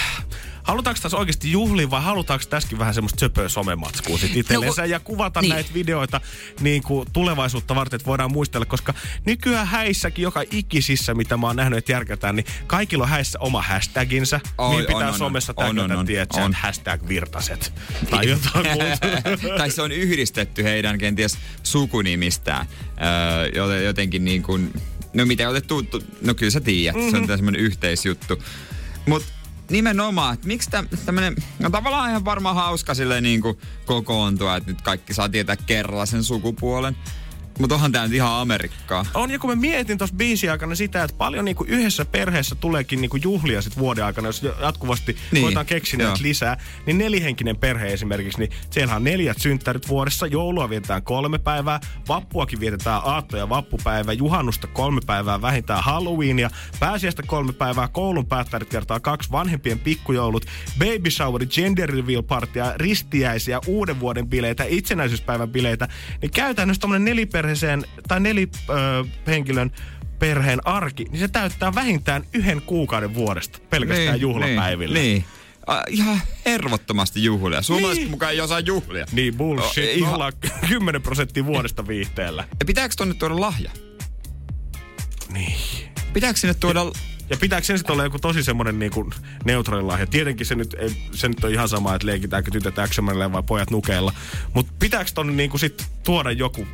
halutaanko 0.65 1.01
tässä 1.03 1.17
oikeasti 1.17 1.53
juhlia 1.53 1.91
vai 1.91 2.03
halutaanko 2.03 2.45
tässäkin 2.51 2.79
vähän 2.79 2.95
semmoista 2.95 3.21
söpöä 3.21 3.49
somematskua 3.49 4.19
sit 4.19 4.37
itsellensä 4.37 4.83
kun- 4.83 4.91
ja 4.91 5.01
kuvata 5.01 5.41
niin. 5.41 5.51
näitä 5.51 5.71
videoita 5.75 6.21
niin 6.61 6.83
kuin 6.83 7.09
tulevaisuutta 7.13 7.75
varten, 7.75 7.97
että 7.97 8.07
voidaan 8.07 8.33
muistella, 8.33 8.67
koska 8.67 8.95
nykyään 9.25 9.67
häissäkin 9.67 10.23
joka 10.23 10.43
ikisissä, 10.51 11.15
mitä 11.15 11.37
mä 11.37 11.47
oon 11.47 11.57
nähnyt, 11.57 11.79
että 11.79 11.93
järkätään, 11.93 12.37
niin 12.37 12.47
kaikilla 12.67 13.05
on 13.05 13.11
häissä 13.11 13.39
oma 13.39 13.63
hashtaginsa, 13.63 14.41
Oi, 14.59 14.77
on, 14.77 14.81
pitää 14.87 14.97
on, 14.97 15.05
on. 15.13 15.19
somessa 15.19 15.55
On, 15.57 15.79
on, 15.79 15.93
on. 15.93 16.07
On. 16.33 16.53
hashtag 16.55 17.09
virtaset 17.09 17.73
tai 18.11 18.29
jotain 18.29 18.67
muuta. 18.73 19.09
tai 19.59 19.71
se 19.71 19.83
on 19.83 19.93
yhdistetty 19.93 20.65
heidän 20.65 20.99
kenties 20.99 21.39
sukunimistään. 21.63 22.67
Öö, 22.87 23.47
joten- 23.55 23.85
jotenkin 23.85 24.25
niin 24.25 24.43
kuin, 24.43 24.73
no 25.15 25.27
mitä 25.27 25.49
otettu, 25.49 25.85
no 26.23 26.35
kyllä 26.35 26.51
sä 26.51 26.61
tiedät, 26.61 26.97
mm-hmm. 26.97 27.11
se 27.11 27.17
on 27.17 27.27
semmoinen 27.39 27.61
yhteisjuttu. 27.61 28.43
Mutta 29.07 29.29
nimenomaan, 29.71 30.35
että 30.35 30.47
miksi 30.47 30.71
tämmöinen, 31.07 31.37
no 31.59 31.71
tavallaan 31.71 32.11
ihan 32.11 32.25
varmaan 32.25 32.57
hauska 32.57 32.95
sille 32.95 33.21
niin 33.21 33.41
kuin 33.41 33.59
kokoontua, 33.87 34.57
että 34.57 34.71
nyt 34.71 34.83
kaikki 34.83 35.15
saa 35.15 35.29
tietää 35.29 35.57
kerralla 35.57 36.07
sen 36.07 36.25
sukupuolen. 36.25 36.97
Mutta 37.59 37.75
onhan 37.75 37.93
tää 37.93 38.05
nyt 38.05 38.13
ihan 38.13 38.33
Amerikkaa. 38.33 39.07
On, 39.15 39.31
ja 39.31 39.39
kun 39.39 39.51
mä 39.51 39.57
mietin 39.57 39.99
tuossa 39.99 40.17
biisin 40.17 40.51
aikana 40.51 40.75
sitä, 40.75 41.03
että 41.05 41.17
paljon 41.17 41.45
niinku 41.45 41.65
yhdessä 41.69 42.05
perheessä 42.05 42.55
tuleekin 42.55 43.01
niinku 43.01 43.17
juhlia 43.17 43.63
sit 43.63 43.79
vuoden 43.79 44.05
aikana, 44.05 44.29
jos 44.29 44.43
jatkuvasti 44.61 45.17
Niin, 45.33 45.43
voidaan 45.43 45.67
keksiä 45.67 46.13
lisää, 46.21 46.57
niin 46.87 46.99
nelihenkinen 46.99 47.57
perhe 47.57 47.93
esimerkiksi, 47.93 48.39
niin 48.39 48.51
siellä 48.71 48.95
on 48.95 49.05
neljät 49.05 49.39
synttärit 49.39 49.89
vuodessa, 49.89 50.27
joulua 50.27 50.71
vietetään 50.71 51.03
kolme 51.03 51.39
päivää, 51.39 51.81
vappuakin 52.09 52.61
vietetään 52.61 53.01
aatto- 53.05 53.37
ja 53.37 53.49
vappupäivä, 53.49 54.13
juhannusta 54.13 54.67
kolme 54.67 55.01
päivää, 55.07 55.43
vähintään 55.43 55.85
Halloweenia, 55.85 56.51
pääsiäistä 56.81 57.23
kolme 57.27 57.53
päivää, 57.53 57.89
koulun 57.89 58.27
päättäjät 58.27 58.69
kertaa 58.69 59.01
kaksi, 59.01 59.33
vanhempien 59.33 59.79
pikkujoulut, 59.79 60.47
baby 60.79 61.11
shower, 61.11 61.47
gender 61.47 61.91
reveal 61.91 62.23
partia, 62.23 62.73
ristiäisiä, 62.77 63.61
uuden 63.67 64.01
vuoden 64.01 64.29
bileitä, 64.29 64.65
itsenäisyyspäivän 64.69 65.49
bileitä, 65.49 65.89
niin 66.23 66.31
käytännössä 66.31 66.81
tommonen 66.81 67.05
neliperheeseen 67.47 67.85
tai 68.09 68.21
nelihenkilön 68.21 69.71
perheen 70.19 70.67
arki, 70.67 71.05
niin 71.05 71.21
se 71.21 71.29
täyttää 71.29 71.75
vähintään 71.75 72.25
yhden 72.35 72.63
kuukauden 72.63 73.15
vuodesta 73.15 73.59
pelkästään 73.71 74.13
niin, 74.13 74.21
juhlapäivillä. 74.21 74.99
Niin. 74.99 75.13
niin. 75.13 75.25
A, 75.67 75.83
ihan 75.89 76.21
hervottomasti 76.47 77.25
juhlia. 77.25 77.63
Suomalaiset 77.63 78.03
Niin. 78.03 78.11
mukaan 78.11 78.33
ei 78.33 78.41
osaa 78.41 78.61
juhlia. 78.61 79.07
Niin 79.13 79.35
bullshit, 79.37 79.85
O, 79.85 79.91
oh, 79.91 79.97
ihan- 79.97 80.15
ollaan 80.15 80.33
10 80.69 81.03
prosenttia 81.03 81.45
vuodesta 81.45 81.89
viihteellä. 81.89 82.45
Ja 82.61 82.67
pitääkö 82.67 82.95
tonne 82.97 83.15
tuoda 83.15 83.41
lahja? 83.41 83.71
Niin. 85.33 85.57
Pitääkö 86.13 86.39
sinne 86.39 86.55
tuoda... 86.55 86.81
Ja 87.31 87.37
pitääkö 87.37 87.67
sen 87.67 87.79
sitten 87.79 87.93
olla 87.93 88.05
joku 88.05 88.19
tosi 88.19 88.43
semmoinen 88.43 88.79
niinku 88.79 89.11
neutraali 89.45 89.85
lahja? 89.85 90.07
Tietenkin 90.07 90.47
se 90.47 90.55
nyt, 90.55 90.75
ei, 90.79 90.97
se 91.13 91.29
nyt 91.29 91.45
on 91.45 91.53
ihan 91.53 91.69
sama, 91.69 91.95
että 91.95 92.07
leikitäänkö 92.07 92.51
tytöt 92.51 92.75
vai 93.33 93.43
pojat 93.47 93.71
nukeilla. 93.71 94.13
Mutta 94.55 94.73
pitääkö 94.79 95.11
tonne 95.15 95.33
niinku 95.33 95.59
sit 95.59 95.87
tuoda 96.05 96.31
joku 96.31 96.67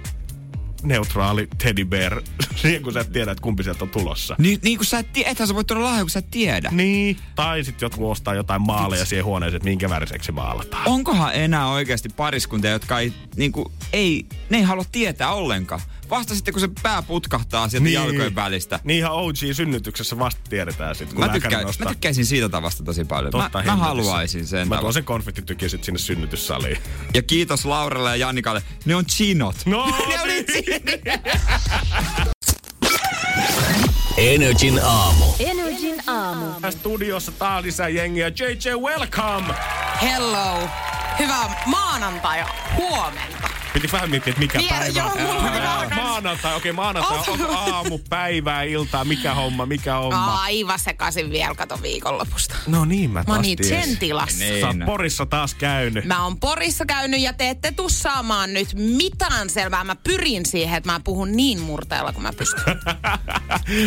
neutraali 0.82 1.48
teddy 1.62 1.84
bear, 1.84 2.22
siihen 2.56 2.82
kun 2.84 2.92
sä 2.92 3.00
et 3.00 3.12
tiedä, 3.12 3.32
että 3.32 3.42
kumpi 3.42 3.62
sieltä 3.62 3.84
on 3.84 3.90
tulossa. 3.90 4.36
Niin, 4.38 4.58
niin 4.62 4.78
kun 4.78 4.86
sä 4.86 4.98
et 4.98 5.12
tiedä, 5.12 5.30
ethän 5.30 5.48
sä 5.48 5.54
voit 5.54 5.66
tuoda 5.66 5.82
lahja, 5.82 6.00
kun 6.00 6.10
sä 6.10 6.18
et 6.18 6.30
tiedä. 6.30 6.68
Niin, 6.72 7.16
tai 7.34 7.64
sitten 7.64 7.86
jotkut 7.86 8.10
ostaa 8.10 8.34
jotain 8.34 8.62
maaleja 8.62 9.04
siihen 9.04 9.24
huoneeseen, 9.24 9.56
että 9.56 9.68
minkä 9.68 9.90
väriseksi 9.90 10.26
se 10.26 10.32
maalataan. 10.32 10.88
Onkohan 10.88 11.34
enää 11.34 11.68
oikeasti 11.68 12.08
pariskuntia, 12.08 12.70
jotka 12.70 12.98
ei, 12.98 13.12
niin 13.36 13.52
kuin, 13.52 13.66
ei, 13.92 14.26
ne 14.50 14.56
ei 14.56 14.62
halua 14.62 14.84
tietää 14.92 15.32
ollenkaan? 15.32 15.80
Vasta 16.10 16.34
sitten, 16.34 16.54
kun 16.54 16.60
se 16.60 16.68
pää 16.82 17.02
putkahtaa 17.02 17.68
sieltä 17.68 17.84
niin. 17.84 17.94
jalkojen 17.94 18.34
välistä. 18.34 18.80
Niin 18.84 18.98
ihan 18.98 19.12
OG-synnytyksessä 19.12 20.18
vasta 20.18 20.40
tiedetään 20.48 20.94
sitten, 20.94 21.16
kun 21.16 21.24
Mä, 21.26 21.32
tykkään, 21.32 21.66
nostaa. 21.66 21.84
mä 21.84 21.90
tykkäisin 21.90 22.26
siitä 22.26 22.48
tavasta 22.48 22.84
tosi 22.84 23.04
paljon. 23.04 23.32
Totta 23.32 23.58
mä, 23.58 23.64
mä 23.64 23.76
haluaisin 23.76 24.46
sen. 24.46 24.68
Mä 24.68 24.78
tuon 24.78 24.92
sen 24.92 25.04
konfettitykin 25.04 25.70
sit 25.70 25.84
sinne 25.84 25.98
synnytyssaliin. 25.98 26.78
Ja 27.14 27.22
kiitos 27.22 27.64
Lauralle 27.64 28.10
ja 28.10 28.16
Jannikalle. 28.16 28.62
Ne 28.84 28.94
on 28.94 29.06
chinot. 29.06 29.56
No 29.66 29.86
ne 30.08 30.20
oli 30.20 30.42
niin. 30.42 30.82
Energin 34.16 34.80
aamu. 34.84 35.24
Energin 35.38 36.02
aamu. 36.06 36.46
Studiossa 36.70 37.32
taas 37.32 37.64
lisää 37.64 37.88
jengiä. 37.88 38.28
JJ, 38.28 38.70
welcome! 38.80 39.54
Hello. 40.02 40.68
Hyvää 41.18 41.62
maanantai 41.66 42.44
huomenta. 42.76 43.59
Piti 43.72 43.88
vähän 43.92 44.10
miettiä, 44.10 44.30
että 44.30 44.40
mikä 44.40 44.58
Niin, 44.58 44.68
päivä. 44.70 44.86
joo, 44.86 45.10
mulla 45.16 45.88
maanantai, 45.96 46.56
okei 46.56 46.72
maanantai. 46.72 47.18
Oota. 47.18 47.30
Onko 47.30 47.56
aamu, 47.56 47.98
päivää, 47.98 48.62
iltaa, 48.62 49.04
mikä 49.04 49.34
homma, 49.34 49.66
mikä 49.66 49.94
homma? 49.94 50.34
Aivan 50.40 50.78
sekaisin 50.78 51.30
vielä 51.30 51.54
kato 51.54 51.82
viikonlopusta. 51.82 52.54
No 52.66 52.84
niin, 52.84 53.10
mä 53.10 53.18
Mä 53.18 53.24
taas 53.24 53.36
oon 53.36 53.42
niin 53.42 53.58
sen 53.64 53.96
tilassa. 53.96 54.38
Niin. 54.44 54.60
Sä 54.60 54.66
oot 54.66 54.76
Porissa 54.86 55.26
taas 55.26 55.54
käynyt. 55.54 56.04
Mä 56.04 56.24
oon 56.24 56.40
Porissa 56.40 56.86
käynyt 56.86 57.20
ja 57.20 57.32
te 57.32 57.50
ette 57.50 57.72
tuu 57.72 57.88
saamaan 57.88 58.52
nyt 58.52 58.68
mitään 58.74 59.50
selvää. 59.50 59.84
Mä 59.84 59.96
pyrin 59.96 60.46
siihen, 60.46 60.76
että 60.76 60.92
mä 60.92 61.00
puhun 61.04 61.32
niin 61.36 61.60
murteella 61.60 62.12
kuin 62.12 62.22
mä 62.22 62.32
pystyn. 62.32 62.62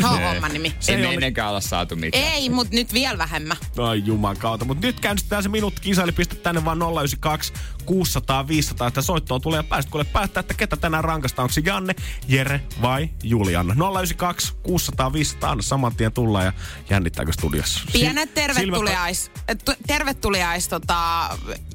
Se 0.02 0.08
on 0.08 0.22
homman 0.22 0.54
nimi. 0.54 0.76
Ei 0.88 0.98
me 0.98 1.08
oli- 1.08 1.14
ennenkään 1.16 1.50
olla 1.50 1.62
saatu 1.62 1.96
mitään. 1.96 2.24
Ei, 2.24 2.50
mut 2.50 2.70
nyt 2.72 2.94
vielä 2.94 3.18
vähemmän. 3.18 3.58
Ai 3.78 4.02
juman 4.06 4.38
kautta. 4.38 4.66
Mutta 4.66 4.88
nyt 4.88 5.00
käynnistetään 5.00 5.44
se 5.44 5.50
minuutti 5.50 5.82
kisa, 5.82 6.04
eli 6.04 6.12
pistä 6.12 6.36
tänne 6.36 6.66
vaan 6.66 6.78
092 6.80 7.54
600 7.86 8.48
500. 8.48 8.90
Sitä 8.90 9.02
soittoa 9.02 9.40
tulee 9.40 9.64
pääset 9.74 9.92
kuule 9.92 10.04
päättää, 10.04 10.42
että 10.42 10.54
ketä 10.54 10.78
tänään 10.78 11.04
rankasta. 11.04 11.42
Onko 11.42 11.54
se 11.54 11.62
Janne, 11.66 11.96
Jere 12.28 12.62
vai 12.82 13.10
Juliana? 13.24 13.74
092 13.74 14.54
600 14.64 15.14
500. 15.14 15.52
Anna 15.52 15.62
saman 15.62 15.96
tien 15.96 16.12
tulla 16.12 16.44
ja 16.44 16.54
jännittääkö 16.90 17.34
studiossa? 17.34 17.82
Pienet 17.94 18.34
tervetuliais, 18.34 19.32
t- 19.66 19.88
tervetuliais 19.88 20.68
tota, 20.68 21.30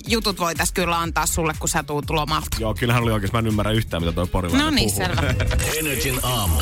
jutut 0.07 0.39
voitais 0.39 0.73
kyllä 0.73 0.99
antaa 0.99 1.27
sulle, 1.27 1.55
kun 1.59 1.69
sä 1.69 1.83
tuut 1.83 2.11
lomalta. 2.11 2.57
Joo, 2.59 2.75
kyllähän 2.75 3.03
oli 3.03 3.13
oikein. 3.13 3.31
Mä 3.33 3.39
en 3.39 3.47
ymmärrä 3.47 3.73
yhtään, 3.73 4.03
mitä 4.03 4.13
toi 4.13 4.27
porilainen 4.27 4.65
No 4.65 4.71
niin, 4.71 4.91
selvä. 4.91 5.35
Energin 5.81 6.21
aamu. 6.23 6.61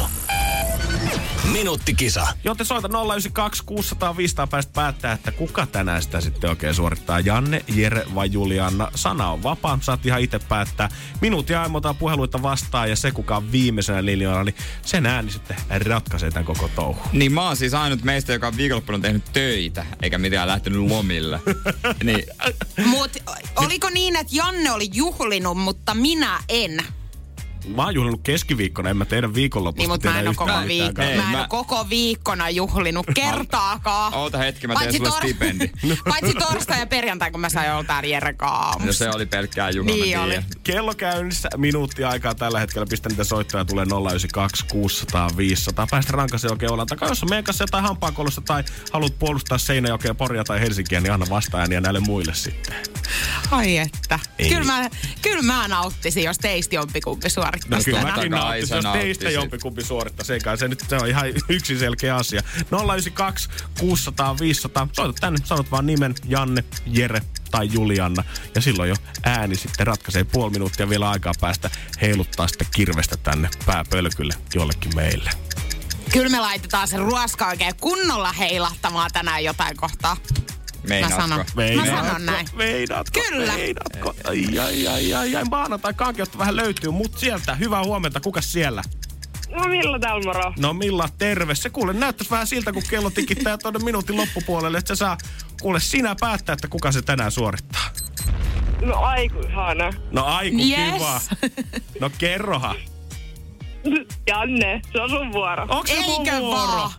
Minuuttikisa. 1.52 2.26
Joten 2.44 2.66
soita 2.66 2.88
092 2.88 3.62
600 3.66 4.16
500 4.16 4.46
päästä 4.46 4.72
päättää, 4.72 5.12
että 5.12 5.32
kuka 5.32 5.66
tänään 5.66 6.02
sitä 6.02 6.20
sitten 6.20 6.50
oikein 6.50 6.74
suorittaa. 6.74 7.20
Janne, 7.20 7.64
Jere 7.68 8.04
vai 8.14 8.28
Juliana. 8.32 8.90
Sana 8.94 9.30
on 9.30 9.42
vapaa, 9.42 9.78
saat 9.82 10.06
ihan 10.06 10.20
itse 10.20 10.38
päättää. 10.38 10.88
Minuutin 11.20 11.58
aimotaan 11.58 11.96
puheluita 11.96 12.42
vastaan 12.42 12.90
ja 12.90 12.96
se 12.96 13.10
kuka 13.10 13.36
on 13.36 13.52
viimeisenä 13.52 14.04
linjoilla, 14.04 14.44
niin 14.44 14.54
sen 14.82 15.06
ääni 15.06 15.30
sitten 15.30 15.56
ratkaisee 15.86 16.30
tämän 16.30 16.44
koko 16.44 16.70
touhu. 16.74 17.00
Niin 17.12 17.32
mä 17.32 17.42
oon 17.42 17.56
siis 17.56 17.74
ainut 17.74 18.02
meistä, 18.02 18.32
joka 18.32 18.46
on 18.46 18.56
viikonloppuna 18.56 18.98
tehnyt 18.98 19.24
töitä, 19.32 19.86
eikä 20.02 20.18
mitään 20.18 20.48
lähtenyt 20.48 20.80
lomille. 20.80 21.40
niin, 22.04 22.24
Mut 22.84 23.16
oliko 23.56 23.90
niin, 23.90 24.16
että 24.16 24.36
Janne 24.36 24.72
oli 24.72 24.90
juhlinut, 24.92 25.58
mutta 25.58 25.94
minä 25.94 26.38
en? 26.48 26.84
Mä 27.74 27.84
oon 27.84 27.94
juhlinut 27.94 28.20
keskiviikkona, 28.22 28.90
en 28.90 28.96
mä 28.96 29.04
teidän 29.04 29.34
viikonlopusta 29.34 29.82
Niin, 29.82 29.90
mutta 29.90 30.08
mä 30.10 30.20
en 30.20 30.26
koko, 30.26 30.44
yhtään 30.44 30.66
viik- 30.68 30.86
mitään. 30.88 31.08
Ei, 31.10 31.16
mä 31.16 31.22
en 31.22 31.28
mä- 31.38 31.46
koko 31.48 31.88
viikkona 31.90 32.50
juhlinut 32.50 33.06
kertaakaan. 33.14 34.14
oota 34.14 34.38
hetki, 34.38 34.66
mä 34.66 34.74
teen 34.78 34.96
sulle 34.96 35.10
stipendi. 35.10 35.70
Paitsi 36.08 36.34
torstai 36.34 36.78
ja 36.80 36.86
perjantai, 36.86 37.30
kun 37.30 37.40
mä 37.40 37.48
sain 37.48 37.72
olla 37.72 37.84
täällä 37.84 38.08
Jere 38.08 38.34
No 38.84 38.92
se 38.92 39.10
oli 39.10 39.26
pelkkää 39.26 39.70
juhlaa, 39.70 39.96
Niin 39.96 40.18
mä 40.18 40.24
oli. 40.24 40.38
Kello 40.64 40.94
käynnissä, 40.94 41.48
minuutti 41.56 42.04
aikaa 42.04 42.34
tällä 42.34 42.60
hetkellä. 42.60 42.86
Pistä 42.90 43.08
niitä 43.08 43.24
soittoja, 43.24 43.64
tulee 43.64 43.84
092 43.84 44.64
600 44.72 45.30
500. 45.36 45.86
Päästä 45.90 46.12
rankaseen 46.12 46.52
oikein 46.52 46.72
ollaan 46.72 46.86
takaa. 46.86 47.08
Jos 47.08 47.22
on 47.22 47.28
meidän 47.30 47.44
kanssa 47.44 47.64
jotain 47.64 47.84
hampaankolosta 47.84 48.40
tai 48.40 48.64
haluat 48.92 49.18
puolustaa 49.18 49.58
Seinäjokea, 49.58 50.14
Poria 50.14 50.44
tai 50.44 50.60
Helsinkiä, 50.60 51.00
niin 51.00 51.12
anna 51.12 51.26
vastaajania 51.30 51.80
näille 51.80 52.00
muille 52.00 52.34
sitten. 52.34 52.74
Ai 53.50 53.78
että. 53.78 54.18
Kyllä 54.48 54.64
mä, 54.64 54.90
kyllä 55.22 55.42
mä 55.42 55.68
nauttisin, 55.68 56.24
jos 56.24 56.38
teistä 56.38 56.76
jompikumpi 57.70 57.76
No 57.76 57.82
kyllä 57.84 58.02
mäkin 58.02 58.66
sä 58.68 58.76
jos 58.76 58.84
teistä 58.92 59.30
jompikumpi 59.30 59.84
suorittaisi. 59.84 60.32
Eikä 60.32 60.56
se 60.56 60.68
nyt 60.68 60.84
se 60.88 60.96
on 60.96 61.08
ihan 61.08 61.26
yksi 61.48 61.78
selkeä 61.78 62.16
asia. 62.16 62.42
092 62.84 63.48
600 63.80 64.38
500. 64.40 64.88
Soita 64.92 65.20
tänne, 65.20 65.38
sanot 65.44 65.70
vaan 65.70 65.86
nimen 65.86 66.14
Janne, 66.24 66.64
Jere 66.86 67.20
tai 67.50 67.68
Julianna. 67.72 68.24
Ja 68.54 68.60
silloin 68.60 68.88
jo 68.88 68.96
ääni 69.24 69.56
sitten 69.56 69.86
ratkaisee 69.86 70.24
puoli 70.24 70.52
minuuttia 70.52 70.88
vielä 70.88 71.10
aikaa 71.10 71.32
päästä 71.40 71.70
heiluttaa 72.02 72.48
sitten 72.48 72.66
kirvestä 72.74 73.16
tänne 73.16 73.48
pääpölkylle 73.66 74.34
jollekin 74.54 74.94
meille. 74.94 75.30
Kyllä 76.12 76.28
me 76.28 76.40
laitetaan 76.40 76.88
se 76.88 76.96
ruoska 76.96 77.46
oikein 77.46 77.74
kunnolla 77.80 78.32
heilahtamaan 78.32 79.10
tänään 79.12 79.44
jotain 79.44 79.76
kohtaa. 79.76 80.16
Meinaatko? 80.88 81.20
sanon. 81.20 81.44
Mä 81.76 81.86
sanon 81.86 82.26
näin. 82.26 82.46
Meinaatko? 82.54 83.20
Kyllä. 83.30 83.52
Meinaatko? 83.52 84.14
Ai, 84.24 84.58
ai, 84.58 84.88
ai, 84.88 85.14
ai, 85.14 85.36
ai. 85.36 85.44
Maanantai 85.44 85.94
kankeutta 85.94 86.38
vähän 86.38 86.56
löytyy, 86.56 86.90
mut 86.90 87.18
sieltä. 87.18 87.54
Hyvää 87.54 87.84
huomenta. 87.84 88.20
Kuka 88.20 88.40
siellä? 88.40 88.82
No 89.50 89.64
Milla 89.64 89.98
täällä 89.98 90.24
moro. 90.24 90.52
No 90.58 90.72
Milla, 90.72 91.08
terve. 91.18 91.54
Se 91.54 91.70
kuule 91.70 91.92
näyttäisi 91.92 92.30
vähän 92.30 92.46
siltä, 92.46 92.72
kun 92.72 92.82
kello 92.90 93.10
tikittää 93.10 93.58
tuonne 93.62 93.80
minuutin 93.84 94.16
loppupuolelle, 94.16 94.78
että 94.78 94.94
se 94.94 94.98
saa 94.98 95.18
kuule 95.62 95.80
sinä 95.80 96.16
päättää, 96.20 96.52
että 96.52 96.68
kuka 96.68 96.92
se 96.92 97.02
tänään 97.02 97.30
suorittaa. 97.32 97.84
No 98.82 98.94
aiku 98.96 99.40
ihana. 99.40 99.92
No 100.12 100.24
aiku 100.24 100.56
Yes. 100.56 100.92
kiva. 100.92 101.20
No 102.00 102.10
kerrohan. 102.18 102.76
Janne, 104.26 104.80
se 104.92 105.00
on 105.02 105.10
sun 105.10 105.32
vuoro. 105.32 105.62
Onko 105.62 105.86
se 105.86 106.00
mun 106.00 106.26
Eikö 106.28 106.40
vuoro? 106.40 106.56
vaan? 106.72 106.90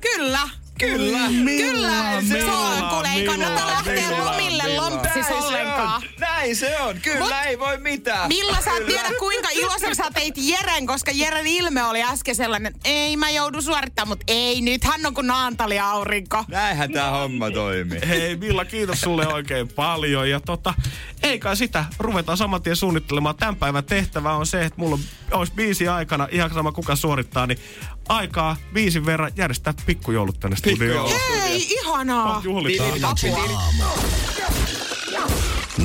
Kyllä. 0.00 0.48
Kyllä. 0.80 1.18
Kyllä. 1.56 2.22
Se 2.28 2.44
on, 2.44 2.88
kuule, 2.88 3.08
ei 3.14 3.24
kannata 3.26 3.66
lähteä 3.66 4.24
lomille 4.24 4.76
lompsis 4.76 5.26
ollenkaan. 5.30 6.02
Näin 6.20 6.56
se 6.56 6.80
on. 6.80 6.96
Kyllä, 7.02 7.24
Mut- 7.24 7.46
ei 7.46 7.58
voi 7.58 7.78
mitään. 7.78 8.28
Milla 8.28 8.56
sä 8.64 8.70
et 8.76 8.86
tiedä 8.86 9.08
kuinka 9.18 9.48
iloiseksi 9.52 9.94
sä 9.94 10.10
teit 10.14 10.34
Jeren, 10.36 10.86
koska 10.86 11.10
Jeren 11.14 11.46
ilme 11.46 11.84
oli 11.84 12.02
äsken 12.02 12.34
sellainen, 12.34 12.72
että 12.74 12.88
ei 12.88 13.16
mä 13.16 13.30
joudu 13.30 13.62
suorittamaan, 13.62 14.08
mutta 14.08 14.24
ei 14.28 14.60
nyt, 14.60 14.84
hän 14.84 15.06
on 15.06 15.14
kuin 15.14 15.26
Naantali 15.26 15.78
aurinko. 15.78 16.44
Näinhän 16.48 16.92
tää 16.92 17.10
homma 17.10 17.50
toimii. 17.50 18.00
Hei 18.08 18.36
Milla, 18.36 18.64
kiitos 18.64 19.00
sulle 19.00 19.26
oikein 19.26 19.68
paljon. 19.68 20.30
Ja 20.30 20.40
tota, 20.40 20.74
ei 21.22 21.38
kai 21.38 21.56
sitä, 21.56 21.84
ruvetaan 21.98 22.38
saman 22.38 22.62
tien 22.62 22.76
suunnittelemaan. 22.76 23.36
Tämän 23.36 23.56
päivän 23.56 23.84
tehtävä 23.84 24.32
on 24.32 24.46
se, 24.46 24.64
että 24.64 24.80
mulla 24.80 24.98
olisi 25.30 25.52
biisi 25.52 25.88
aikana, 25.88 26.28
ihan 26.30 26.54
sama 26.54 26.72
kuka 26.72 26.96
suorittaa, 26.96 27.46
niin 27.46 27.58
aikaa 28.10 28.56
biisin 28.72 29.06
verran 29.06 29.32
järjestää 29.36 29.74
pikkujoulut 29.86 30.40
tänne 30.40 30.56
studioon. 30.56 31.10
Hei, 31.30 31.66
ihanaa. 31.70 32.40
Juhlitaan. 32.44 32.88
Energin 32.88 33.34
aamu. 33.34 33.84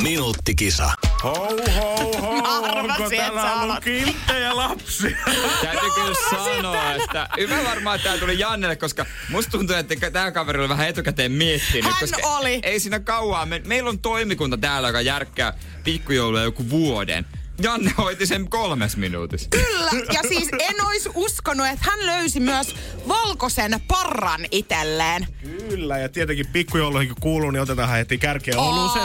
Minuuttikisa. 0.03 0.89
Ho, 1.23 1.33
ho, 1.33 2.21
ho, 2.21 2.41
Arvasin, 2.43 3.03
onko 3.03 3.09
täällä 3.15 3.61
ollut 3.61 3.83
kilttejä 3.83 4.55
lapsia? 4.55 5.17
Täytyy 5.61 5.89
kyllä 5.95 6.15
sanoa, 6.29 6.93
että 6.93 7.29
hyvä 7.37 7.63
varmaan, 7.63 7.99
tää 7.99 8.17
tuli 8.17 8.39
Jannelle, 8.39 8.75
koska 8.75 9.05
musta 9.29 9.51
tuntuu, 9.51 9.75
että 9.75 10.11
tämä 10.11 10.31
kaveri 10.31 10.59
oli 10.59 10.69
vähän 10.69 10.87
etukäteen 10.87 11.31
miettinyt. 11.31 11.83
Hän 11.83 11.93
koska 11.99 12.27
oli. 12.27 12.59
Ei 12.63 12.79
siinä 12.79 12.99
kauaa. 12.99 13.45
Me, 13.45 13.61
meillä 13.65 13.89
on 13.89 13.99
toimikunta 13.99 14.57
täällä, 14.57 14.89
joka 14.89 15.01
järkkää 15.01 15.53
pikkujoulua 15.83 16.41
joku 16.41 16.69
vuoden. 16.69 17.25
Janne 17.61 17.91
hoiti 17.97 18.25
sen 18.25 18.49
kolmes 18.49 18.97
minuutissa. 18.97 19.49
Kyllä, 19.49 19.91
ja 20.13 20.21
siis 20.27 20.49
en 20.59 20.85
olisi 20.85 21.09
uskonut, 21.15 21.67
että 21.67 21.85
hän 21.91 22.05
löysi 22.05 22.39
myös 22.39 22.75
valkoisen 23.07 23.81
parran 23.87 24.45
itselleen. 24.51 25.27
Kyllä, 25.69 25.97
ja 25.97 26.09
tietenkin 26.09 26.47
pikkujouluihin 26.47 27.09
kun 27.09 27.21
kuuluu, 27.21 27.51
niin 27.51 27.61
otetaan 27.61 27.89
heti 27.89 28.17
kärkeen 28.17 28.57
oluset. 28.57 29.03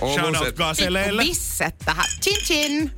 Oo, 0.00 0.14
Shout 0.14 0.36
out 0.36 0.56
Gaseleille. 0.56 1.22
bisset 1.22 1.74
tähän. 1.84 2.06
Chin 2.22 2.36
chin. 2.40 2.92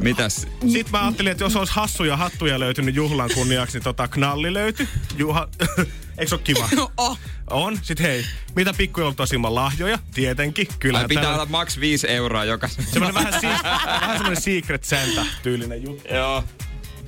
Mitäs? 0.00 0.46
Sitten 0.60 0.90
mä 0.92 1.02
ajattelin, 1.04 1.32
että 1.32 1.44
jos 1.44 1.56
olisi 1.56 1.72
hassuja 1.72 2.16
hattuja 2.16 2.60
löytynyt 2.60 2.94
juhlan 2.94 3.30
kunniaksi, 3.34 3.76
niin 3.78 3.84
tota 3.84 4.08
knalli 4.08 4.54
löytyi. 4.54 4.88
Juha... 5.16 5.48
Eikö 6.18 6.28
se 6.28 6.34
ole 6.34 6.42
kiva? 6.44 6.68
Oh. 6.96 7.18
On. 7.50 7.78
Sitten 7.82 8.06
hei, 8.06 8.24
mitä 8.56 8.72
pikkujoulut 8.74 9.20
on 9.20 9.26
ilman 9.32 9.54
lahjoja? 9.54 9.98
Tietenkin. 10.14 10.68
Kyllä. 10.78 10.98
Ai 10.98 11.08
pitää 11.08 11.34
olla 11.34 11.46
maks 11.46 11.80
5 11.80 12.08
euroa 12.08 12.44
jokaisen. 12.44 12.84
Semmoinen 12.84 13.14
vähän, 13.14 13.40
si- 13.40 13.46
vähän 13.84 14.16
semmoinen 14.18 14.42
Secret 14.42 14.84
Santa-tyylinen 14.84 15.82
juttu. 15.82 16.14
Joo. 16.14 16.44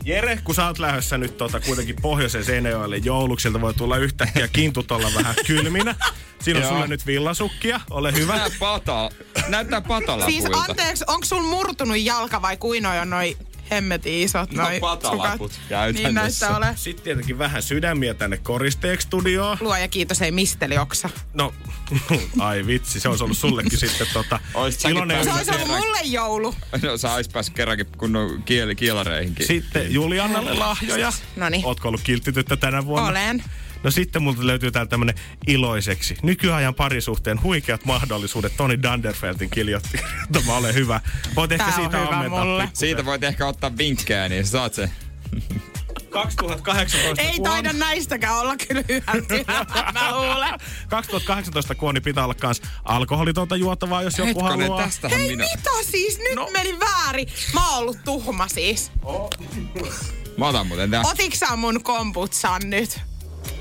Jere, 0.05 0.39
kun 0.45 0.55
sä 0.55 0.67
oot 0.67 0.79
lähdössä 0.79 1.19
nyt 1.19 1.37
tota, 1.37 1.61
kuitenkin 1.61 1.97
pohjoiseen 2.03 2.45
Seinäjoelle 2.45 2.97
jouluksilta, 2.97 3.61
voi 3.61 3.75
tulla 3.75 3.97
yhtäkkiä 3.97 4.49
kintut 4.49 4.91
olla 4.91 5.09
vähän 5.17 5.35
kylminä. 5.47 5.95
Siinä 6.43 6.59
on 6.59 6.63
Joo. 6.65 6.73
sulle 6.73 6.87
nyt 6.87 7.07
villasukkia, 7.07 7.81
ole 7.91 8.13
hyvä. 8.13 8.37
Nää 8.37 8.49
pata. 8.59 9.11
Näyttää 9.49 9.81
patalapuilta. 9.81 10.49
Siis 10.49 10.59
anteeksi, 10.69 11.05
onko 11.07 11.25
sun 11.25 11.45
murtunut 11.45 11.97
jalka 12.01 12.43
vai 12.43 12.57
kuinoi 12.57 12.99
on 12.99 13.11
noi 13.11 13.37
hemmetin 13.71 14.13
isot 14.13 14.53
No, 14.53 14.63
noi 14.63 14.81
patalaput. 14.81 15.53
Niin 15.93 16.15
näistä 16.15 16.57
ole. 16.57 16.73
Sitten 16.77 17.05
tietenkin 17.05 17.39
vähän 17.39 17.63
sydämiä 17.63 18.15
tänne 18.15 18.37
koristeeksi 18.37 19.05
studioon. 19.07 19.57
Luoja 19.61 19.89
kiitos, 19.89 20.23
ei 20.23 20.31
mistelioksa. 20.31 21.11
No, 21.35 21.55
ai 22.39 22.67
vitsi, 22.67 23.01
se 23.01 23.09
olisi 23.09 23.25
ollut 23.25 23.39
sullekin 23.39 23.79
sitten 23.79 24.07
tota, 24.13 24.41
säkin 24.71 24.91
iloinen 24.91 25.25
Se 25.25 25.33
olisi 25.33 25.51
ollut 25.51 25.67
kerran- 25.67 25.81
mulle 25.81 26.01
joulu. 26.05 26.55
No 26.83 26.97
sä 26.97 27.13
ois 27.15 27.29
päässyt 27.29 27.55
kerrankin 27.55 27.87
kunnon 27.99 28.43
kieli, 28.43 28.75
kielareihinkin. 28.75 29.47
Sitten 29.47 29.93
Juliannalle 29.93 30.55
lahjoja. 30.55 31.13
Noniin. 31.37 31.67
Ootko 31.67 31.89
ollut 31.89 32.01
kilttityttö 32.01 32.57
tänä 32.57 32.85
vuonna? 32.85 33.09
Olen. 33.09 33.45
No 33.83 33.91
sitten 33.91 34.23
multa 34.23 34.47
löytyy 34.47 34.71
täällä 34.71 34.89
tämmönen 34.89 35.15
iloiseksi. 35.47 36.17
Nykyajan 36.23 36.75
parisuhteen 36.75 37.43
huikeat 37.43 37.85
mahdollisuudet. 37.85 38.57
Toni 38.57 38.83
Dunderfeltin 38.83 39.51
kirjoitti. 39.51 40.01
Tämä 40.33 40.57
ole 40.57 40.75
hyvä. 40.75 41.01
Voit 41.37 41.53
ehkä 41.53 41.65
Tää 41.65 41.75
siitä 41.77 41.99
hyvä 41.99 42.09
ammentaa. 42.09 42.69
Siitä 42.73 43.05
voit 43.05 43.25
ehkä 43.25 43.47
ottaa 43.47 43.79
vinkkejä, 43.79 44.29
niin 44.29 44.47
saat 44.47 44.75
se. 44.75 44.91
2018 46.11 47.23
Ei 47.23 47.41
taida 47.41 47.73
näistäkään 47.73 48.37
olla 48.37 48.57
kyllä 48.57 48.83
hyötyä, 48.89 49.65
mä 49.93 50.17
luulen. 50.17 50.61
2018 50.89 51.75
kuoni 51.75 52.01
pitää 52.01 52.25
olla 52.25 52.35
kans 52.35 52.63
alkoholitonta 52.85 53.57
juotavaa, 53.57 54.03
jos 54.03 54.19
joku 54.19 54.29
Hetkonen, 54.29 54.61
haluaa. 54.61 54.85
tästähän 54.85 55.19
Hei 55.19 55.29
minä... 55.29 55.45
mitä 55.57 55.71
siis? 55.91 56.19
Nyt 56.19 56.35
no. 56.35 56.49
meni 56.53 56.81
väärin. 56.81 57.29
Mä 57.55 57.71
oon 57.71 57.79
ollut 57.79 57.99
tuhma 58.05 58.49
siis. 58.49 58.93
Mä 60.37 60.49
otan 60.49 60.67
muuten 60.67 60.91
tää. 60.91 61.03
Otiks 61.05 61.39
sä 61.39 61.57
mun 61.57 61.83
komputsan 61.83 62.63
nyt? 62.65 63.01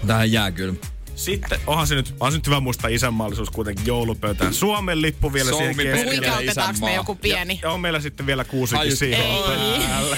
Tähän 0.08 0.32
jää 0.32 0.52
kyllä. 0.52 0.74
Sitten 1.18 1.60
onhan 1.68 1.88
se 1.88 1.96
nyt, 1.96 2.14
onhan 2.20 2.32
se 2.32 2.38
nyt 2.38 2.48
hyvä 2.48 2.60
muistaa 2.60 2.90
isänmaallisuus 2.90 3.50
kuitenkin 3.50 3.86
joulupöytään. 3.86 4.54
Suomen 4.54 5.02
lippu 5.02 5.34
vielä 5.34 5.52
siihen 5.52 5.74
Suomi 5.76 5.84
keskelle. 5.84 6.12
perkele. 6.12 6.28
Huikeutetaanko 6.36 6.86
me 6.86 6.94
joku 6.96 7.16
pieni? 7.16 7.60
Ja 7.64 7.72
on 7.72 7.80
meillä 7.80 8.00
sitten 8.00 8.26
vielä 8.26 8.44
kuusikin 8.44 8.80
Ai, 8.80 8.92
siihen. 8.96 9.26
ei. 9.26 9.44
päälle. 9.88 10.18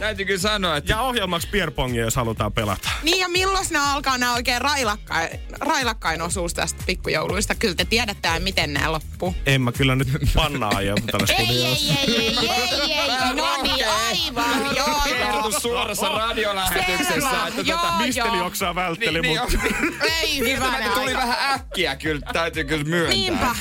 Täytyy 0.00 0.26
kyllä 0.26 0.40
sanoa, 0.40 0.76
että 0.76 0.92
Ja 0.92 1.00
ohjelmaksi 1.00 1.48
pierpongia, 1.48 2.04
jos 2.04 2.16
halutaan 2.16 2.52
pelata. 2.52 2.88
Niin 3.02 3.18
ja 3.18 3.28
milloin 3.28 3.66
ne 3.70 3.78
alkaa 3.78 4.18
nämä 4.18 4.34
oikein 4.34 4.60
railakkain, 4.60 5.28
railakkain 5.60 6.22
osuus 6.22 6.54
tästä 6.54 6.82
pikkujouluista? 6.86 7.54
Kyllä 7.54 7.74
te 7.74 7.84
tiedätte, 7.84 8.28
miten 8.38 8.72
nämä 8.72 8.92
loppuu. 8.92 9.34
En 9.46 9.62
mä 9.62 9.72
kyllä 9.72 9.94
nyt 9.94 10.08
pannaa 10.34 10.72
aja 10.76 10.94
tällä 11.10 11.26
Ei, 11.38 11.44
studiossa. 11.46 11.94
ei, 11.94 12.16
ei, 12.16 12.38
ei, 12.38 12.48
ei, 12.48 12.92
ei. 12.92 13.08
No 13.34 13.62
niin, 13.62 13.86
aivan, 13.88 14.76
joo, 14.76 14.86
joo. 14.86 15.00
kerrottu 15.04 15.60
suorassa 15.60 16.08
radiolähetyksessä, 16.08 17.46
että 17.48 17.64
tota, 17.64 17.92
Misteli 17.98 18.40
oksaa 18.40 18.74
vältteli, 18.74 19.20
niin, 19.20 19.40
mutta... 19.40 19.58
niin, 19.62 19.94
Ei 20.22 20.31
niin, 20.40 20.56
hyvänä 20.56 20.78
tämä 20.78 20.94
tuli 20.94 21.06
aika. 21.14 21.18
vähän 21.18 21.54
äkkiä 21.60 21.96
kyllä, 21.96 22.20
täytyy 22.32 22.64
kyllä 22.64 22.84
myöntää. 22.84 23.14
Niinpä. 23.14 23.56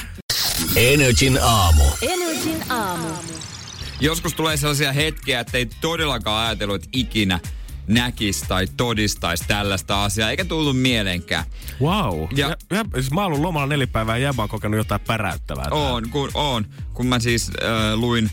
Energin 0.76 1.39
aamu. 1.41 1.84
Energin 2.01 2.72
aamu. 2.72 3.07
Joskus 3.99 4.34
tulee 4.34 4.57
sellaisia 4.57 4.91
hetkiä, 4.91 5.39
että 5.39 5.57
ei 5.57 5.65
todellakaan 5.82 6.47
ajatellut, 6.47 6.76
että 6.76 6.89
ikinä 6.93 7.39
näkis 7.88 8.41
tai 8.47 8.67
todistaisi 8.78 9.43
tällaista 9.47 10.03
asiaa, 10.03 10.30
eikä 10.30 10.45
tullut 10.45 10.78
mieleenkään. 10.82 11.43
Wow. 11.82 12.28
Ja- 12.36 12.49
Ja, 12.49 12.55
ja, 12.78 12.86
siis 12.93 13.11
mä 13.11 13.22
oon 13.22 13.28
ollut 13.28 13.41
lomalla 13.41 13.67
nelipäivää 13.67 14.17
ja 14.17 14.24
jäbä 14.24 14.43
on 14.43 14.49
kokenut 14.49 14.78
jotain 14.78 15.01
päräyttävää. 15.01 15.65
On, 15.72 16.09
kun, 16.09 16.32
on. 16.34 16.65
Kun 16.93 17.07
mä 17.07 17.19
siis 17.19 17.49
äh, 17.49 17.93
luin 17.99 18.32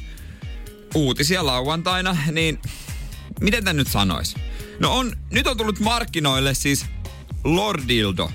uutisia 0.95 1.47
lauantaina, 1.47 2.17
niin 2.33 2.59
miten 3.41 3.65
tän 3.65 3.77
nyt 3.77 3.89
sanois? 3.89 4.35
No 4.81 4.95
on, 4.97 5.13
nyt 5.31 5.47
on 5.47 5.57
tullut 5.57 5.81
markkinoille 5.81 6.55
siis 6.55 6.87
Lordildo. 7.45 8.31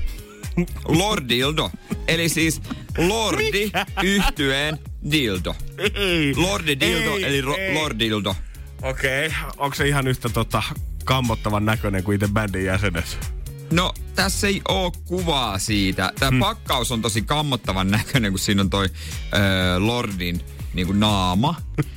Lordildo. 0.88 1.72
Eli 2.08 2.30
siis 2.30 2.62
Lordi 2.98 3.72
yhtyeen 4.04 4.80
dildo. 5.12 5.56
Ei. 5.78 6.36
Lordi 6.36 6.80
dildo, 6.80 7.16
Ei, 7.16 7.24
eli 7.24 7.42
ro- 7.42 7.60
ei. 7.60 7.74
Lordildo. 7.74 8.36
Okei, 8.82 9.28
okay. 9.28 9.40
onko 9.58 9.76
se 9.76 9.88
ihan 9.88 10.08
yhtä 10.08 10.30
tota, 10.30 10.64
kammottavan 11.06 11.66
näköinen 11.66 12.04
kuin 12.04 12.16
itse 12.16 12.28
bändin 12.28 12.66
jäsenet? 12.66 13.34
No, 13.72 13.94
tässä 14.16 14.48
ei 14.48 14.62
oo 14.68 14.92
kuvaa 14.92 15.60
siitä. 15.60 16.12
Tämä 16.20 16.30
hmm. 16.30 16.40
pakkaus 16.40 16.92
on 16.92 17.02
tosi 17.02 17.22
kammottavan 17.22 17.92
näköinen, 17.92 18.32
kun 18.32 18.40
siinä 18.40 18.62
on 18.62 18.70
toi 18.70 18.86
ö, 18.86 19.40
Lordin 19.80 20.42
niin 20.74 20.88
kuin 20.88 21.00
naama. 21.00 21.56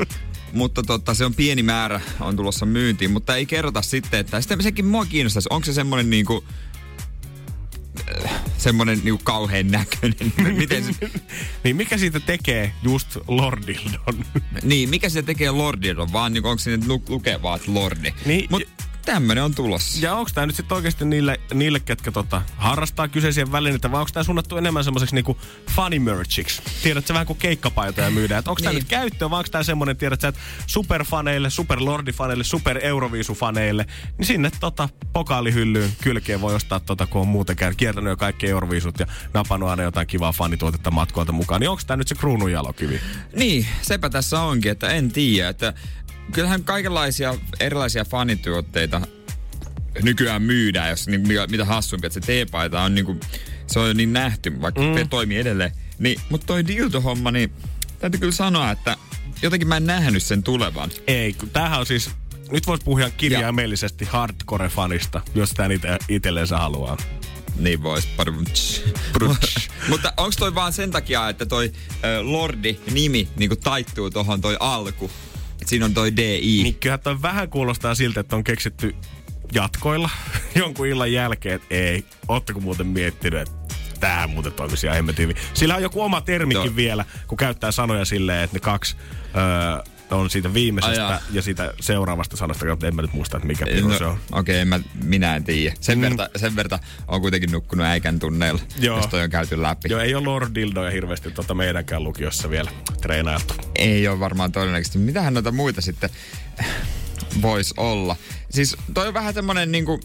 mutta 0.52 0.82
tota, 0.82 1.14
se 1.14 1.24
on 1.24 1.34
pieni 1.34 1.62
määrä, 1.62 2.00
on 2.20 2.36
tulossa 2.36 2.66
myyntiin, 2.66 3.10
mutta 3.10 3.36
ei 3.36 3.46
kerrota 3.46 3.82
sitten, 3.82 4.20
että 4.20 4.40
sitten 4.40 4.62
sekin 4.62 4.86
mua 4.86 5.06
kiinnostaisi. 5.06 5.48
Onko 5.50 5.64
se 5.64 5.72
semmonen 5.72 6.10
niinku, 6.10 6.44
semmonen 8.58 8.98
niinku 9.04 9.20
kauhean 9.24 9.70
näköinen? 9.70 10.32
Miten 10.58 10.84
se, 10.84 11.10
Niin 11.64 11.76
mikä 11.76 11.98
siitä 11.98 12.20
tekee 12.20 12.72
just 12.82 13.16
Lordildon? 13.28 14.24
niin, 14.62 14.88
mikä 14.88 15.08
se 15.08 15.22
tekee 15.22 15.50
Lordilon? 15.50 16.12
Vaan 16.12 16.32
niinku, 16.32 16.48
onko 16.48 16.58
siinä 16.60 16.84
lu- 16.86 17.04
lukee 17.08 17.42
vaan, 17.42 17.56
että 17.60 17.74
Lordi? 17.74 18.12
Niin, 18.26 18.46
Mut 18.50 18.62
tämmönen 19.06 19.44
on 19.44 19.54
tulossa. 19.54 20.06
Ja 20.06 20.14
onko 20.14 20.30
tämä 20.34 20.46
nyt 20.46 20.56
sitten 20.56 20.74
oikeasti 20.74 21.04
niille, 21.04 21.40
niille, 21.54 21.80
ketkä 21.80 22.12
tota, 22.12 22.42
harrastaa 22.56 23.08
kyseisiä 23.08 23.52
välineitä, 23.52 23.92
vai 23.92 24.00
onko 24.00 24.10
tämä 24.12 24.24
suunnattu 24.24 24.56
enemmän 24.56 24.84
semmoiseksi 24.84 25.14
niinku 25.14 25.36
funny 25.74 25.98
merchiksi? 25.98 26.62
Tiedätkö 26.82 27.12
vähän 27.12 27.26
kuin 27.26 27.38
keikkapaitoja 27.38 28.10
myydään. 28.10 28.42
Onko 28.46 28.60
tämä 28.60 28.70
Niin. 28.72 28.80
nyt 28.80 28.88
käyttöön, 28.88 29.30
vai 29.30 29.38
onko 29.38 29.48
tämä 29.50 29.64
semmoinen, 29.64 29.96
tiedätkö, 29.96 30.28
että 30.28 30.40
superfaneille, 30.66 31.50
superlordifaneille, 31.50 32.44
super 32.44 32.78
Euroviisufaneille, 32.82 33.86
niin 34.18 34.26
sinne 34.26 34.50
tota 34.60 34.88
pokaalihyllyyn 35.12 35.90
kylkeen 36.02 36.40
voi 36.40 36.54
ostaa 36.54 36.80
tota, 36.80 37.06
kun 37.06 37.20
on 37.20 37.28
muuten 37.28 37.56
käy- 37.56 37.74
kiertänyt 37.76 38.10
jo 38.10 38.16
kaikki 38.16 38.46
Euroviisut 38.48 38.98
ja 39.00 39.06
napannut 39.34 39.68
aina 39.68 39.82
jotain 39.82 40.06
kivaa 40.06 40.32
fanituotetta 40.32 40.90
matkoilta 40.90 41.32
mukaan. 41.32 41.60
Niin 41.60 41.70
onko 41.70 41.82
tämä 41.86 41.96
nyt 41.96 42.08
se 42.08 42.14
kruununjalokivi? 42.14 43.00
Niin, 43.36 43.66
sepä 43.82 44.10
tässä 44.10 44.40
onkin, 44.40 44.72
että 44.72 44.88
en 44.88 45.12
tiedä, 45.12 45.48
että 45.48 45.74
kyllähän 46.32 46.64
kaikenlaisia 46.64 47.34
erilaisia 47.60 48.04
fanituotteita 48.04 49.00
nykyään 50.02 50.42
myydään, 50.42 50.90
jos 50.90 51.08
niin, 51.08 51.28
mikä- 51.28 51.46
mitä 51.46 51.64
hassumpi, 51.64 52.06
että 52.06 52.20
se 52.20 52.26
teepaita 52.26 52.82
on 52.82 52.94
niinku, 52.94 53.16
se 53.66 53.78
on 53.78 53.96
niin 53.96 54.12
nähty, 54.12 54.60
vaikka 54.60 54.80
mm. 54.80 54.94
se 54.94 55.06
toimii 55.10 55.38
edelleen. 55.38 55.72
Niin, 55.98 56.20
mutta 56.30 56.46
toi 56.46 56.66
dildo-homma, 56.66 57.30
niin 57.30 57.52
täytyy 57.98 58.20
kyllä 58.20 58.32
sanoa, 58.32 58.70
että 58.70 58.96
jotenkin 59.42 59.68
mä 59.68 59.76
en 59.76 59.86
nähnyt 59.86 60.22
sen 60.22 60.42
tulevan. 60.42 60.90
Ei, 61.06 61.32
kun 61.32 61.50
tämähän 61.50 61.80
on 61.80 61.86
siis, 61.86 62.10
nyt 62.50 62.66
voisi 62.66 62.84
puhua 62.84 63.10
kirjaimellisesti 63.10 64.04
hardcore-fanista, 64.04 65.20
jos 65.34 65.48
sitä 65.48 65.66
itse 65.66 65.98
itsellensä 66.08 66.58
haluaa. 66.58 66.96
Niin 67.58 67.82
vois. 67.82 68.08
Mutta 69.88 70.12
onko 70.16 70.32
toi 70.38 70.54
vaan 70.54 70.72
sen 70.72 70.90
takia, 70.90 71.28
että 71.28 71.46
toi 71.46 71.72
ö, 72.04 72.22
Lordi-nimi 72.22 73.28
niinku 73.36 73.56
taittuu 73.56 74.10
tohon 74.10 74.40
toi 74.40 74.56
alku? 74.60 75.10
Et 75.66 75.70
siinä 75.70 75.84
on 75.84 75.94
toi 75.94 76.16
DI. 76.16 76.62
Niin 76.62 76.74
kyllähän 76.74 77.00
toi 77.00 77.22
vähän 77.22 77.48
kuulostaa 77.50 77.94
siltä, 77.94 78.20
että 78.20 78.36
on 78.36 78.44
keksitty 78.44 78.94
jatkoilla 79.52 80.10
jonkun 80.54 80.86
illan 80.86 81.12
jälkeen, 81.12 81.54
että 81.54 81.74
ei, 81.74 82.04
ootteko 82.28 82.60
muuten 82.60 82.86
miettinyt, 82.86 83.40
että 83.40 83.74
tämähän 84.00 84.30
muuten 84.30 84.52
toimisi 84.52 84.86
ihan 84.86 84.96
hemmetin 84.96 85.22
hyvin. 85.22 85.36
Sillä 85.54 85.76
on 85.76 85.82
joku 85.82 86.02
oma 86.02 86.20
termikin 86.20 86.64
Joo. 86.64 86.76
vielä, 86.76 87.04
kun 87.26 87.38
käyttää 87.38 87.70
sanoja 87.70 88.04
silleen, 88.04 88.44
että 88.44 88.56
ne 88.56 88.60
kaksi 88.60 88.96
öö, 89.36 89.94
on 90.10 90.30
siitä 90.30 90.54
viimeisestä 90.54 91.06
Ai 91.06 91.12
jaa. 91.12 91.20
ja 91.30 91.42
siitä 91.42 91.74
seuraavasta 91.80 92.36
sanasta, 92.36 92.66
mutta 92.66 92.86
en 92.86 92.96
mä 92.96 93.02
nyt 93.02 93.12
muista, 93.12 93.36
että 93.36 93.46
mikä 93.46 93.66
piru 93.66 93.98
se 93.98 94.04
on. 94.04 94.18
Okei, 94.32 94.62
okay, 94.62 94.80
minä 95.04 95.36
en 95.36 95.44
tiedä. 95.44 95.74
Sen, 95.80 95.98
mm. 95.98 96.02
verta, 96.02 96.30
sen 96.36 96.56
verta 96.56 96.78
on 97.08 97.20
kuitenkin 97.20 97.52
nukkunut 97.52 97.86
äikän 97.86 98.18
tunneilla, 98.18 98.60
Joo. 98.78 98.96
jos 98.96 99.06
toi 99.06 99.22
on 99.22 99.30
käyty 99.30 99.62
läpi. 99.62 99.88
Joo, 99.90 100.00
ei 100.00 100.14
ole 100.14 100.24
Lord 100.24 100.54
Dildoja 100.54 100.90
hirveästi 100.90 101.30
tuota 101.30 101.54
meidänkään 101.54 102.04
lukiossa 102.04 102.50
vielä 102.50 102.70
treenailtu. 103.02 103.54
Ei 103.74 104.08
ole 104.08 104.20
varmaan 104.20 104.52
todennäköisesti. 104.52 104.98
Mitähän 104.98 105.34
noita 105.34 105.52
muita 105.52 105.80
sitten 105.80 106.10
voisi 107.42 107.74
olla? 107.76 108.16
Siis 108.50 108.76
toi 108.94 109.08
on 109.08 109.14
vähän 109.14 109.34
semmonen 109.34 109.72
niinku... 109.72 110.00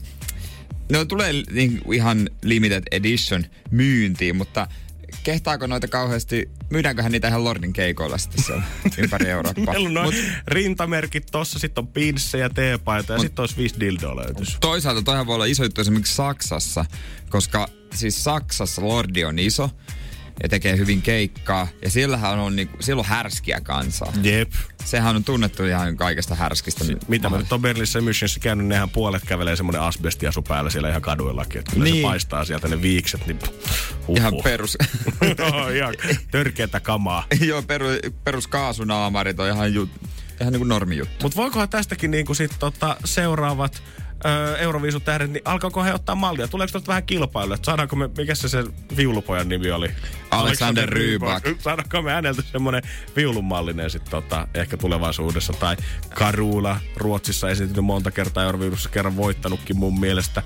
Ne 0.92 1.06
tulee 1.06 1.34
niinku 1.52 1.92
ihan 1.92 2.30
limited 2.44 2.84
edition 2.92 3.46
myyntiin, 3.72 4.36
mutta 4.36 4.68
kehtaako 5.24 5.68
noita 5.68 5.88
kauheasti, 5.88 6.50
myydäänköhän 6.70 7.12
niitä 7.12 7.28
ihan 7.28 7.44
Lordin 7.44 7.74
keikoilla 7.74 8.18
sitten 8.18 8.44
siellä 8.44 8.64
ympäri 8.98 9.30
Eurooppaa? 9.30 9.74
Meillä 9.74 9.88
on 9.88 9.94
noin 9.94 10.16
Mut 10.16 10.16
rintamerkit 10.48 11.28
tossa, 11.32 11.60
sitten 11.60 11.82
on 11.82 11.88
pinssejä, 11.88 12.50
teepaita 12.50 13.14
ja 13.14 13.20
sitten 13.20 13.44
olisi 13.44 13.58
viisi 13.58 13.80
dildoa 13.80 14.16
löytys. 14.16 14.58
toisaalta 14.62 15.02
toihan 15.02 15.28
voi 15.28 15.36
olla 15.36 15.46
iso 15.46 15.64
juttu 15.64 15.82
esimerkiksi 15.82 16.16
Saksassa, 16.16 16.86
koska 17.30 17.68
siis 17.94 18.24
Saksassa 18.24 18.82
Lordi 18.82 19.26
on 19.26 19.40
iso 19.40 19.70
ja 20.44 20.50
tekee 20.50 20.78
hyvin 20.78 21.02
keikkaa. 21.02 21.68
Ja 21.82 21.90
siellähän 21.90 22.40
on, 22.40 22.56
niinku, 22.56 22.78
siellä 22.80 23.00
on 23.00 23.06
härskiä 23.06 23.62
kansaa. 23.64 24.14
Jep. 24.24 24.52
Sehän 24.86 25.16
on 25.16 25.24
tunnettu 25.24 25.64
ihan 25.64 25.98
kaikesta 25.98 26.36
härskistä. 26.36 26.86
Mitä 27.08 27.30
mä 27.30 27.38
nyt 27.38 27.52
on 27.52 27.62
Berliinissä 27.62 28.00
ja 28.00 28.04
Münchenissä 28.04 28.40
käynyt, 28.42 28.68
nehän 28.68 28.90
puolet 28.90 29.24
kävelee 29.26 29.56
semmoinen 29.56 29.82
asbestiasu 29.82 30.42
päällä 30.42 30.70
siellä 30.70 30.90
ihan 30.90 31.02
kaduillakin. 31.02 31.60
Että 31.60 31.72
kyllä 31.72 31.84
niin. 31.84 31.94
Niin. 31.94 32.04
se 32.04 32.08
paistaa 32.08 32.46
sieltä 32.46 32.68
ne 32.68 32.82
viikset, 32.82 33.28
niin 33.28 33.40
huhhuh. 34.08 34.18
Ihan 34.18 34.34
perus. 34.44 34.78
Joo, 35.38 35.70
ihan 35.70 35.94
törkeätä 36.32 36.80
kamaa. 36.80 37.26
Joo, 37.50 37.62
peru, 37.62 37.88
perus 38.24 38.48
kaasunaamarit 38.48 39.40
on 39.40 39.48
ihan, 39.48 39.74
ju, 39.74 39.90
ihan 40.42 40.54
niin 40.54 40.60
kuin 40.60 40.70
normijuttu. 40.70 41.16
Mutta 41.24 41.36
voikohan 41.36 41.70
tästäkin 41.70 42.12
niinku 42.12 42.34
sit 42.34 42.52
tota 42.60 42.98
seuraavat 43.06 43.84
öö, 44.26 44.58
Euroviisut 44.58 45.06
tähdet, 45.06 45.32
niin 45.32 45.42
alkaako 45.46 45.84
he 45.84 45.94
ottaa 45.94 46.16
mallia? 46.16 46.48
Tuleeko 46.48 46.72
tuosta 46.72 46.88
vähän 46.88 47.04
kilpailua? 47.04 47.56
Että 47.56 47.66
saadaanko 47.66 47.96
me, 47.96 48.10
mikä 48.18 48.36
se 48.36 48.50
se 48.50 48.64
viulupojan 48.98 49.50
nimi 49.50 49.72
oli? 49.72 49.92
Alexander 50.32 50.90
Rybak. 50.90 51.44
Saadaanko 51.60 52.02
me 52.02 52.12
häneltä 52.12 52.42
semmoinen 52.52 52.84
viulunmallinen 53.16 53.90
sitten 53.90 54.12
tota, 54.12 54.48
ehkä 54.54 54.78
tulevaisuudessa? 54.78 55.54
Tai 55.54 55.78
Karula 56.14 56.80
Ruotsissa 56.98 57.50
esiintynyt 57.50 57.86
monta 57.86 58.12
kertaa 58.12 58.44
Euroviisussa, 58.44 58.90
kerran 58.90 59.18
voittanutkin 59.18 59.78
mun 59.78 60.00
mielestä. 60.00 60.44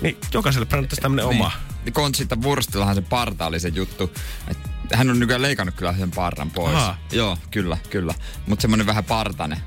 Niin 0.00 0.16
jokaiselle 0.34 0.66
brändättäisiin 0.66 1.02
tämmöinen 1.02 1.26
oma. 1.26 1.52
Niin 1.84 1.92
Conchita 1.92 2.36
Wurstillahan 2.42 2.94
se 2.94 3.00
parta 3.00 3.46
oli 3.46 3.60
se 3.60 3.68
juttu. 3.68 4.12
Et 4.48 4.58
hän 4.92 5.10
on 5.10 5.18
nykyään 5.18 5.42
leikannut 5.42 5.74
kyllä 5.74 5.94
sen 5.98 6.10
parran 6.10 6.50
pois. 6.50 6.76
Aa. 6.76 6.98
Joo, 7.12 7.38
kyllä, 7.50 7.76
kyllä. 7.90 8.14
Mutta 8.46 8.62
semmonen 8.62 8.86
vähän 8.86 9.04
partane. 9.04 9.60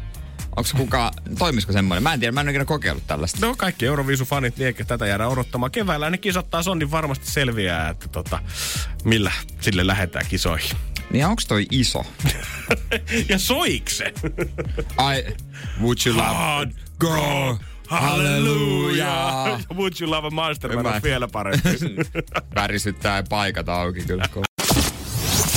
Onko 0.57 0.69
kuka, 0.77 1.11
toimisiko 1.39 1.73
semmoinen? 1.73 2.03
Mä 2.03 2.13
en 2.13 2.19
tiedä, 2.19 2.31
mä 2.31 2.41
en 2.41 2.45
ole 2.45 2.51
ikinä 2.51 2.65
kokeillut 2.65 3.07
tällaista. 3.07 3.45
No 3.45 3.55
kaikki 3.57 3.85
Euroviisu-fanit, 3.85 4.57
niin 4.57 4.67
eikä 4.67 4.85
tätä 4.85 5.07
jäädä 5.07 5.27
odottamaan. 5.27 5.71
Keväällä 5.71 6.09
ne 6.09 6.17
kisat 6.17 6.49
taas 6.49 6.67
on, 6.67 6.79
niin 6.79 6.91
varmasti 6.91 7.31
selviää, 7.31 7.89
että 7.89 8.07
tota, 8.07 8.39
millä 9.03 9.31
sille 9.61 9.87
lähdetään 9.87 10.25
kisoihin. 10.29 10.77
Niin 11.11 11.25
onko 11.25 11.41
toi 11.47 11.65
iso? 11.71 12.05
ja 13.29 13.39
soikse! 13.39 14.13
Ai, 14.97 15.25
would 15.81 15.97
you 16.05 16.17
love... 16.17 16.27
Hard 16.27 16.71
Girl, 16.99 17.55
hallelujah. 17.87 19.59
Would 19.73 19.93
you 20.01 20.11
love 20.11 20.27
a 20.27 20.31
monster 20.31 20.75
Mä- 20.75 20.89
on 20.89 21.03
vielä 21.03 21.27
parempi. 21.27 21.69
Värisyttää 22.55 23.23
paikat 23.29 23.69
auki 23.69 24.01
kyllä. 24.01 24.25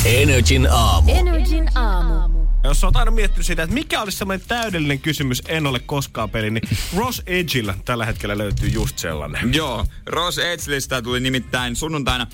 Energin 0.04 0.68
aamu. 0.70 1.12
Energin 1.14 1.78
aamu. 1.78 2.49
Jos 2.64 2.84
olet 2.84 2.96
aina 2.96 3.10
miettinyt 3.10 3.46
sitä, 3.46 3.62
että 3.62 3.74
mikä 3.74 4.02
olisi 4.02 4.18
semmoinen 4.18 4.46
täydellinen 4.48 4.98
kysymys, 4.98 5.42
en 5.48 5.66
ole 5.66 5.78
koskaan 5.78 6.30
peli, 6.30 6.50
niin 6.50 6.68
Ross 6.96 7.22
Edgillä 7.26 7.74
tällä 7.84 8.06
hetkellä 8.06 8.38
löytyy 8.38 8.68
just 8.68 8.98
sellainen. 8.98 9.54
Joo, 9.54 9.86
Ross 10.06 10.38
Edgelistä 10.38 11.02
tuli 11.02 11.20
nimittäin 11.20 11.76
sunnuntaina 11.76 12.26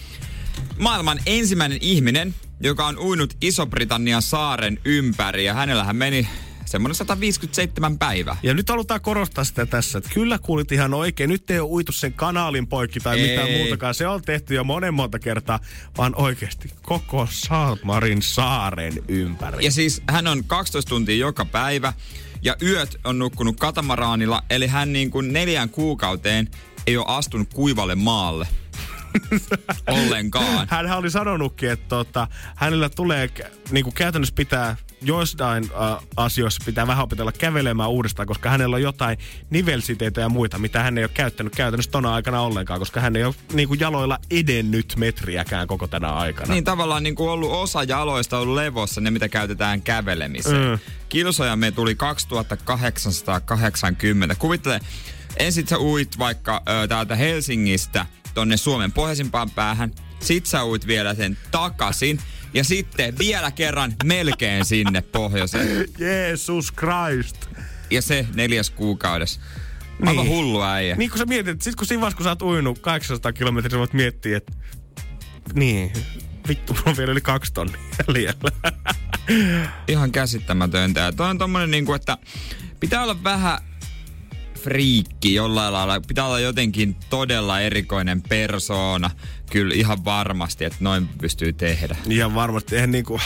maailman 0.79 1.19
ensimmäinen 1.27 1.79
ihminen, 1.81 2.35
joka 2.61 2.87
on 2.87 2.99
uinut 2.99 3.37
Iso-Britannian 3.41 4.23
saaren 4.23 4.79
ympäri. 4.85 5.45
Ja 5.45 5.55
hänellähän 5.55 5.97
meni 5.97 6.29
semmoinen 6.77 6.95
157 6.95 7.99
päivää. 7.99 8.37
Ja 8.43 8.55
nyt 8.55 8.69
halutaan 8.69 9.01
korostaa 9.01 9.45
sitä 9.45 9.67
tässä, 9.67 9.99
että 9.99 10.11
kyllä 10.15 10.39
kuulit 10.39 10.73
ihan 10.73 10.95
oikein. 10.95 11.31
Nyt 11.31 11.51
ei 11.51 11.61
ole 11.61 11.71
uitu 11.71 11.93
sen 11.93 12.13
kanaalin 12.13 12.67
poikki 12.67 13.01
tai 13.01 13.21
Ei. 13.21 13.29
mitään 13.29 13.51
muutakaan. 13.51 13.95
Se 13.95 14.07
on 14.07 14.23
tehty 14.23 14.55
jo 14.55 14.65
monen 14.65 14.95
monta 14.95 15.19
kertaa, 15.19 15.61
vaan 15.99 16.15
oikeasti 16.17 16.71
koko 16.83 17.29
Saltmarin 17.31 18.23
saaren 18.23 18.93
ympäri. 19.09 19.65
Ja 19.65 19.71
siis 19.73 20.03
hän 20.09 20.27
on 20.27 20.45
12 20.45 20.89
tuntia 20.89 21.17
joka 21.17 21.45
päivä 21.45 21.93
ja 22.43 22.57
yöt 22.63 23.01
on 23.05 23.19
nukkunut 23.19 23.61
katamaraanilla, 23.61 24.43
eli 24.51 24.67
hän 24.67 24.93
niin 24.93 25.11
kuin 25.11 25.33
neljään 25.33 25.69
kuukauteen 25.69 26.49
ei 26.87 26.97
ole 26.97 27.07
astunut 27.09 27.55
kuivalle 27.55 27.95
maalle. 27.95 28.49
Ollenkaan. 29.87 30.69
Hän 30.71 30.93
oli 30.93 31.11
sanonutkin, 31.11 31.71
että 31.71 31.89
tota, 31.89 32.29
hänellä 32.57 32.89
tulee 32.89 33.31
niin 33.71 33.85
kuin 33.85 33.95
käytännössä 33.95 34.35
pitää 34.35 34.77
joistain 35.03 35.65
äh, 35.65 36.07
asioissa 36.17 36.63
pitää 36.67 36.87
vähän 36.87 37.05
opetella 37.05 37.33
kävelemään 37.33 37.91
uudestaan, 37.91 38.29
koska 38.29 38.51
hänellä 38.51 38.77
on 38.77 38.83
jotain 38.83 39.19
nivelsiteitä 39.51 40.21
ja 40.21 40.29
muita, 40.29 40.59
mitä 40.59 40.83
hän 40.83 40.99
ei 40.99 41.05
ole 41.05 41.11
käyttänyt 41.15 41.57
käytännössä 41.57 41.91
tona 41.91 42.15
aikana 42.15 42.41
ollenkaan, 42.41 42.81
koska 42.81 43.01
hän 43.01 43.17
ei 43.17 43.25
ole 43.25 43.35
niin 43.53 43.69
kuin 43.69 43.81
jaloilla 43.81 44.19
edennyt 44.31 44.95
metriäkään 44.97 45.67
koko 45.67 45.87
tänä 45.87 46.09
aikana. 46.09 46.53
Niin 46.53 46.65
tavallaan 46.65 47.03
niin 47.03 47.15
kuin 47.15 47.31
ollut 47.31 47.53
osa 47.53 47.85
jaloista 47.85 48.39
ollut 48.39 48.55
levossa, 48.55 49.01
ne 49.01 49.11
mitä 49.11 49.29
käytetään 49.29 49.83
kävelemiseen. 49.83 50.63
Mm. 50.63 50.69
Mm. 50.71 50.79
Kilsojamme 51.09 51.71
tuli 51.71 51.95
2880. 51.95 54.35
Kuvittele, 54.35 54.81
ensin 55.37 55.69
sä 55.69 55.79
uit 55.79 56.19
vaikka 56.19 56.63
ö, 56.69 56.89
täältä 56.89 57.17
Helsingistä 57.17 58.07
tonne 58.35 58.57
Suomen 58.57 58.93
pohjoisimpaan 58.93 59.51
päähän. 59.51 59.93
Sit 60.21 60.47
sä 60.47 60.65
uit 60.65 60.87
vielä 60.87 61.15
sen 61.15 61.39
takaisin. 61.51 62.19
Ja 62.57 62.65
sitten 62.65 63.19
vielä 63.19 63.51
kerran 63.51 63.95
melkein 64.05 64.65
sinne 64.65 65.01
pohjoiseen. 65.03 65.87
Jeesus 65.99 66.73
Christ. 66.73 67.47
Ja 67.91 68.03
se 68.03 68.27
neljäs 68.35 68.71
kuukaudessa. 68.71 69.41
Aivan 70.07 70.17
Niin. 70.25 70.37
hullu 70.37 70.63
äijä. 70.63 70.97
Niin 70.97 71.11
kun 71.11 71.19
sä 71.19 71.25
mietit, 71.25 71.49
että 71.49 71.65
sit 71.65 71.77
kun 71.77 71.87
siinä 71.87 72.01
vaiheessa, 72.01 72.17
kun 72.17 72.25
sä 72.25 72.31
oot 72.31 72.43
uinut 72.43 72.79
800 72.79 73.33
kilometriä, 73.33 73.71
sä 73.71 73.79
voit 73.79 73.93
miettiä, 73.93 74.37
että 74.37 74.53
niin, 75.55 75.93
vittu, 76.49 76.73
mulla 76.73 76.91
on 76.91 76.97
vielä 76.97 77.13
yli 77.13 77.21
kaksi 77.21 77.53
tonnia 77.53 77.81
jäljellä. 78.09 78.51
Ihan 79.89 80.13
käsittämätöntä. 80.13 81.01
Ja 81.01 81.13
toi 81.13 81.31
on 81.31 81.39
tommonen 81.39 81.71
niinku, 81.71 81.95
että 81.95 82.19
pitää 82.81 83.03
olla 83.03 83.23
vähän 83.25 83.59
friikki 84.57 85.35
jollain 85.35 85.73
lailla. 85.73 86.01
Pitää 86.01 86.27
olla 86.27 86.41
jotenkin 86.41 86.97
todella 87.11 87.61
erikoinen 87.61 88.23
persoona. 88.23 89.11
Kyllä 89.51 89.75
ihan 89.75 90.05
varmasti, 90.05 90.65
että 90.65 90.79
noin 90.81 91.09
pystyy 91.09 91.53
tehdä. 91.53 91.97
Ihan 92.11 92.35
varmasti. 92.35 92.75
Eihän 92.75 92.91
niinku, 92.91 93.21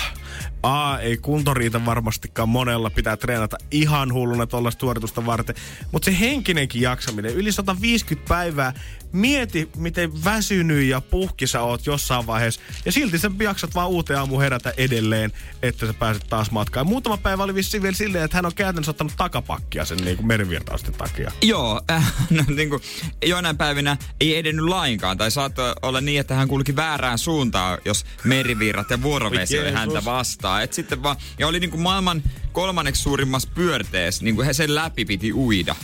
A, 0.62 0.98
ei 0.98 1.16
kunto 1.16 1.54
riitä 1.54 1.84
varmastikaan 1.86 2.48
monella. 2.48 2.90
Pitää 2.90 3.16
treenata 3.16 3.56
ihan 3.70 4.12
hulluna 4.12 4.46
tuollaista 4.46 4.80
suoritusta 4.80 5.26
varten. 5.26 5.54
Mutta 5.92 6.04
se 6.04 6.20
henkinenkin 6.20 6.82
jaksaminen, 6.82 7.34
yli 7.34 7.52
150 7.52 8.28
päivää. 8.28 8.72
Mieti, 9.12 9.70
miten 9.76 10.24
väsynyt 10.24 10.84
ja 10.84 11.00
puhki 11.00 11.46
sä 11.46 11.62
oot 11.62 11.86
jossain 11.86 12.26
vaiheessa. 12.26 12.60
Ja 12.84 12.92
silti 12.92 13.18
sä 13.18 13.30
jaksat 13.42 13.74
vaan 13.74 13.88
uuteen 13.88 14.18
aamu 14.18 14.38
herätä 14.38 14.72
edelleen, 14.76 15.32
että 15.62 15.86
sä 15.86 15.94
pääset 15.94 16.26
taas 16.28 16.50
matkaan. 16.50 16.86
Muutama 16.86 17.16
päivä 17.16 17.42
oli 17.42 17.54
vissiin 17.54 17.82
vielä 17.82 17.96
silleen, 17.96 18.24
että 18.24 18.36
hän 18.36 18.46
on 18.46 18.54
käytännössä 18.54 18.90
ottanut 18.90 19.12
takapakkia 19.16 19.84
sen 19.84 19.98
niinku 19.98 20.22
merivirtausten 20.22 20.94
takia. 20.94 21.32
Joo, 21.42 21.80
äh, 21.90 22.14
no, 22.30 22.44
niin 22.56 22.70
kuin, 22.70 22.82
joinain 23.26 23.56
päivinä 23.56 23.96
ei 24.20 24.36
edennyt 24.36 24.64
lainkaan. 24.64 25.18
Tai 25.18 25.30
saattoi 25.30 25.74
olla 25.82 26.00
niin, 26.00 26.20
että 26.20 26.34
hän 26.34 26.48
kulki 26.48 26.76
väärään 26.76 27.18
suuntaan, 27.18 27.78
jos 27.84 28.04
merivirrat 28.24 28.90
ja 28.90 29.02
vuorovesi 29.02 29.58
oli 29.58 29.72
häntä 29.72 30.04
vastaan. 30.04 30.29
Et 30.62 30.72
sitten 30.72 31.02
vaan, 31.02 31.16
ja 31.38 31.46
oli 31.46 31.60
niin 31.60 31.70
kuin 31.70 31.80
maailman 31.80 32.22
kolmanneksi 32.52 33.02
suurimmassa 33.02 33.48
pyörteessä, 33.54 34.24
niin 34.24 34.34
kuin 34.34 34.46
he 34.46 34.52
sen 34.52 34.74
läpi 34.74 35.04
piti 35.04 35.32
uida. 35.32 35.74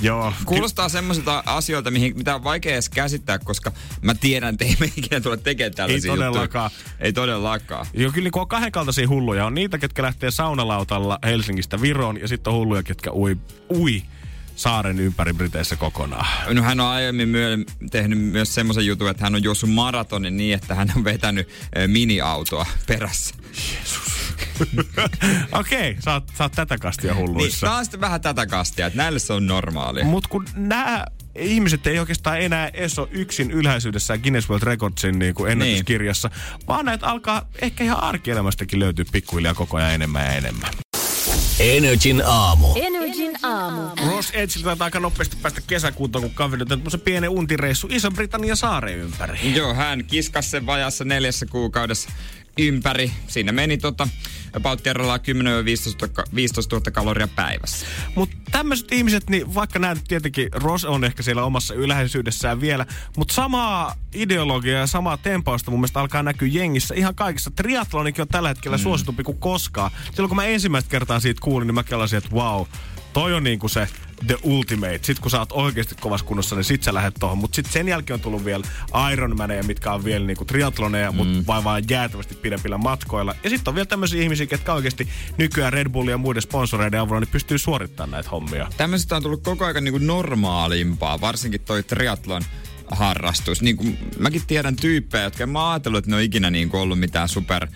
Joo. 0.00 0.32
Kuulostaa 0.44 0.88
semmoisilta 0.88 1.42
asioilta, 1.46 1.90
mihin, 1.90 2.16
mitä 2.16 2.34
on 2.34 2.44
vaikea 2.44 2.72
edes 2.72 2.88
käsittää, 2.88 3.38
koska 3.38 3.72
mä 4.02 4.14
tiedän, 4.14 4.54
että 4.54 4.64
ei 4.64 4.76
me 4.80 4.92
ikinä 4.96 5.20
tule 5.20 5.36
tekemään 5.36 5.74
tällaisia 5.74 6.12
todellakaan. 6.12 6.70
juttuja. 6.72 6.96
Ei 7.00 7.12
todellakaan. 7.12 7.86
Joo, 7.94 8.12
kyllä 8.12 8.30
niin 8.30 8.40
on 8.40 8.48
kahdenkaltaisia 8.48 9.08
hulluja. 9.08 9.46
On 9.46 9.54
niitä, 9.54 9.78
ketkä 9.78 10.02
lähtee 10.02 10.30
saunalautalla 10.30 11.18
Helsingistä 11.24 11.80
Viroon 11.80 12.20
ja 12.20 12.28
sitten 12.28 12.52
on 12.52 12.58
hulluja, 12.58 12.82
ketkä 12.82 13.12
ui, 13.12 13.36
ui 13.70 14.02
saaren 14.56 15.00
ympäri 15.00 15.32
Briteissä 15.32 15.76
kokonaan. 15.76 16.54
No 16.54 16.62
hän 16.62 16.80
on 16.80 16.86
aiemmin 16.86 17.28
myö, 17.28 17.58
tehnyt 17.90 18.18
myös 18.18 18.54
semmoisen 18.54 18.86
jutun, 18.86 19.10
että 19.10 19.24
hän 19.24 19.34
on 19.34 19.42
juossut 19.42 19.70
maratonin 19.70 20.36
niin, 20.36 20.54
että 20.54 20.74
hän 20.74 20.92
on 20.96 21.04
vetänyt 21.04 21.48
miniautoa 21.86 22.66
perässä. 22.86 23.34
Okei, 25.52 25.90
okay, 25.90 26.02
sä, 26.02 26.12
oot, 26.12 26.24
sä 26.38 26.44
oot 26.44 26.52
tätä 26.52 26.78
kastia 26.78 27.14
Niin, 27.14 27.22
hulluissa. 27.22 27.66
tää 27.66 27.76
on 27.76 27.84
sitten 27.84 28.00
vähän 28.00 28.20
tätä 28.20 28.46
kastia, 28.46 28.86
että 28.86 28.96
näille 28.96 29.18
se 29.18 29.32
on 29.32 29.46
normaalia. 29.46 30.04
Mutta 30.04 30.28
kun 30.28 30.44
nämä 30.54 31.04
ihmiset 31.34 31.86
ei 31.86 31.98
oikeastaan 31.98 32.40
enää 32.40 32.70
ole 32.98 33.08
yksin 33.10 33.50
ylhäisyydessään 33.50 34.20
Guinness 34.20 34.50
World 34.50 34.66
Recordsin 34.66 35.18
niin 35.18 35.34
kuin 35.34 35.52
ennätyskirjassa, 35.52 36.30
vaan 36.68 36.84
näitä 36.84 37.06
alkaa 37.06 37.48
ehkä 37.62 37.84
ihan 37.84 38.02
arkielämästäkin 38.02 38.80
löytyä 38.80 39.04
pikkuhiljaa 39.12 39.54
koko 39.54 39.76
ajan 39.76 39.94
enemmän 39.94 40.24
ja 40.24 40.32
enemmän. 40.32 40.70
Energin 41.60 42.22
aamu. 42.26 42.66
Energin 42.76 43.38
aamu. 43.42 43.80
Ross 44.06 44.30
Edgellä 44.30 44.64
taitaa 44.64 44.84
aika 44.84 45.00
nopeasti 45.00 45.36
päästä 45.42 45.60
kesäkuuta, 45.66 46.20
kun 46.20 46.30
kaverit 46.30 46.72
on 46.72 46.82
se 46.88 46.98
pienen 46.98 47.30
untireissu 47.30 47.88
Iso-Britannian 47.90 48.56
saaren 48.56 48.98
ympäri. 48.98 49.54
Joo, 49.54 49.74
hän 49.74 50.04
kiskas 50.04 50.50
sen 50.50 50.66
vajassa 50.66 51.04
neljässä 51.04 51.46
kuukaudessa 51.46 52.10
ympäri. 52.58 53.12
Siinä 53.26 53.52
meni 53.52 53.78
tota, 53.78 54.08
about 54.54 54.80
10 55.22 55.64
15 55.64 56.08
15 56.34 56.76
000 56.76 56.90
kaloria 56.90 57.28
päivässä. 57.28 57.86
Mutta 58.14 58.36
tämmöiset 58.50 58.92
ihmiset, 58.92 59.30
niin 59.30 59.54
vaikka 59.54 59.78
nämä 59.78 59.94
nyt 59.94 60.04
tietenkin, 60.08 60.48
Ross 60.52 60.84
on 60.84 61.04
ehkä 61.04 61.22
siellä 61.22 61.44
omassa 61.44 61.74
ylhäisyydessään 61.74 62.60
vielä, 62.60 62.86
mutta 63.16 63.34
samaa 63.34 63.94
ideologiaa 64.14 64.80
ja 64.80 64.86
samaa 64.86 65.16
tempausta 65.16 65.70
mun 65.70 65.80
mielestä 65.80 66.00
alkaa 66.00 66.22
näkyä 66.22 66.48
jengissä 66.52 66.94
ihan 66.94 67.14
kaikissa. 67.14 67.50
Triathlonikin 67.50 68.22
on 68.22 68.28
tällä 68.28 68.48
hetkellä 68.48 68.76
mm. 68.76 68.82
suositumpi 68.82 69.22
kuin 69.22 69.38
koskaan. 69.38 69.90
Silloin 70.14 70.28
kun 70.28 70.36
mä 70.36 70.44
ensimmäistä 70.44 70.90
kertaa 70.90 71.20
siitä 71.20 71.40
kuulin, 71.40 71.66
niin 71.66 71.74
mä 71.74 71.82
kelasin, 71.82 72.16
että 72.16 72.30
wow, 72.30 72.66
toi 73.12 73.34
on 73.34 73.44
niinku 73.44 73.68
se 73.68 73.88
the 74.26 74.36
ultimate. 74.42 75.00
Sitten 75.02 75.22
kun 75.22 75.30
sä 75.30 75.38
oot 75.38 75.52
oikeasti 75.52 75.94
kovassa 76.00 76.26
kunnossa, 76.26 76.56
niin 76.56 76.64
sit 76.64 76.82
sä 76.82 76.94
lähdet 76.94 77.14
tohon. 77.20 77.38
Mutta 77.38 77.56
sitten 77.56 77.72
sen 77.72 77.88
jälkeen 77.88 78.14
on 78.14 78.20
tullut 78.20 78.44
vielä 78.44 78.64
Ironmaneja, 79.12 79.62
mitkä 79.62 79.92
on 79.92 80.04
vielä 80.04 80.26
niinku 80.26 80.44
triathloneja, 80.44 81.10
mm. 81.12 81.16
mutta 81.16 81.46
vaan, 81.46 81.64
vaan 81.64 81.82
jäätävästi 81.90 82.34
pidempillä 82.34 82.78
matkoilla. 82.78 83.34
Ja 83.44 83.50
sitten 83.50 83.70
on 83.70 83.74
vielä 83.74 83.86
tämmöisiä 83.86 84.22
ihmisiä, 84.22 84.46
jotka 84.50 84.74
oikeasti 84.74 85.08
nykyään 85.38 85.72
Red 85.72 85.88
Bullin 85.88 86.10
ja 86.10 86.18
muiden 86.18 86.42
sponsoreiden 86.42 87.00
avulla 87.00 87.20
niin 87.20 87.28
pystyy 87.32 87.58
suorittamaan 87.58 88.10
näitä 88.10 88.30
hommia. 88.30 88.68
Tämmöisestä 88.76 89.16
on 89.16 89.22
tullut 89.22 89.42
koko 89.42 89.64
ajan 89.64 89.84
niinku 89.84 89.98
normaalimpaa, 89.98 91.20
varsinkin 91.20 91.60
toi 91.60 91.82
triathlon 91.82 92.42
harrastus. 92.90 93.62
Niin 93.62 93.76
kuin, 93.76 93.98
mäkin 94.18 94.42
tiedän 94.46 94.76
tyyppejä, 94.76 95.24
jotka 95.24 95.42
en 95.42 95.48
mä 95.48 95.70
ajatellut, 95.70 95.98
että 95.98 96.10
ne 96.10 96.16
on 96.16 96.22
ikinä 96.22 96.50
niin 96.50 96.70
ollut 96.72 97.00
mitään 97.00 97.28
super 97.28 97.66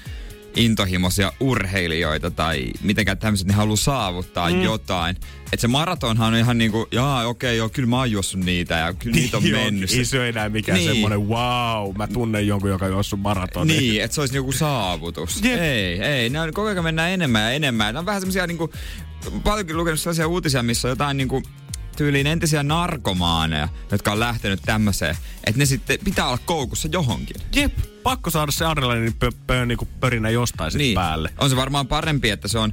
intohimoisia 0.57 1.33
urheilijoita 1.41 2.31
tai 2.31 2.67
mitenkään 2.83 3.19
tämmöiset, 3.19 3.47
ne 3.47 3.55
haluaa 3.55 3.77
saavuttaa 3.77 4.51
mm. 4.51 4.63
jotain. 4.63 5.17
Että 5.53 5.61
se 5.61 5.69
maratonhan 5.69 6.35
on 6.35 6.39
ihan 6.39 6.59
niinku, 6.59 6.89
jaa 6.93 7.27
okei, 7.27 7.51
okay, 7.51 7.57
joo, 7.57 7.69
kyllä 7.69 7.89
mä 7.89 7.99
oon 7.99 8.11
juossut 8.11 8.41
niitä 8.41 8.75
ja 8.75 8.95
kyllä 8.95 9.17
niitä 9.17 9.37
on 9.37 9.43
mennyt. 9.51 9.91
Ei 9.91 10.05
se 10.05 10.19
ole 10.19 10.29
enää 10.29 10.49
mikään 10.49 10.79
Niin. 10.79 10.91
semmoinen, 10.91 11.29
wow, 11.29 11.97
mä 11.97 12.07
tunnen 12.07 12.47
jonkun, 12.47 12.71
joka 12.71 12.85
on 12.85 12.91
juossut 12.91 13.21
maratonin. 13.21 13.79
Niin, 13.79 14.03
että 14.03 14.15
se 14.15 14.21
olisi 14.21 14.37
joku 14.37 14.53
saavutus. 14.53 15.43
Jep. 15.45 15.61
Ei, 15.61 16.03
ei. 16.03 16.31
Ne 16.31 16.41
on, 16.41 16.53
koko 16.53 16.69
ajan 16.69 16.85
mennään 16.85 17.11
enemmän 17.11 17.43
ja 17.43 17.51
enemmän. 17.51 17.95
Ne 17.95 17.99
on 17.99 18.07
vähän 18.07 18.21
semmoisia 18.21 18.47
niinku, 18.47 18.73
paljonkin 19.45 19.77
lukenut 19.77 20.01
sellaisia 20.01 20.29
uutisia, 20.29 20.63
missä 20.63 20.89
on 20.89 20.93
jotain 20.93 21.17
niinku, 21.17 21.43
tyyliin 21.97 22.27
entisiä 22.27 22.63
narkomaaneja, 22.63 23.69
jotka 23.91 24.13
on 24.13 24.21
lähtenyt 24.21 24.61
tämmöiseen, 24.65 25.17
että 25.45 25.59
ne 25.59 25.67
sitten 25.67 25.99
pitää 26.05 26.27
olla 26.27 26.39
koukussa 26.45 26.89
johonkin. 26.93 27.37
Jep, 27.55 27.79
pakko 28.03 28.31
saada 28.31 28.53
se 28.53 28.65
adrenaliinin 28.67 29.15
pö, 29.15 29.31
pö, 29.47 29.67
niinku 29.67 29.89
pörinä 30.01 30.31
jostain 30.31 30.73
niin. 30.75 30.95
päälle. 30.95 31.31
On 31.39 31.51
se 31.51 31.57
varmaan 31.57 31.87
parempi, 31.87 32.31
että 32.31 32.49
se 32.49 32.59
on 32.59 32.73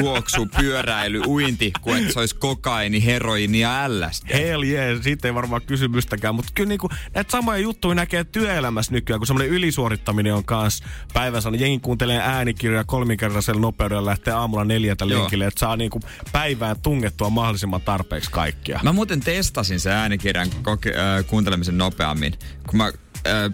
juoksu, 0.00 0.46
pyöräily, 0.60 1.22
uinti, 1.26 1.72
kuin 1.80 1.98
että 1.98 2.12
se 2.12 2.20
olisi 2.20 2.36
kokaini, 2.36 3.04
heroini 3.04 3.60
ja 3.60 3.84
LSD. 3.88 4.38
Hell 4.38 4.62
yeah, 4.62 5.02
siitä 5.02 5.28
ei 5.28 5.34
varmaan 5.34 5.62
kysymystäkään, 5.62 6.34
mutta 6.34 6.52
kyllä 6.54 6.68
niinku, 6.68 6.88
näitä 7.14 7.30
samoja 7.30 7.58
juttuja 7.58 7.94
näkee 7.94 8.24
työelämässä 8.24 8.92
nykyään, 8.92 9.20
kun 9.20 9.26
semmoinen 9.26 9.52
ylisuorittaminen 9.52 10.34
on 10.34 10.44
kanssa 10.44 10.84
päivässä. 11.12 11.50
Jengi 11.58 11.78
kuuntelee 11.78 12.18
äänikirjoja 12.18 12.84
kolminkertaisella 12.84 13.60
nopeudella 13.60 14.06
lähtee 14.06 14.34
aamulla 14.34 14.64
neljältä 14.64 15.08
lenkille, 15.08 15.46
että 15.46 15.60
saa 15.60 15.76
niinku 15.76 16.00
päivään 16.32 16.76
tungettua 16.82 17.30
mahdollisimman 17.30 17.80
tarpeeksi 17.80 18.30
kaikkia. 18.30 18.80
Mä 18.82 18.92
muuten 18.92 19.20
testasin 19.20 19.80
se 19.80 19.92
äänikirjan 19.92 20.48
koke- 20.48 20.98
äh, 20.98 21.26
kuuntelemisen 21.26 21.78
nopeammin, 21.78 22.34
kun 22.66 22.76
mä 22.76 22.92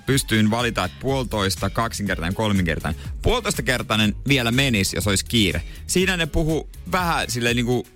pystyin 0.06 0.50
valita, 0.50 0.84
että 0.84 0.96
puolitoista, 1.00 1.70
kaksinkertainen, 1.70 2.34
kolminkertainen. 2.34 3.00
Puolitoista 3.22 3.62
kertainen 3.62 4.14
vielä 4.28 4.50
menisi, 4.50 4.96
jos 4.96 5.06
olisi 5.06 5.24
kiire. 5.24 5.62
Siinä 5.86 6.16
ne 6.16 6.26
puhu 6.26 6.68
vähän 6.92 7.30
silleen 7.30 7.56
niinku, 7.56 7.86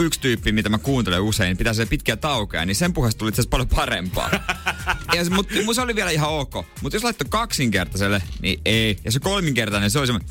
yksi 0.00 0.20
tyyppi, 0.20 0.52
mitä 0.52 0.68
mä 0.68 0.78
kuuntelen 0.78 1.20
usein, 1.22 1.48
niin 1.48 1.56
pitää 1.56 1.74
se 1.74 1.86
pitkiä 1.86 2.16
taukoja, 2.16 2.66
niin 2.66 2.76
sen 2.76 2.92
puheesta 2.92 3.18
tuli 3.18 3.28
itse 3.28 3.40
asiassa 3.40 3.50
paljon 3.50 3.68
parempaa. 3.68 4.30
ja 5.14 5.24
se, 5.24 5.30
mut, 5.30 5.48
mut 5.64 5.74
se 5.74 5.80
oli 5.82 5.94
vielä 5.94 6.10
ihan 6.10 6.30
ok. 6.30 6.54
Mutta 6.80 6.96
jos 6.96 7.04
laittoi 7.04 7.26
kaksinkertaiselle, 7.30 8.22
niin 8.42 8.60
ei. 8.64 8.98
Ja 9.04 9.12
se 9.12 9.20
kolminkertainen, 9.20 9.90
se 9.90 9.98
oli 9.98 10.06
semmoinen... 10.06 10.28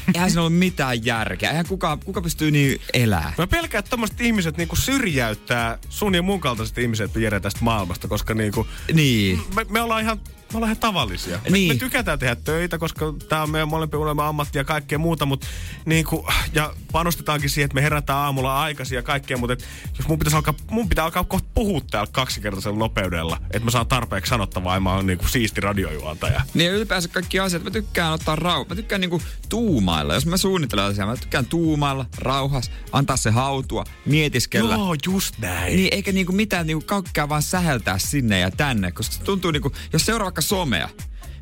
Eihän 0.14 0.30
siinä 0.30 0.42
ollut 0.42 0.58
mitään 0.58 1.04
järkeä. 1.04 1.50
Eihän 1.50 1.66
kuka, 1.66 1.98
kuka 2.04 2.20
pystyy 2.22 2.50
niin 2.50 2.80
elää. 2.94 3.32
Mä 3.38 3.46
pelkään, 3.46 3.78
että 3.78 3.90
tommoset 3.90 4.20
ihmiset 4.20 4.56
niinku 4.56 4.76
syrjäyttää 4.76 5.78
sun 5.88 6.14
ja 6.14 6.22
mun 6.22 6.40
kaltaiset 6.40 6.78
ihmiset 6.78 7.16
Jere 7.16 7.40
tästä 7.40 7.60
maailmasta, 7.62 8.08
koska 8.08 8.34
niinku, 8.34 8.66
Niin. 8.92 9.40
me, 9.56 9.66
me 9.68 9.80
ollaan 9.80 10.02
ihan 10.02 10.20
me 10.54 10.58
ollaan 10.58 10.68
ihan 10.70 10.80
tavallisia. 10.80 11.40
Me, 11.44 11.50
Niin. 11.50 11.72
me 11.72 11.78
tykätään 11.78 12.18
tehdä 12.18 12.34
töitä, 12.34 12.78
koska 12.78 13.14
tämä 13.28 13.42
on 13.42 13.50
meidän 13.50 13.68
molempien 13.68 14.00
unelma 14.00 14.28
ammatti 14.28 14.58
ja 14.58 14.64
kaikkea 14.64 14.98
muuta, 14.98 15.26
mutta 15.26 15.46
niinku, 15.84 16.26
ja 16.52 16.74
panostetaankin 16.92 17.50
siihen, 17.50 17.64
että 17.64 17.74
me 17.74 17.82
herätään 17.82 18.18
aamulla 18.18 18.62
aikaisin 18.62 18.96
ja 18.96 19.02
kaikkea, 19.02 19.36
mutta 19.36 19.52
et, 19.52 19.64
jos 19.98 20.08
mun, 20.08 20.18
pitäisi 20.18 20.36
alkaa, 20.36 20.54
mun 20.70 20.88
pitää 20.88 21.04
alkaa 21.04 21.24
kohta 21.24 21.48
puhua 21.54 21.80
täällä 21.90 22.10
kaksinkertaisella 22.12 22.78
nopeudella, 22.78 23.36
että 23.50 23.64
mä 23.64 23.70
saan 23.70 23.86
tarpeeksi 23.86 24.28
sanottavaa 24.28 24.74
ja 24.76 24.80
mä 24.80 24.94
oon 24.94 25.06
niinku 25.06 25.28
siisti 25.28 25.60
radiojuontaja. 25.60 26.40
Niin 26.54 26.66
ja 26.70 26.76
ylipäänsä 26.76 27.08
kaikki 27.08 27.40
asiat. 27.40 27.64
Mä 27.64 27.70
tykkään 27.70 28.12
ottaa 28.12 28.36
rauha. 28.36 28.66
Mä 28.68 28.74
tykkään 28.74 29.00
niinku 29.00 29.22
tuumailla. 29.48 30.14
Jos 30.14 30.26
mä 30.26 30.36
suunnittelen 30.36 30.84
asiaa, 30.84 31.06
mä 31.06 31.16
tykkään 31.16 31.46
tuumailla, 31.46 32.06
rauhas, 32.18 32.70
antaa 32.92 33.16
se 33.16 33.30
hautua, 33.30 33.84
mietiskellä. 34.06 34.74
Joo, 34.74 34.96
just 35.06 35.38
näin. 35.38 35.76
Niin 35.76 35.88
eikä 35.94 36.12
niinku 36.12 36.32
mitään 36.32 36.66
niinku 36.66 36.84
kaikkea 36.86 37.28
vaan 37.28 37.42
säheltää 37.42 37.98
sinne 37.98 38.38
ja 38.40 38.50
tänne, 38.50 38.92
koska 38.92 39.14
se 39.14 39.20
tuntuu 39.22 39.50
niinku, 39.50 39.72
jos 39.92 40.06
seuraa 40.06 40.24
vaikka 40.24 40.42
somea, 40.44 40.88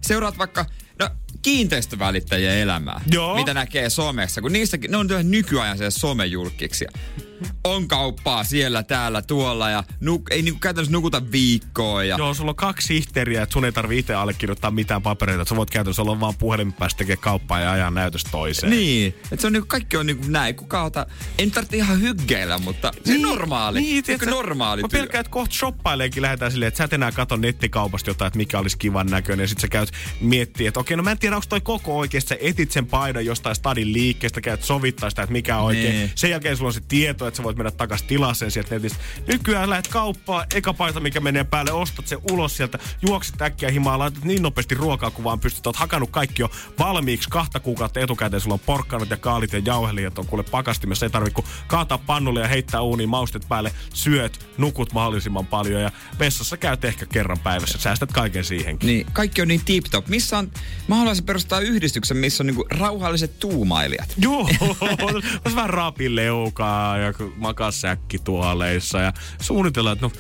seuraat 0.01 0.39
vaikka, 0.39 0.67
no 0.99 1.09
kiinteistövälittäjien 1.43 2.57
elämää, 2.57 3.01
Joo. 3.13 3.35
mitä 3.35 3.55
näkee 3.55 3.91
somessa, 3.91 4.41
kun 4.41 4.53
niistäkin, 4.53 4.91
ne 4.91 4.97
on 4.97 5.09
nykyajan 5.23 5.79
se 5.79 5.91
somejulkkiksi. 5.91 6.87
On 7.65 7.89
kauppaa 7.89 8.45
siellä, 8.45 8.83
täällä, 8.83 9.23
tuolla 9.23 9.71
ja 9.71 9.85
nuk, 10.01 10.23
ei 10.31 10.43
niinku 10.43 10.61
käytännössä 10.61 10.93
nukuta 10.93 11.33
viikkoa 11.33 12.05
ja 12.05 12.17
Joo, 12.19 12.35
sulla 12.35 12.51
on 12.51 12.57
kaksi 12.57 12.87
sihteeriä, 12.87 13.43
että 13.43 13.53
sun 13.53 13.65
ei 13.65 13.73
tarvi 13.73 13.99
itse 13.99 14.15
allekirjoittaa 14.15 14.71
mitään 14.71 15.03
papereita. 15.03 15.45
Sä 15.45 15.57
voit 15.57 15.71
käytännössä 15.71 16.03
olla 16.03 16.21
vaan 16.21 16.35
puhelimen 16.35 16.73
päästä 16.73 16.99
tekemään 16.99 17.23
kauppaa 17.23 17.61
ja 17.61 17.73
ajaa 17.73 17.91
näytöstä 17.91 18.31
toiseen. 18.31 18.71
Niin, 18.71 19.15
että 19.23 19.37
se 19.41 19.47
on 19.47 19.53
niinku, 19.53 19.67
kaikki 19.67 19.97
on 19.97 20.07
niinku 20.07 20.25
näin. 20.29 20.55
Kuka 20.55 20.83
ota, 20.83 21.07
nyt 21.39 21.55
tarvitse 21.55 21.77
ihan 21.77 22.01
hyggeillä, 22.01 22.59
mutta 22.59 22.93
se 23.05 23.15
on 23.15 23.23
normaali. 23.23 23.81
Niin, 23.81 24.05
tiedätkö, 24.05 24.31
normaali 24.31 24.83
Mä 24.83 24.89
pelkään, 24.89 25.21
että 25.21 25.31
kohta 25.31 25.55
shoppaileekin 25.55 26.23
lähdetään 26.23 26.51
silleen, 26.53 26.69
että 26.69 26.79
sä 26.79 26.85
et 26.85 26.93
enää 26.93 27.13
kato 27.13 27.37
nettikaupasta 27.37 28.11
jotain, 28.11 28.27
että 28.27 28.37
mikä 28.37 28.59
olisi 28.59 28.79
kivan 28.79 29.07
näköinen. 29.07 29.45
Ja 29.45 29.49
sit 29.49 29.59
sä 29.59 29.69
käyt 29.69 29.93
miettiä, 30.21 30.69
että 30.69 30.81
okei, 30.81 30.97
no 30.97 31.03
mä 31.03 31.11
en 31.11 31.19
tiedä, 31.19 31.37
onko 31.37 31.47
toi 31.49 31.61
koko 31.61 31.99
oikeasti. 31.99 32.29
Sä 32.29 32.37
etit 32.41 32.73
sen 32.73 32.87
paidan 32.87 33.27
jostain 33.27 33.57
stadin 33.57 33.93
liikkeestä, 33.93 34.41
käyt 34.41 34.63
sovittaa 34.63 35.11
sitä, 35.11 35.23
että 35.23 35.33
mikä 35.33 35.59
on 35.59 35.65
oikein. 35.65 35.95
Niin. 35.95 36.11
Sen 36.15 36.31
jälkeen 36.31 36.57
sulla 36.57 36.69
on 36.69 36.75
se 36.75 36.81
tieto, 36.89 37.27
että 37.33 37.37
sä 37.37 37.43
voit 37.43 37.57
mennä 37.57 37.71
takas 37.71 38.03
tilaa 38.03 38.35
sen 38.35 38.51
sieltä 38.51 38.75
netistä. 38.75 38.99
Nykyään 39.27 39.71
lähdet 39.71 39.89
kauppaan, 39.89 40.47
eka 40.55 40.75
paita, 40.75 41.01
mikä 41.01 41.21
menee 41.21 41.45
päälle, 41.45 41.73
ostat 41.73 42.07
sen 42.07 42.19
ulos 42.31 42.57
sieltä, 42.57 42.79
juokset 43.09 43.43
äkkiä 43.43 43.71
himaa, 43.71 43.99
laitat 43.99 44.25
niin 44.25 44.43
nopeasti 44.43 44.75
ruokaa, 44.75 45.11
kun 45.11 45.25
vaan 45.25 45.41
pystyt. 45.41 45.67
Oot 45.67 45.77
hakannut 45.77 46.11
kaikki 46.11 46.43
jo 46.43 46.51
valmiiksi 46.79 47.29
kahta 47.31 47.61
kuukautta 47.61 48.01
etukäteen. 48.01 48.41
Sulla 48.41 48.55
on 48.55 48.61
porkkanat 48.61 49.11
ja 49.11 49.17
kaalit 49.17 49.53
ja 49.53 49.63
jauhelijat 49.65 50.19
on 50.19 50.27
kuule 50.27 50.43
pakastimessa. 50.43 51.07
Ei 51.07 51.11
tarvitse 51.11 51.35
kuin 51.35 51.47
kaataa 51.67 51.99
pannulle 51.99 52.41
ja 52.41 52.49
heittää 52.49 52.81
uuniin 52.81 53.09
maustet 53.09 53.49
päälle. 53.49 53.73
Syöt, 53.95 54.47
nukut 54.59 54.93
mahdollisimman 54.93 55.47
paljon 55.47 55.83
ja 55.83 55.91
vessassa 56.19 56.57
käyt 56.57 56.85
ehkä 56.85 57.07
kerran 57.07 57.39
päivässä. 57.39 57.79
Säästät 57.79 58.13
kaiken 58.13 58.45
siihenkin. 58.45 58.87
Niin, 58.87 59.07
kaikki 59.13 59.43
on 59.43 59.49
niin 59.49 59.65
tip-top. 59.65 60.09
Missä 60.09 60.39
on, 60.39 60.51
mä 60.89 60.97
haluaisin 60.97 61.25
perustaa 61.25 61.61
yhdistyksen, 61.61 62.17
missä 62.17 62.43
on 62.43 62.47
niinku 62.47 62.67
rauhalliset 62.71 63.39
tuumailijat. 63.39 64.15
Joo, 64.19 64.49
vähän 65.45 65.71
rapileukaa 65.71 66.99
ja 66.99 67.13
makaa 67.37 67.71
säkkituoleissa 67.71 69.01
ja 69.01 69.13
suunnitellaan, 69.41 69.93
että 69.93 70.07
no, 70.07 70.13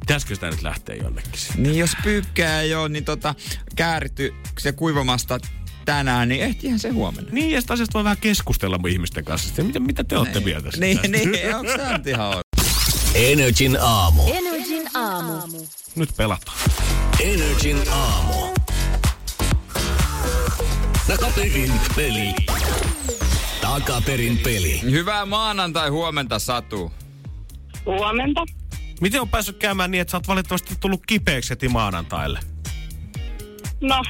pitäisikö 0.00 0.34
sitä 0.34 0.50
nyt 0.50 0.62
lähteä 0.62 0.96
jonnekin 0.96 1.32
sitten? 1.36 1.62
Niin 1.62 1.78
jos 1.78 1.96
pyykkää 2.04 2.60
ei 2.60 2.74
ole, 2.74 2.88
niin 2.88 3.04
tota, 3.04 3.34
kääritty 3.76 4.34
se 4.58 4.72
kuivamasta 4.72 5.38
tänään, 5.84 6.28
niin 6.28 6.42
ehtihän 6.42 6.78
se 6.78 6.88
huomenna. 6.88 7.30
Niin, 7.32 7.50
ja 7.50 7.60
sitä 7.60 7.74
asiasta 7.74 7.98
voi 7.98 8.04
vähän 8.04 8.18
keskustella 8.20 8.78
mun 8.78 8.90
ihmisten 8.90 9.24
kanssa. 9.24 9.46
Sitten, 9.46 9.66
mitä, 9.66 9.80
mitä 9.80 10.04
te 10.04 10.18
olette 10.18 10.40
mieltä 10.40 10.70
siitä? 10.70 11.08
Niin, 11.08 11.32
niin, 11.32 11.56
onko 11.56 11.72
se 11.72 11.92
nyt 11.92 12.06
ihan? 12.06 12.34
Energin 13.14 13.78
aamu. 13.80 14.22
Energin 14.32 14.96
aamu. 14.96 15.66
Nyt 15.96 16.10
pelataan. 16.16 16.58
Energin 17.20 17.82
aamu. 17.90 18.54
Takaperin 21.06 21.72
peli. 21.96 22.34
Takaperin 23.66 24.38
peli. 24.38 24.82
Hyvää 24.82 25.26
maanantai 25.26 25.88
huomenta, 25.88 26.38
Satu. 26.38 26.92
Huomenta. 27.86 28.44
Miten 29.00 29.20
on 29.20 29.28
päässyt 29.28 29.56
käymään 29.56 29.90
niin, 29.90 30.00
että 30.00 30.10
sä 30.10 30.16
oot 30.16 30.28
valitettavasti 30.28 30.74
tullut 30.80 31.06
kipeäksi 31.06 31.50
heti 31.50 31.68
maanantaille? 31.68 32.40
No, 33.80 34.02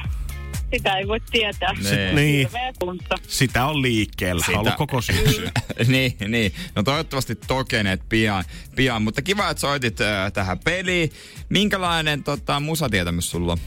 sitä 0.73 0.97
ei 0.97 1.07
voi 1.07 1.19
tietää. 1.31 1.73
Niin, 2.13 2.49
kunta. 2.79 3.15
sitä 3.27 3.65
on 3.65 3.81
liikkeellä. 3.81 4.45
Sitä. 4.45 4.59
Ollut 4.59 4.75
koko 4.75 5.01
syksy. 5.01 5.49
niin, 5.87 6.13
niin. 6.27 6.51
No 6.75 6.83
toivottavasti 6.83 7.35
tokenet 7.35 8.01
pian, 8.09 8.43
pian. 8.75 9.01
mutta 9.01 9.21
kiva, 9.21 9.49
että 9.49 9.61
soitit 9.61 10.01
äh, 10.01 10.31
tähän 10.31 10.59
peliin. 10.59 11.09
Minkälainen 11.49 12.23
tota, 12.23 12.59
musatietämys 12.59 13.31
sulla 13.31 13.51
on? 13.51 13.57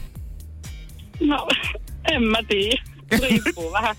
No, 1.19 1.47
en 2.11 2.23
mä 2.23 2.37
tiedä. 2.47 2.90
Riippuu 3.19 3.71
vähän. 3.71 3.95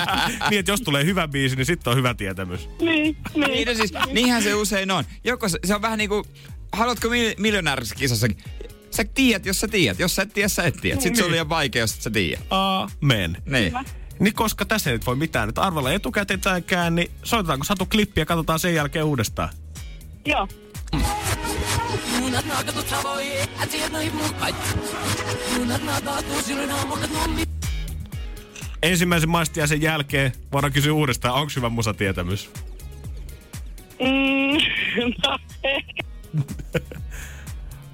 niin, 0.50 0.58
että 0.58 0.72
jos 0.72 0.80
tulee 0.80 1.04
hyvä 1.04 1.28
biisi, 1.28 1.56
niin 1.56 1.66
sitten 1.66 1.90
on 1.90 1.96
hyvä 1.96 2.14
tietämys. 2.14 2.68
Niin, 2.80 3.16
niin. 3.34 3.50
Niin, 3.50 3.68
no 3.68 3.74
siis, 3.74 3.92
niinhän 4.12 4.42
se 4.42 4.54
usein 4.54 4.90
on. 4.90 5.04
Joko 5.24 5.48
se, 5.48 5.58
se 5.64 5.74
on 5.74 5.82
vähän 5.82 5.98
niinku, 5.98 6.26
haluatko 6.72 7.08
mil, 7.08 7.34
miljonäärisessä 7.38 7.94
kisassakin? 7.94 8.38
Sä 8.90 9.04
tiedät, 9.04 9.46
jos 9.46 9.60
sä 9.60 9.68
tiedät. 9.68 9.98
Jos 9.98 10.14
sä 10.16 10.22
et 10.22 10.32
tiedä, 10.32 10.48
sä 10.48 10.62
et 10.62 10.76
tiedä. 10.80 11.00
Sitten 11.00 11.16
se 11.16 11.22
on 11.22 11.26
Niin. 11.26 11.32
liian 11.32 11.48
vaikea, 11.48 11.82
jos 11.82 11.96
sä 12.04 12.10
tiedä. 12.10 12.42
Amen. 12.50 13.36
Niin. 13.46 13.72
Niin 14.18 14.34
koska 14.34 14.64
tässä 14.64 14.90
ei 14.90 14.96
nyt 14.96 15.06
voi 15.06 15.16
mitään 15.16 15.48
nyt 15.48 15.58
arvella 15.58 15.92
etukäteenkään, 15.92 16.94
niin 16.94 17.10
soitetaanko 17.22 17.64
Satu 17.64 17.86
klippi 17.86 18.20
ja 18.20 18.26
katsotaan 18.26 18.58
sen 18.58 18.74
jälkeen 18.74 19.04
uudestaan. 19.04 19.48
Joo. 20.26 20.48
Ensimmäisen 28.82 29.28
maistiaisen 29.28 29.82
jälkeen 29.82 30.32
voidaan 30.52 30.72
kysyä 30.72 30.92
uudestaan, 30.92 31.34
onko 31.34 31.52
hyvä 31.56 31.68
musatietämys? 31.68 32.50
Mm, 34.00 34.58
no. 35.26 35.38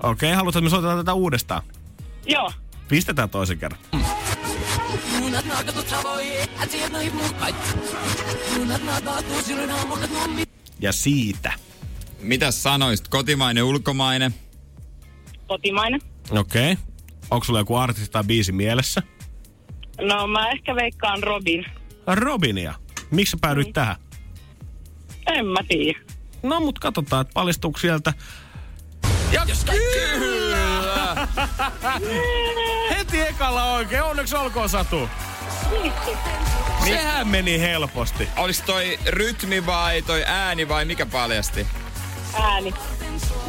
Okei, 0.03 0.28
okay, 0.28 0.32
haluatko, 0.32 0.59
että 0.59 0.61
me 0.61 0.70
soitetaan 0.70 0.99
tätä 0.99 1.14
uudestaan? 1.14 1.62
Joo. 2.26 2.53
Pistetään 2.89 3.30
toisen 3.30 3.59
kerran. 3.59 3.80
Ja 10.80 10.93
siitä. 10.93 11.53
Mitä 12.20 12.51
sanoisit? 12.51 13.09
Kotimainen, 13.09 13.64
ulkomainen? 13.64 14.34
Kotimainen. 15.47 16.01
Okei. 16.30 16.72
Okay. 16.72 16.84
Onko 17.30 17.45
sulla 17.45 17.59
joku 17.59 17.76
artisti 17.76 18.11
tai 18.11 18.24
biisi 18.24 18.53
mielessä? 18.53 19.03
No 20.01 20.26
mä 20.26 20.51
ehkä 20.51 20.74
veikkaan 20.74 21.22
Robin. 21.22 21.66
Robinia. 22.07 22.74
Miksi 23.11 23.30
sä 23.30 23.36
päädyit 23.40 23.72
tähän? 23.72 23.96
En 25.26 25.46
mä 25.46 25.61
tiedä. 25.68 25.99
No 26.42 26.61
mut 26.61 26.78
katsotaan, 26.78 27.20
että 27.22 27.34
paljastuuko 27.34 27.78
sieltä. 27.78 28.12
Ja 29.32 29.46
kyllä! 29.70 31.28
Heti 32.96 33.20
ekalla 33.20 33.64
oikein. 33.72 34.03
Onneksi 34.03 34.36
olkoon 34.36 34.68
Satu. 34.68 35.09
Sehän 36.84 37.28
meni 37.28 37.61
helposti. 37.61 38.28
Olis 38.36 38.61
toi 38.61 38.99
rytmi 39.07 39.66
vai 39.66 40.03
toi 40.03 40.22
ääni 40.26 40.68
vai 40.68 40.84
mikä 40.84 41.07
paljasti? 41.07 41.66
Ääni. 42.35 42.74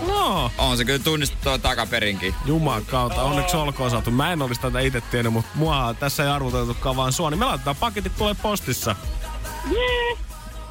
No, 0.07 0.51
On 0.57 0.77
se 0.77 0.85
kyllä 0.85 0.99
tunnistettu 0.99 1.57
takaperinkin. 1.57 2.35
Juman 2.45 2.85
kautta. 2.85 3.23
Onneksi 3.23 3.57
olkoon 3.57 3.91
Satu. 3.91 4.11
Mä 4.11 4.31
en 4.31 4.41
olisi 4.41 4.61
tätä 4.61 4.79
itse 4.79 5.01
tiennyt, 5.01 5.33
mutta 5.33 5.49
mua 5.55 5.95
tässä 5.99 6.23
ei 6.23 6.29
arvoteltukaan 6.29 6.95
vaan 6.95 7.13
sua. 7.13 7.29
Niin 7.29 7.39
me 7.39 7.45
laitetaan 7.45 7.75
paketit 7.75 8.17
tulee 8.17 8.35
postissa. 8.41 8.95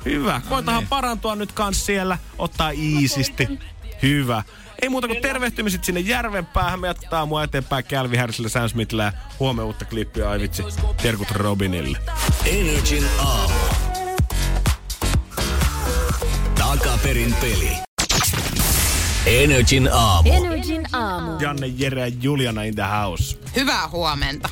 Hyvä. 0.04 0.40
Koitahan 0.48 0.86
parantua 0.86 1.36
nyt 1.36 1.52
kans 1.52 1.86
siellä. 1.86 2.18
Ottaa 2.38 2.70
iisisti. 2.70 3.48
Hyvä. 4.02 4.42
Ei 4.82 4.88
muuta 4.88 5.08
kuin 5.08 5.22
tervehtymiset 5.22 5.84
sinne 5.84 6.00
järven 6.00 6.46
päähän. 6.46 6.80
Me 6.80 6.86
jatketaan 6.86 7.28
mua 7.28 7.42
eteenpäin 7.44 7.84
Calvin 7.84 8.20
Harrisille, 8.20 8.48
Sam 8.48 8.68
Smithille 8.68 9.02
ja 9.02 9.12
huomenna 9.40 9.66
uutta 9.66 9.84
klippiä. 9.84 10.30
Ai 10.30 10.40
vitsi. 10.40 10.64
Terkut 11.02 11.30
Robinille. 11.30 11.98
Energin 12.46 13.06
aamu. 13.18 13.54
Takaperin 16.54 17.34
peli. 17.40 17.88
Energin 19.28 19.88
aamu. 19.92 20.32
Energin 20.32 20.86
aamu. 20.92 21.40
Janne, 21.40 21.66
Jere 21.66 22.00
ja 22.00 22.16
Juliana 22.20 22.62
in 22.62 22.74
the 22.74 22.82
house. 22.82 23.38
Hyvää 23.56 23.88
huomenta. 23.88 24.48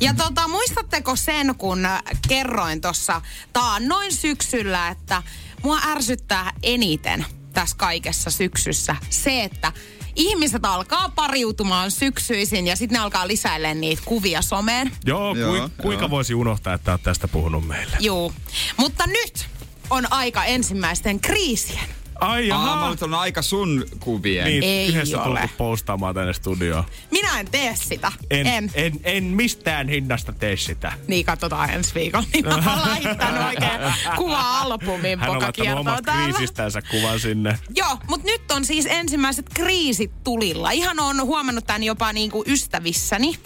Ja 0.00 0.14
tota, 0.14 0.48
muistatteko 0.48 1.16
sen, 1.16 1.54
kun 1.58 1.88
kerroin 2.28 2.80
tuossa 2.80 3.22
taannoin 3.52 4.12
syksyllä, 4.12 4.88
että 4.88 5.22
mua 5.62 5.78
ärsyttää 5.90 6.52
eniten 6.62 7.26
tässä 7.52 7.76
kaikessa 7.76 8.30
syksyssä 8.30 8.96
se, 9.10 9.44
että 9.44 9.72
ihmiset 10.16 10.64
alkaa 10.64 11.08
pariutumaan 11.08 11.90
syksyisin 11.90 12.66
ja 12.66 12.76
sitten 12.76 12.96
ne 12.96 13.02
alkaa 13.02 13.28
lisäilemään 13.28 13.80
niitä 13.80 14.02
kuvia 14.04 14.42
someen. 14.42 14.92
Joo, 15.04 15.34
Joo, 15.36 15.48
kui, 15.48 15.58
joo. 15.58 15.68
kuinka 15.82 16.10
voisi 16.10 16.34
unohtaa, 16.34 16.74
että 16.74 16.92
oot 16.92 17.02
tästä 17.02 17.28
puhunut 17.28 17.66
meille? 17.66 17.96
Juu. 18.00 18.32
Mutta 18.76 19.06
nyt 19.06 19.46
on 19.90 20.12
aika 20.12 20.44
ensimmäisten 20.44 21.20
kriisien. 21.20 22.01
Ai 22.22 22.50
Aa, 22.50 22.58
mä 22.58 22.70
jaha. 22.70 22.86
olin 23.02 23.14
aika 23.14 23.42
sun 23.42 23.84
kuvien. 24.00 24.44
Niin, 24.44 24.62
Ei 24.64 24.88
yhdessä 24.88 25.22
ole. 25.22 25.50
postaamaan 25.58 26.14
tänne 26.14 26.32
studioon. 26.32 26.84
Minä 27.10 27.40
en 27.40 27.50
tee 27.50 27.76
sitä. 27.76 28.12
En, 28.30 28.46
en. 28.46 28.70
en, 28.74 28.92
en 29.04 29.24
mistään 29.24 29.88
hinnasta 29.88 30.32
tee 30.32 30.56
sitä. 30.56 30.92
Niin 31.08 31.24
katsotaan 31.26 31.70
ensi 31.70 31.94
viikolla. 31.94 32.24
Niin 32.32 32.44
mä 32.46 32.54
oon 32.54 32.64
laittanut 32.90 33.46
oikein 33.46 33.80
kuva-albumin 34.16 35.18
Hän 35.18 35.30
on 35.30 35.38
laittanut 35.42 36.04
täällä. 36.04 36.22
kriisistänsä 36.24 36.82
kuvan 36.82 37.20
sinne. 37.20 37.58
Joo, 37.76 37.98
mutta 38.08 38.26
nyt 38.26 38.50
on 38.50 38.64
siis 38.64 38.86
ensimmäiset 38.86 39.46
kriisit 39.54 40.24
tulilla. 40.24 40.70
Ihan 40.70 41.00
on 41.00 41.22
huomannut 41.22 41.66
tämän 41.66 41.82
jopa 41.82 42.12
niinku 42.12 42.44
ystävissäni, 42.46 43.36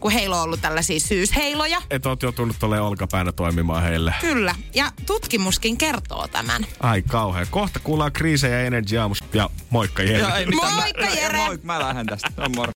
kun 0.00 0.12
heillä 0.12 0.36
on 0.36 0.42
ollut 0.42 0.60
tällaisia 0.60 1.00
syysheiloja. 1.00 1.82
Et 1.90 2.06
oot 2.06 2.22
joutunut 2.22 2.56
tuolle 2.58 2.80
olkapäänä 2.80 3.32
toimimaan 3.32 3.82
heille. 3.82 4.14
Kyllä, 4.20 4.54
ja 4.74 4.92
tutkimuskin 5.06 5.76
kertoo 5.76 6.28
tämän. 6.28 6.66
Ai 6.80 7.02
kauhea. 7.02 7.46
Kohta 7.50 7.78
kuullaan 7.78 8.12
kriisejä 8.12 8.58
ja 8.58 8.66
Energy 8.66 8.98
aamusta. 8.98 9.26
Ja 9.32 9.50
moikka 9.70 10.02
Jere. 10.02 10.18
Joo, 10.18 10.34
ei 10.34 10.46
mitään. 10.46 10.74
Moikka, 10.74 11.00
mä, 11.00 11.08
Jere. 11.08 11.38
Moi, 11.38 11.58
mä 11.62 11.78
lähden 11.78 12.06
tästä. 12.06 12.28
No, 12.36 12.48
moro. 12.56 12.72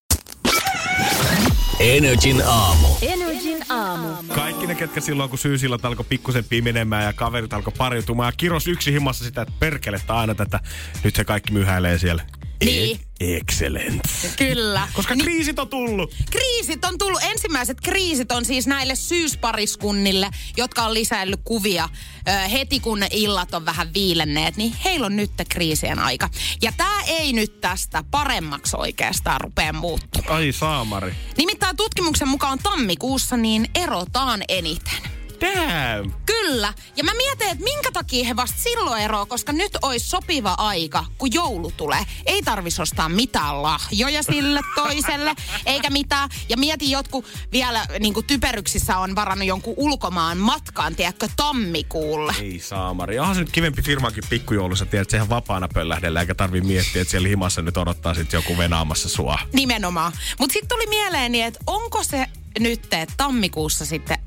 Energin 1.80 2.42
aamu. 2.46 2.86
Energin 3.02 3.64
aamu. 3.68 4.08
Kaikki 4.34 4.66
ne, 4.66 4.74
ketkä 4.74 5.00
silloin, 5.00 5.30
kun 5.30 5.38
syysillat 5.38 5.84
alkoi 5.84 6.06
pikkusen 6.08 6.44
pimenemään 6.44 7.04
ja 7.04 7.12
kaverit 7.12 7.52
alkoi 7.52 7.72
pariutumaan 7.78 8.28
ja 8.28 8.32
kiros 8.36 8.66
yksi 8.66 8.92
himassa 8.92 9.24
sitä, 9.24 9.42
että 9.42 9.54
perkelettä 9.60 10.14
aina 10.14 10.34
tätä. 10.34 10.60
Nyt 11.04 11.16
se 11.16 11.24
kaikki 11.24 11.52
myhäilee 11.52 11.98
siellä. 11.98 12.22
Niin. 12.64 13.00
Excellent. 13.20 14.00
Kyllä. 14.36 14.88
Koska 14.92 15.14
Niin- 15.14 15.24
kriisit 15.24 15.58
on 15.58 15.68
tullut. 15.68 16.14
Kriisit 16.30 16.84
on 16.84 16.98
tullut, 16.98 17.20
ensimmäiset 17.22 17.80
kriisit 17.80 18.32
on 18.32 18.44
siis 18.44 18.66
näille 18.66 18.94
syyspariskunnille, 18.96 20.30
jotka 20.56 20.82
on 20.84 20.94
lisäillyt 20.94 21.40
kuvia 21.44 21.88
ö, 22.28 22.48
heti 22.48 22.80
kun 22.80 23.00
ne 23.00 23.08
illat 23.10 23.54
on 23.54 23.64
vähän 23.66 23.94
viilenneet, 23.94 24.56
niin 24.56 24.74
heillä 24.84 25.06
on 25.06 25.16
nyt 25.16 25.30
kriisien 25.48 25.98
aika. 25.98 26.30
Ja 26.62 26.72
tämä 26.76 27.02
ei 27.06 27.32
nyt 27.32 27.60
tästä 27.60 28.04
paremmaksi 28.10 28.76
oikeastaan 28.78 29.40
rupea 29.40 29.72
muuttumaan. 29.72 30.32
Ai 30.36 30.52
saamari. 30.52 31.14
Nimittäin 31.36 31.76
tutkimuksen 31.76 32.28
mukaan 32.28 32.58
tammikuussa 32.58 33.36
niin 33.36 33.68
erotaan 33.74 34.42
eniten. 34.48 35.17
Damn. 35.40 36.12
Kyllä. 36.26 36.74
Ja 36.96 37.04
mä 37.04 37.12
mietin, 37.14 37.48
että 37.48 37.64
minkä 37.64 37.90
takia 37.92 38.24
he 38.24 38.36
vasta 38.36 38.58
silloin 38.58 39.02
eroa, 39.02 39.26
koska 39.26 39.52
nyt 39.52 39.78
olisi 39.82 40.08
sopiva 40.08 40.54
aika, 40.58 41.04
kun 41.18 41.32
joulu 41.32 41.72
tulee. 41.76 42.00
Ei 42.26 42.42
tarvis 42.42 42.80
ostaa 42.80 43.08
mitään 43.08 43.62
lahjoja 43.62 44.22
sille 44.22 44.60
toiselle, 44.82 45.34
eikä 45.66 45.90
mitään. 45.90 46.28
Ja 46.48 46.56
mietin, 46.56 46.90
jotkut 46.90 47.24
vielä 47.52 47.86
niin 48.00 48.14
kuin 48.14 48.26
typeryksissä 48.26 48.98
on 48.98 49.14
varannut 49.14 49.48
jonkun 49.48 49.74
ulkomaan 49.76 50.38
matkaan, 50.38 50.96
tiedätkö, 50.96 51.28
tammikuulle. 51.36 52.34
Ei 52.40 52.58
saamari. 52.58 53.18
Onhan 53.18 53.34
se 53.34 53.40
nyt 53.40 53.52
kivempi 53.52 53.82
firmankin 53.82 54.24
pikkujoulussa, 54.30 54.86
tiedät, 54.86 55.10
sehän 55.10 55.28
vapaana 55.28 55.68
pöllähdellä, 55.74 56.20
eikä 56.20 56.34
tarvi 56.34 56.60
miettiä, 56.60 57.02
että 57.02 57.10
siellä 57.10 57.28
himassa 57.28 57.62
nyt 57.62 57.76
odottaa 57.76 58.14
sitten 58.14 58.38
joku 58.38 58.58
venaamassa 58.58 59.08
sua. 59.08 59.38
Nimenomaan. 59.52 60.12
Mutta 60.38 60.52
sitten 60.52 60.68
tuli 60.68 60.86
mieleeni, 60.86 61.42
että 61.42 61.60
onko 61.66 62.04
se 62.04 62.26
nyt, 62.58 62.88
tammikuussa 63.16 63.86
sitten 63.86 64.18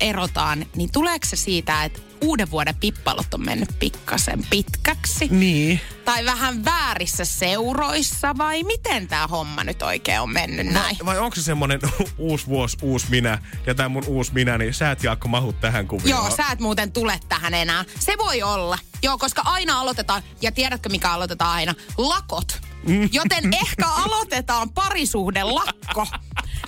erotaan, 0.00 0.66
niin 0.76 0.92
tuleeko 0.92 1.26
se 1.26 1.36
siitä, 1.36 1.84
että 1.84 2.00
uuden 2.20 2.50
vuoden 2.50 2.74
pippalot 2.74 3.34
on 3.34 3.44
mennyt 3.44 3.78
pikkasen 3.78 4.46
pitkäksi? 4.50 5.28
Niin. 5.30 5.80
Tai 6.04 6.24
vähän 6.24 6.64
väärissä 6.64 7.24
seuroissa 7.24 8.38
vai 8.38 8.62
miten 8.62 9.08
tämä 9.08 9.26
homma 9.26 9.64
nyt 9.64 9.82
oikein 9.82 10.20
on 10.20 10.32
mennyt 10.32 10.66
näin? 10.66 10.96
Vai 11.04 11.18
onko 11.18 11.36
se 11.36 11.42
semmonen 11.42 11.80
uusi 12.18 12.46
vuosi, 12.46 12.76
uusi 12.82 13.06
minä, 13.10 13.38
ja 13.66 13.74
tämä 13.74 13.88
mun 13.88 14.04
uusi 14.06 14.34
minä, 14.34 14.58
niin 14.58 14.74
sä 14.74 14.90
et 14.90 15.02
Jaakko 15.02 15.28
mahu 15.28 15.52
tähän 15.52 15.88
kuvioon. 15.88 16.24
Joo, 16.24 16.36
sä 16.36 16.44
et 16.52 16.60
muuten 16.60 16.92
tule 16.92 17.20
tähän 17.28 17.54
enää. 17.54 17.84
Se 17.98 18.14
voi 18.18 18.42
olla. 18.42 18.78
Joo, 19.02 19.18
koska 19.18 19.42
aina 19.44 19.80
aloitetaan, 19.80 20.22
ja 20.42 20.52
tiedätkö 20.52 20.88
mikä 20.88 21.10
aloitetaan 21.10 21.50
aina? 21.50 21.74
Lakot. 21.98 22.60
Joten 23.12 23.54
ehkä 23.54 23.86
aloitetaan 23.86 24.70
parisuhde 24.70 25.42
lakko. 25.42 26.06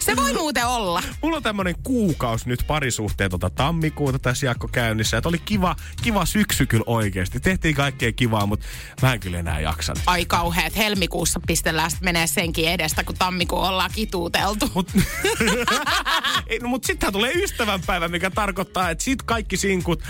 Se 0.01 0.17
voi 0.17 0.33
muuten 0.33 0.67
olla. 0.67 1.03
Mulla 1.23 1.37
on 1.37 1.43
tämmönen 1.43 1.75
kuukausi 1.83 2.49
nyt 2.49 2.65
parisuhteen 2.67 3.31
tota 3.31 3.51
tammikuuta 3.51 4.19
tässä 4.19 4.47
Jaakko 4.47 4.69
käynnissä. 4.69 5.17
Et 5.17 5.27
oli 5.27 5.39
kiva, 5.39 5.77
kiva 6.03 6.27
syksy 6.27 6.67
kyllä 6.67 6.85
oikeesti. 6.87 7.41
Tehtiin 7.41 7.75
kaikkea 7.75 8.13
kivaa, 8.13 8.47
mutta 8.47 8.67
mä 9.03 9.13
en 9.13 9.21
kyllä 9.21 9.39
enää 9.39 9.61
jaksanut. 9.61 10.03
Ai 10.07 10.25
kauheet, 10.25 10.77
helmikuussa 10.77 11.41
pistellään 11.47 11.91
sit 11.91 12.01
menee 12.01 12.27
senkin 12.27 12.69
edestä, 12.69 13.05
kun 13.05 13.15
tammikuun 13.19 13.69
ollaan 13.69 13.91
kituuteltu. 13.95 14.71
Mut, 14.75 14.93
Ei, 16.47 16.59
no, 16.59 16.69
mut 16.69 16.85
sittenhän 16.85 17.13
tulee 17.13 17.33
ystävänpäivä, 17.33 18.09
mikä 18.09 18.31
tarkoittaa, 18.31 18.91
että 18.91 19.05
sit 19.05 19.23
kaikki 19.23 19.57
sinkut 19.57 20.03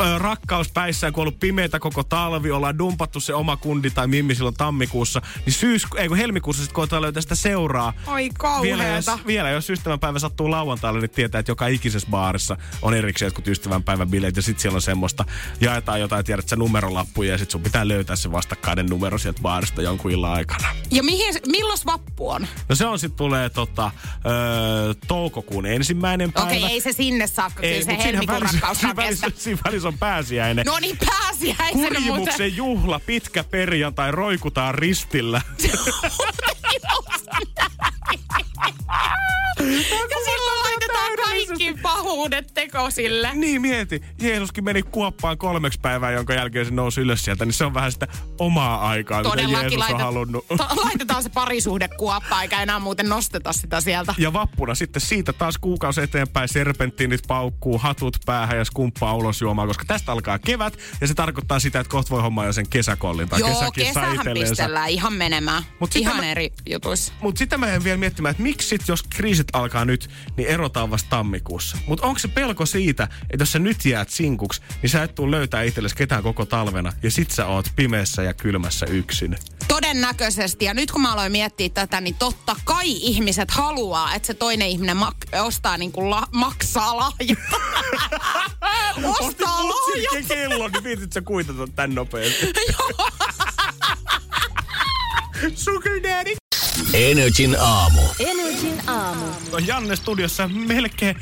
ö, 0.00 0.18
rakkauspäissään, 0.18 1.12
kun 1.12 1.22
on 1.22 1.26
ollut 1.28 1.40
pimeitä 1.40 1.78
koko 1.78 2.04
talvi, 2.04 2.50
ollaan 2.50 2.78
dumpattu 2.78 3.20
se 3.20 3.34
oma 3.34 3.56
kundi 3.56 3.90
tai 3.90 4.06
mimmi 4.06 4.34
silloin 4.34 4.54
tammikuussa, 4.54 5.22
niin 5.46 5.52
syys, 5.54 5.86
ei 5.96 6.08
kun 6.08 6.16
helmikuussa 6.16 6.62
sitten 6.62 6.74
koetaan 6.74 7.02
löytää 7.02 7.22
sitä 7.22 7.34
seuraa. 7.34 7.92
Oi 8.06 8.30
Vielä 8.62 8.84
jos, 8.84 9.04
kauheeta. 9.04 9.26
vielä 9.26 9.50
jos 9.50 9.70
ystävänpäivä 9.70 10.18
sattuu 10.18 10.50
lauantaille, 10.50 11.00
niin 11.00 11.10
tietää, 11.10 11.38
että 11.38 11.52
joka 11.52 11.66
ikisessä 11.66 12.08
baarissa 12.10 12.56
on 12.82 12.94
erikseen 12.94 13.26
jotkut 13.26 13.48
ystävänpäivän 13.48 14.10
bileet 14.10 14.36
ja 14.36 14.42
sitten 14.42 14.62
siellä 14.62 14.76
on 14.76 14.82
semmoista, 14.82 15.24
jaetaan 15.60 16.00
jotain, 16.00 16.24
tiedät 16.24 16.48
sä 16.48 16.56
numerolappuja 16.56 17.32
ja 17.32 17.38
sitten 17.38 17.52
sun 17.52 17.62
pitää 17.62 17.88
löytää 17.88 18.16
se 18.16 18.32
vastakkainen 18.32 18.86
numero 18.86 19.18
sieltä 19.18 19.42
baarista 19.42 19.82
jonkun 19.82 20.10
illan 20.10 20.32
aikana. 20.32 20.68
Ja 20.90 21.02
mihin, 21.02 21.34
milloin 21.46 21.78
vappu 21.86 22.30
on? 22.30 22.46
No 22.68 22.74
se 22.74 22.86
on 22.86 22.98
sitten 22.98 23.16
tulee 23.16 23.50
tota, 23.50 23.90
ö, 24.06 24.94
toukokuun 25.08 25.66
ensimmäinen 25.66 26.32
päivä. 26.32 26.48
Okei, 26.48 26.64
ei 26.64 26.80
se 26.80 26.92
sinne 26.92 27.26
saakka, 27.26 27.62
kyllä 27.62 27.84
se 27.84 27.98
helmikuun 28.04 28.40
välissä, 28.40 28.56
rakkaus 28.56 28.78
siinä 28.78 28.96
välissä, 28.96 29.26
siinä 29.36 29.60
välissä 29.86 29.88
on 29.88 29.98
pääsiäinen. 29.98 30.66
No 30.66 30.78
niin, 30.78 30.98
pääsiäisenä 31.06 31.74
muuten. 31.74 32.02
Kurjimuksen 32.02 32.56
juhla, 32.56 33.00
pitkä 33.06 33.44
perjantai, 33.44 34.10
roikutaan 34.12 34.74
ristillä. 34.74 35.40
Ja 40.10 40.18
silloin 40.24 40.58
laitetaan 40.62 41.15
kaikki 41.28 41.74
pahuudet 41.82 42.54
tekosille. 42.54 43.30
Niin 43.34 43.60
mieti, 43.62 44.02
Jeesuskin 44.20 44.64
meni 44.64 44.82
kuoppaan 44.82 45.38
kolmeksi 45.38 45.80
päivää, 45.82 46.10
jonka 46.10 46.34
jälkeen 46.34 46.66
se 46.66 46.72
nousi 46.74 47.00
ylös 47.00 47.24
sieltä, 47.24 47.44
niin 47.44 47.52
se 47.52 47.64
on 47.64 47.74
vähän 47.74 47.92
sitä 47.92 48.08
omaa 48.38 48.88
aikaa, 48.88 49.22
mitä 49.22 49.42
Jeesus 49.42 49.72
on 49.72 49.78
laitet, 49.78 49.98
halunnut. 49.98 50.46
to, 50.56 50.66
laitetaan 50.84 51.22
se 51.22 51.28
parisuhde 51.28 51.88
kuoppaan, 51.88 52.42
eikä 52.42 52.62
enää 52.62 52.78
muuten 52.78 53.08
nosteta 53.08 53.52
sitä 53.52 53.80
sieltä. 53.80 54.14
Ja 54.18 54.32
vappuna 54.32 54.74
sitten 54.74 55.02
siitä 55.02 55.32
taas 55.32 55.58
kuukausi 55.58 56.00
eteenpäin 56.00 56.48
serpenttiinit 56.48 57.20
paukkuu, 57.28 57.78
hatut 57.78 58.16
päähän 58.26 58.58
ja 58.58 58.64
skumppaa 58.64 59.14
ulos 59.14 59.40
juomaan, 59.40 59.68
koska 59.68 59.84
tästä 59.86 60.12
alkaa 60.12 60.38
kevät 60.38 60.78
ja 61.00 61.06
se 61.06 61.14
tarkoittaa 61.14 61.58
sitä, 61.58 61.80
että 61.80 61.90
kohta 61.90 62.10
voi 62.10 62.22
hommaa 62.22 62.46
jo 62.46 62.52
sen 62.52 62.68
kesäkollin 62.68 63.28
tai 63.28 63.40
Joo, 63.40 63.48
kesäkin 63.48 63.86
kesähän 63.86 64.26
pistellään 64.34 64.88
ihan 64.90 65.12
menemään. 65.12 65.62
Mut 65.80 65.92
sitä 65.92 66.08
ihan 66.10 66.16
mä- 66.16 66.30
eri 66.30 66.52
jutuissa. 66.70 67.12
Mutta 67.20 67.38
sitten 67.38 67.60
mä 67.60 67.66
en 67.72 67.84
vielä 67.84 67.98
miettimään, 67.98 68.30
että 68.30 68.42
miksi 68.42 68.68
sit, 68.68 68.88
jos 68.88 69.02
kriisit 69.02 69.48
alkaa 69.52 69.84
nyt, 69.84 70.10
niin 70.36 70.48
erotaan 70.48 70.90
vasta 70.90 71.15
tammikuussa. 71.16 71.78
Mutta 71.86 72.06
onko 72.06 72.18
se 72.18 72.28
pelko 72.28 72.66
siitä, 72.66 73.08
että 73.30 73.42
jos 73.42 73.52
sä 73.52 73.58
nyt 73.58 73.84
jäät 73.84 74.10
sinkuksi, 74.10 74.62
niin 74.82 74.90
sä 74.90 75.02
et 75.02 75.14
tuu 75.14 75.30
löytää 75.30 75.62
itsellesi 75.62 75.96
ketään 75.96 76.22
koko 76.22 76.46
talvena 76.46 76.92
ja 77.02 77.10
sit 77.10 77.30
sä 77.30 77.46
oot 77.46 77.66
pimeässä 77.76 78.22
ja 78.22 78.34
kylmässä 78.34 78.86
yksin. 78.86 79.36
Todennäköisesti. 79.68 80.64
Ja 80.64 80.74
nyt 80.74 80.90
kun 80.90 81.00
mä 81.00 81.12
aloin 81.12 81.32
miettiä 81.32 81.68
tätä, 81.68 82.00
niin 82.00 82.14
totta 82.14 82.56
kai 82.64 82.90
ihmiset 82.90 83.50
haluaa, 83.50 84.14
että 84.14 84.26
se 84.26 84.34
toinen 84.34 84.68
ihminen 84.68 84.96
mak- 84.96 85.40
ostaa 85.40 85.78
niin 85.78 85.92
kuin 85.92 86.10
la- 86.10 86.28
maksaa 86.32 86.96
lahjat. 86.96 87.38
ostaa 89.20 89.68
lahjat. 89.68 90.26
kello, 90.28 90.68
niin 90.68 90.84
viitit 90.84 91.12
sä 91.12 91.20
kuitata 91.20 91.66
tän 91.76 91.94
nopeasti. 91.94 92.52
Sugar 95.64 96.02
daddy. 96.02 96.45
Energin 96.94 97.56
aamu. 97.60 98.00
Energin 98.20 98.88
aamu. 98.88 99.24
Janne 99.66 99.96
studiossa 99.96 100.48
melkein 100.48 101.16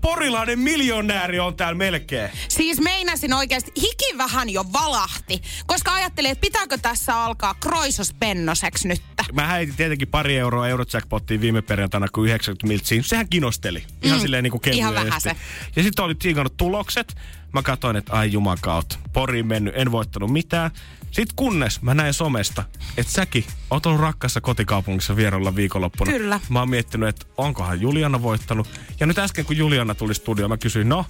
porilainen 0.00 0.58
miljonääri 0.58 1.38
on 1.40 1.56
täällä 1.56 1.74
melkein. 1.78 2.30
Siis 2.48 2.80
meinasin 2.80 3.32
oikeasti, 3.32 3.72
hiki 3.76 4.18
vähän 4.18 4.50
jo 4.50 4.64
valahti, 4.72 5.42
koska 5.66 5.94
ajattelin, 5.94 6.30
että 6.30 6.40
pitääkö 6.40 6.78
tässä 6.78 7.16
alkaa 7.24 7.54
kroisospennoseksi 7.54 8.88
nyt. 8.88 9.02
Mä 9.32 9.46
heitin 9.46 9.76
tietenkin 9.76 10.08
pari 10.08 10.36
euroa 10.38 10.68
Eurojackpottiin 10.68 11.40
viime 11.40 11.62
perjantaina, 11.62 12.06
kun 12.08 12.26
90 12.26 12.66
miltsiin. 12.66 13.04
Sehän 13.04 13.28
kinosteli. 13.28 13.84
Ihan 14.02 14.18
Mm, 14.18 14.22
silleen 14.22 14.44
niin 14.44 14.50
kuin 14.50 14.62
ihan 14.72 14.92
kevyesti. 14.94 15.10
vähäsen. 15.10 15.36
Ja 15.76 15.82
sitten 15.82 16.04
oli 16.04 16.14
tsiikannut 16.14 16.56
tulokset. 16.56 17.16
Mä 17.52 17.62
katsoin, 17.62 17.96
että 17.96 18.12
ai 18.12 18.32
jumakaut. 18.32 18.98
Poriin 19.12 19.46
mennyt, 19.46 19.74
en 19.76 19.92
voittanut 19.92 20.30
mitään. 20.32 20.70
Sitten 21.10 21.36
kunnes 21.36 21.82
mä 21.82 21.94
näin 21.94 22.14
somesta, 22.14 22.64
että 22.96 23.12
säkin 23.12 23.44
oot 23.70 23.86
ollut 23.86 24.00
rakkassa 24.00 24.40
kotikaupungissa 24.40 25.16
vierellä 25.16 25.56
viikonloppuna. 25.56 26.12
Kyllä. 26.12 26.40
Mä 26.48 26.58
oon 26.58 26.70
miettinyt, 26.70 27.08
että 27.08 27.26
onkohan 27.36 27.80
Juliana 27.80 28.22
voittanut. 28.22 28.68
Ja 29.00 29.06
nyt 29.06 29.18
äsken 29.18 29.44
kun 29.44 29.56
Juliana 29.56 29.94
tuli 29.94 30.14
studioon, 30.14 30.50
mä 30.50 30.56
kysyin, 30.56 30.88
no, 30.88 31.06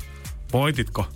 voititko? 0.52 1.08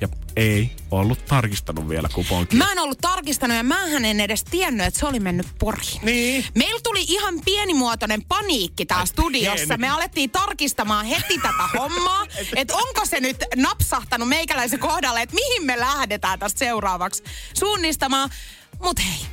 Ja 0.00 0.08
ei 0.36 0.72
ollut 0.90 1.26
tarkistanut 1.26 1.88
vielä 1.88 2.08
kuponkia. 2.14 2.58
Mä 2.58 2.72
en 2.72 2.78
ollut 2.78 2.98
tarkistanut 2.98 3.56
ja 3.56 3.62
mä 3.62 3.84
en 3.84 4.20
edes 4.20 4.44
tiennyt, 4.44 4.86
että 4.86 5.00
se 5.00 5.06
oli 5.06 5.20
mennyt 5.20 5.46
poriin. 5.58 6.00
Niin. 6.02 6.44
Meillä 6.54 6.80
tuli 6.84 7.04
ihan 7.08 7.34
pienimuotoinen 7.44 8.24
paniikki 8.24 8.86
täällä 8.86 9.06
studiossa. 9.06 9.66
pieni. 9.66 9.80
Me 9.80 9.88
alettiin 9.88 10.30
tarkistamaan 10.30 11.06
heti 11.06 11.38
tätä 11.38 11.78
hommaa, 11.78 12.26
että 12.56 12.74
onko 12.76 13.06
se 13.06 13.20
nyt 13.20 13.44
napsahtanut 13.56 14.28
meikäläisen 14.28 14.78
kohdalle, 14.78 15.22
että 15.22 15.34
mihin 15.34 15.66
me 15.66 15.78
lähdetään 15.80 16.38
tästä 16.38 16.58
seuraavaksi 16.58 17.24
suunnistamaan. 17.58 18.30
Mut 18.82 18.98
hei, 18.98 19.26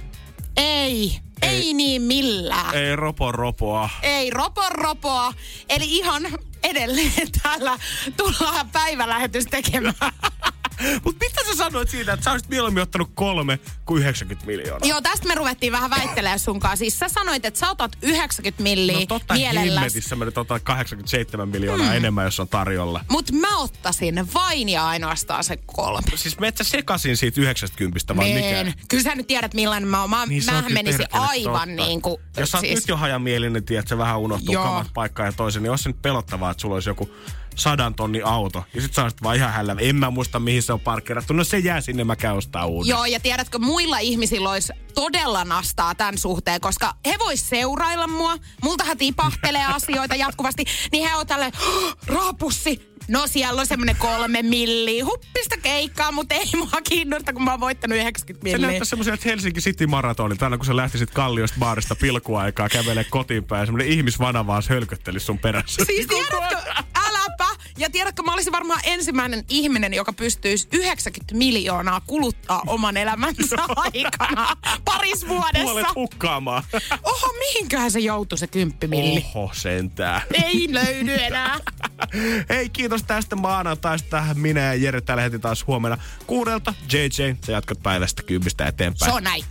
ei, 0.57 1.19
ei, 1.41 1.49
ei 1.49 1.73
niin 1.73 2.01
millään. 2.01 2.75
Ei 2.75 2.95
ropo 2.95 3.31
ropoa. 3.31 3.89
Ei 4.01 4.29
ropon 4.29 4.71
ropoa. 4.71 5.33
Eli 5.69 5.85
ihan 5.97 6.27
edelleen 6.63 7.31
täällä 7.43 7.79
tullaan 8.17 8.69
päivälähetys 8.69 9.45
tekemään. 9.45 9.95
Mutta 11.03 11.25
mitä 11.25 11.41
sä 11.45 11.57
sanoit 11.57 11.89
siitä, 11.89 12.13
että 12.13 12.23
sä 12.23 12.31
olisit 12.31 12.49
mieluummin 12.49 12.83
ottanut 12.83 13.11
kolme 13.15 13.59
kuin 13.85 14.01
90 14.01 14.47
miljoonaa? 14.47 14.89
Joo, 14.89 15.01
tästä 15.01 15.27
me 15.27 15.35
ruvettiin 15.35 15.73
vähän 15.73 15.89
väittelemään 15.89 16.39
sunkaan. 16.39 16.77
Siis 16.77 16.99
sä 16.99 17.07
sanoit, 17.09 17.45
että 17.45 17.59
sä 17.59 17.69
otat 17.69 17.91
90 18.01 18.63
milliä 18.63 18.99
No 18.99 19.05
totta 19.05 19.33
mielelläs. 19.33 19.73
himmetissä 19.73 20.15
mä 20.15 20.25
nyt 20.25 20.37
otan 20.37 20.61
87 20.63 21.49
miljoonaa 21.49 21.87
hmm. 21.87 21.95
enemmän, 21.95 22.25
jos 22.25 22.39
on 22.39 22.47
tarjolla. 22.47 23.05
Mut 23.09 23.31
mä 23.31 23.57
ottaisin 23.57 24.33
vain 24.33 24.69
ja 24.69 24.87
ainoastaan 24.87 25.43
se 25.43 25.57
kolme. 25.65 26.07
Siis 26.15 26.39
metsä 26.39 26.63
sekasin 26.63 27.17
siitä 27.17 27.41
90 27.41 28.17
vai 28.17 28.33
mikä? 28.33 28.73
Kyllä 28.87 29.03
sä 29.03 29.15
nyt 29.15 29.27
tiedät 29.27 29.53
millainen 29.53 29.89
mä 29.89 30.01
oon. 30.01 30.09
Mä, 30.09 30.25
Niin 30.25 30.43
mä 30.45 30.63
menisin 30.69 31.05
aivan 31.11 31.69
totta. 31.69 31.85
niin 31.85 32.01
kuin... 32.01 32.21
Jos 32.37 32.51
sä 32.51 32.57
oot 32.57 32.69
nyt 32.69 32.87
jo 32.87 32.97
hajamielinen, 32.97 33.65
tiedät, 33.65 33.83
että 33.83 33.89
se 33.89 33.97
vähän 33.97 34.19
unohtuu 34.19 34.53
Joo. 34.53 34.63
kamat 34.63 34.87
paikkaan 34.93 35.27
ja 35.27 35.33
toisen, 35.33 35.63
niin 35.63 35.69
olisi 35.71 35.83
se 35.83 35.89
nyt 35.89 36.01
pelottavaa, 36.01 36.51
että 36.51 36.61
sulla 36.61 36.75
olisi 36.75 36.89
joku 36.89 37.09
sadan 37.57 37.93
tonnin 37.95 38.25
auto. 38.25 38.63
Ja 38.73 38.81
sit 38.81 38.93
sä 38.93 39.11
vaan 39.23 39.35
ihan 39.35 39.51
hällä. 39.53 39.75
En 39.79 39.95
mä 39.95 40.09
muista, 40.11 40.39
mihin 40.39 40.63
se 40.63 40.73
on 40.73 40.79
parkkeerattu. 40.79 41.33
No 41.33 41.43
se 41.43 41.57
jää 41.59 41.81
sinne, 41.81 42.03
mä 42.03 42.15
käyn 42.15 42.35
ostaa 42.35 42.65
uuden. 42.65 42.89
Joo, 42.89 43.05
ja 43.05 43.19
tiedätkö, 43.19 43.59
muilla 43.59 43.99
ihmisillä 43.99 44.49
olisi 44.49 44.73
todella 44.95 45.43
nastaa 45.45 45.95
tämän 45.95 46.17
suhteen, 46.17 46.61
koska 46.61 46.93
he 47.05 47.15
vois 47.19 47.49
seurailla 47.49 48.07
mua. 48.07 48.37
Multahan 48.63 48.97
tipahtelee 48.97 49.65
asioita 49.75 50.15
jatkuvasti. 50.15 50.63
Niin 50.91 51.09
he 51.09 51.15
on 51.15 51.27
tälleen, 51.27 51.51
"Oh, 51.67 51.97
raapussi. 52.07 52.97
No 53.07 53.27
siellä 53.27 53.59
on 53.61 53.67
semmonen 53.67 53.95
kolme 53.95 54.41
milliä. 54.41 55.05
Huppista 55.05 55.57
keikkaa, 55.57 56.11
mutta 56.11 56.35
ei 56.35 56.45
mua 56.57 56.69
kiinnosta, 56.89 57.33
kun 57.33 57.43
mä 57.43 57.51
oon 57.51 57.59
voittanut 57.59 57.97
90 57.97 58.49
Se 58.49 58.53
milliä. 58.57 58.67
näyttää 58.67 58.85
semmoiselta 58.85 59.21
Helsinki 59.25 59.61
City 59.61 59.87
Marathonilta, 59.87 60.45
aina 60.45 60.57
kun 60.57 60.65
sä 60.65 60.75
lähtisit 60.75 61.11
Kalliosta 61.11 61.57
baarista 61.59 61.95
pilkuaikaa 61.95 62.69
kävelee 62.69 63.03
kotiin 63.03 63.43
päin, 63.43 63.67
semmoinen 63.67 63.87
ihmisvana 63.87 64.47
vaan 64.47 64.63
hölköttelisi 64.69 65.25
sun 65.25 65.39
perässä. 65.39 65.85
Siis 65.85 66.07
tiedätkö, 66.07 66.57
äläpä. 66.95 67.46
Ja 67.77 67.89
tiedätkö, 67.89 68.23
mä 68.23 68.33
olisin 68.33 68.53
varmaan 68.53 68.79
ensimmäinen 68.83 69.45
ihminen, 69.49 69.93
joka 69.93 70.13
pystyisi 70.13 70.67
90 70.71 71.35
miljoonaa 71.35 72.01
kuluttaa 72.07 72.61
oman 72.67 72.97
elämänsä 72.97 73.55
aikana 73.75 74.57
paris 74.85 75.27
vuodessa. 75.27 75.63
Puolet 75.63 75.95
hukkaamaan. 75.95 76.63
Oho, 77.03 77.33
mihinköhän 77.39 77.91
se 77.91 77.99
joutui 77.99 78.37
se 78.37 78.47
kymppimilli? 78.47 79.25
Oho, 79.35 79.51
sentään. 79.53 80.21
Ei 80.43 80.67
löydy 80.73 81.13
enää. 81.13 81.59
Hei, 82.49 82.69
kiitos 82.69 83.03
tästä 83.03 83.35
maanantaista. 83.35 84.23
Minä 84.33 84.61
ja 84.61 84.73
Jere 84.73 85.01
täällä 85.01 85.23
heti 85.23 85.39
taas 85.39 85.67
huomenna 85.67 85.97
kuudelta. 86.27 86.73
JJ, 86.93 87.35
sä 87.45 87.51
jatkat 87.51 87.83
päivästä 87.83 88.23
kympistä 88.23 88.65
eteenpäin. 88.65 89.11
Se 89.11 89.15
on 89.15 89.23
näin. 89.23 89.43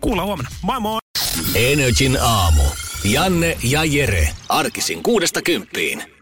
Kuullaan 0.00 0.26
huomenna. 0.26 0.50
Moi 0.62 0.80
moi! 0.80 0.98
Energin 1.54 2.18
aamu. 2.20 2.62
Janne 3.04 3.58
ja 3.62 3.84
Jere. 3.84 4.28
Arkisin 4.48 5.02
kuudesta 5.02 5.42
kymppiin. 5.42 6.21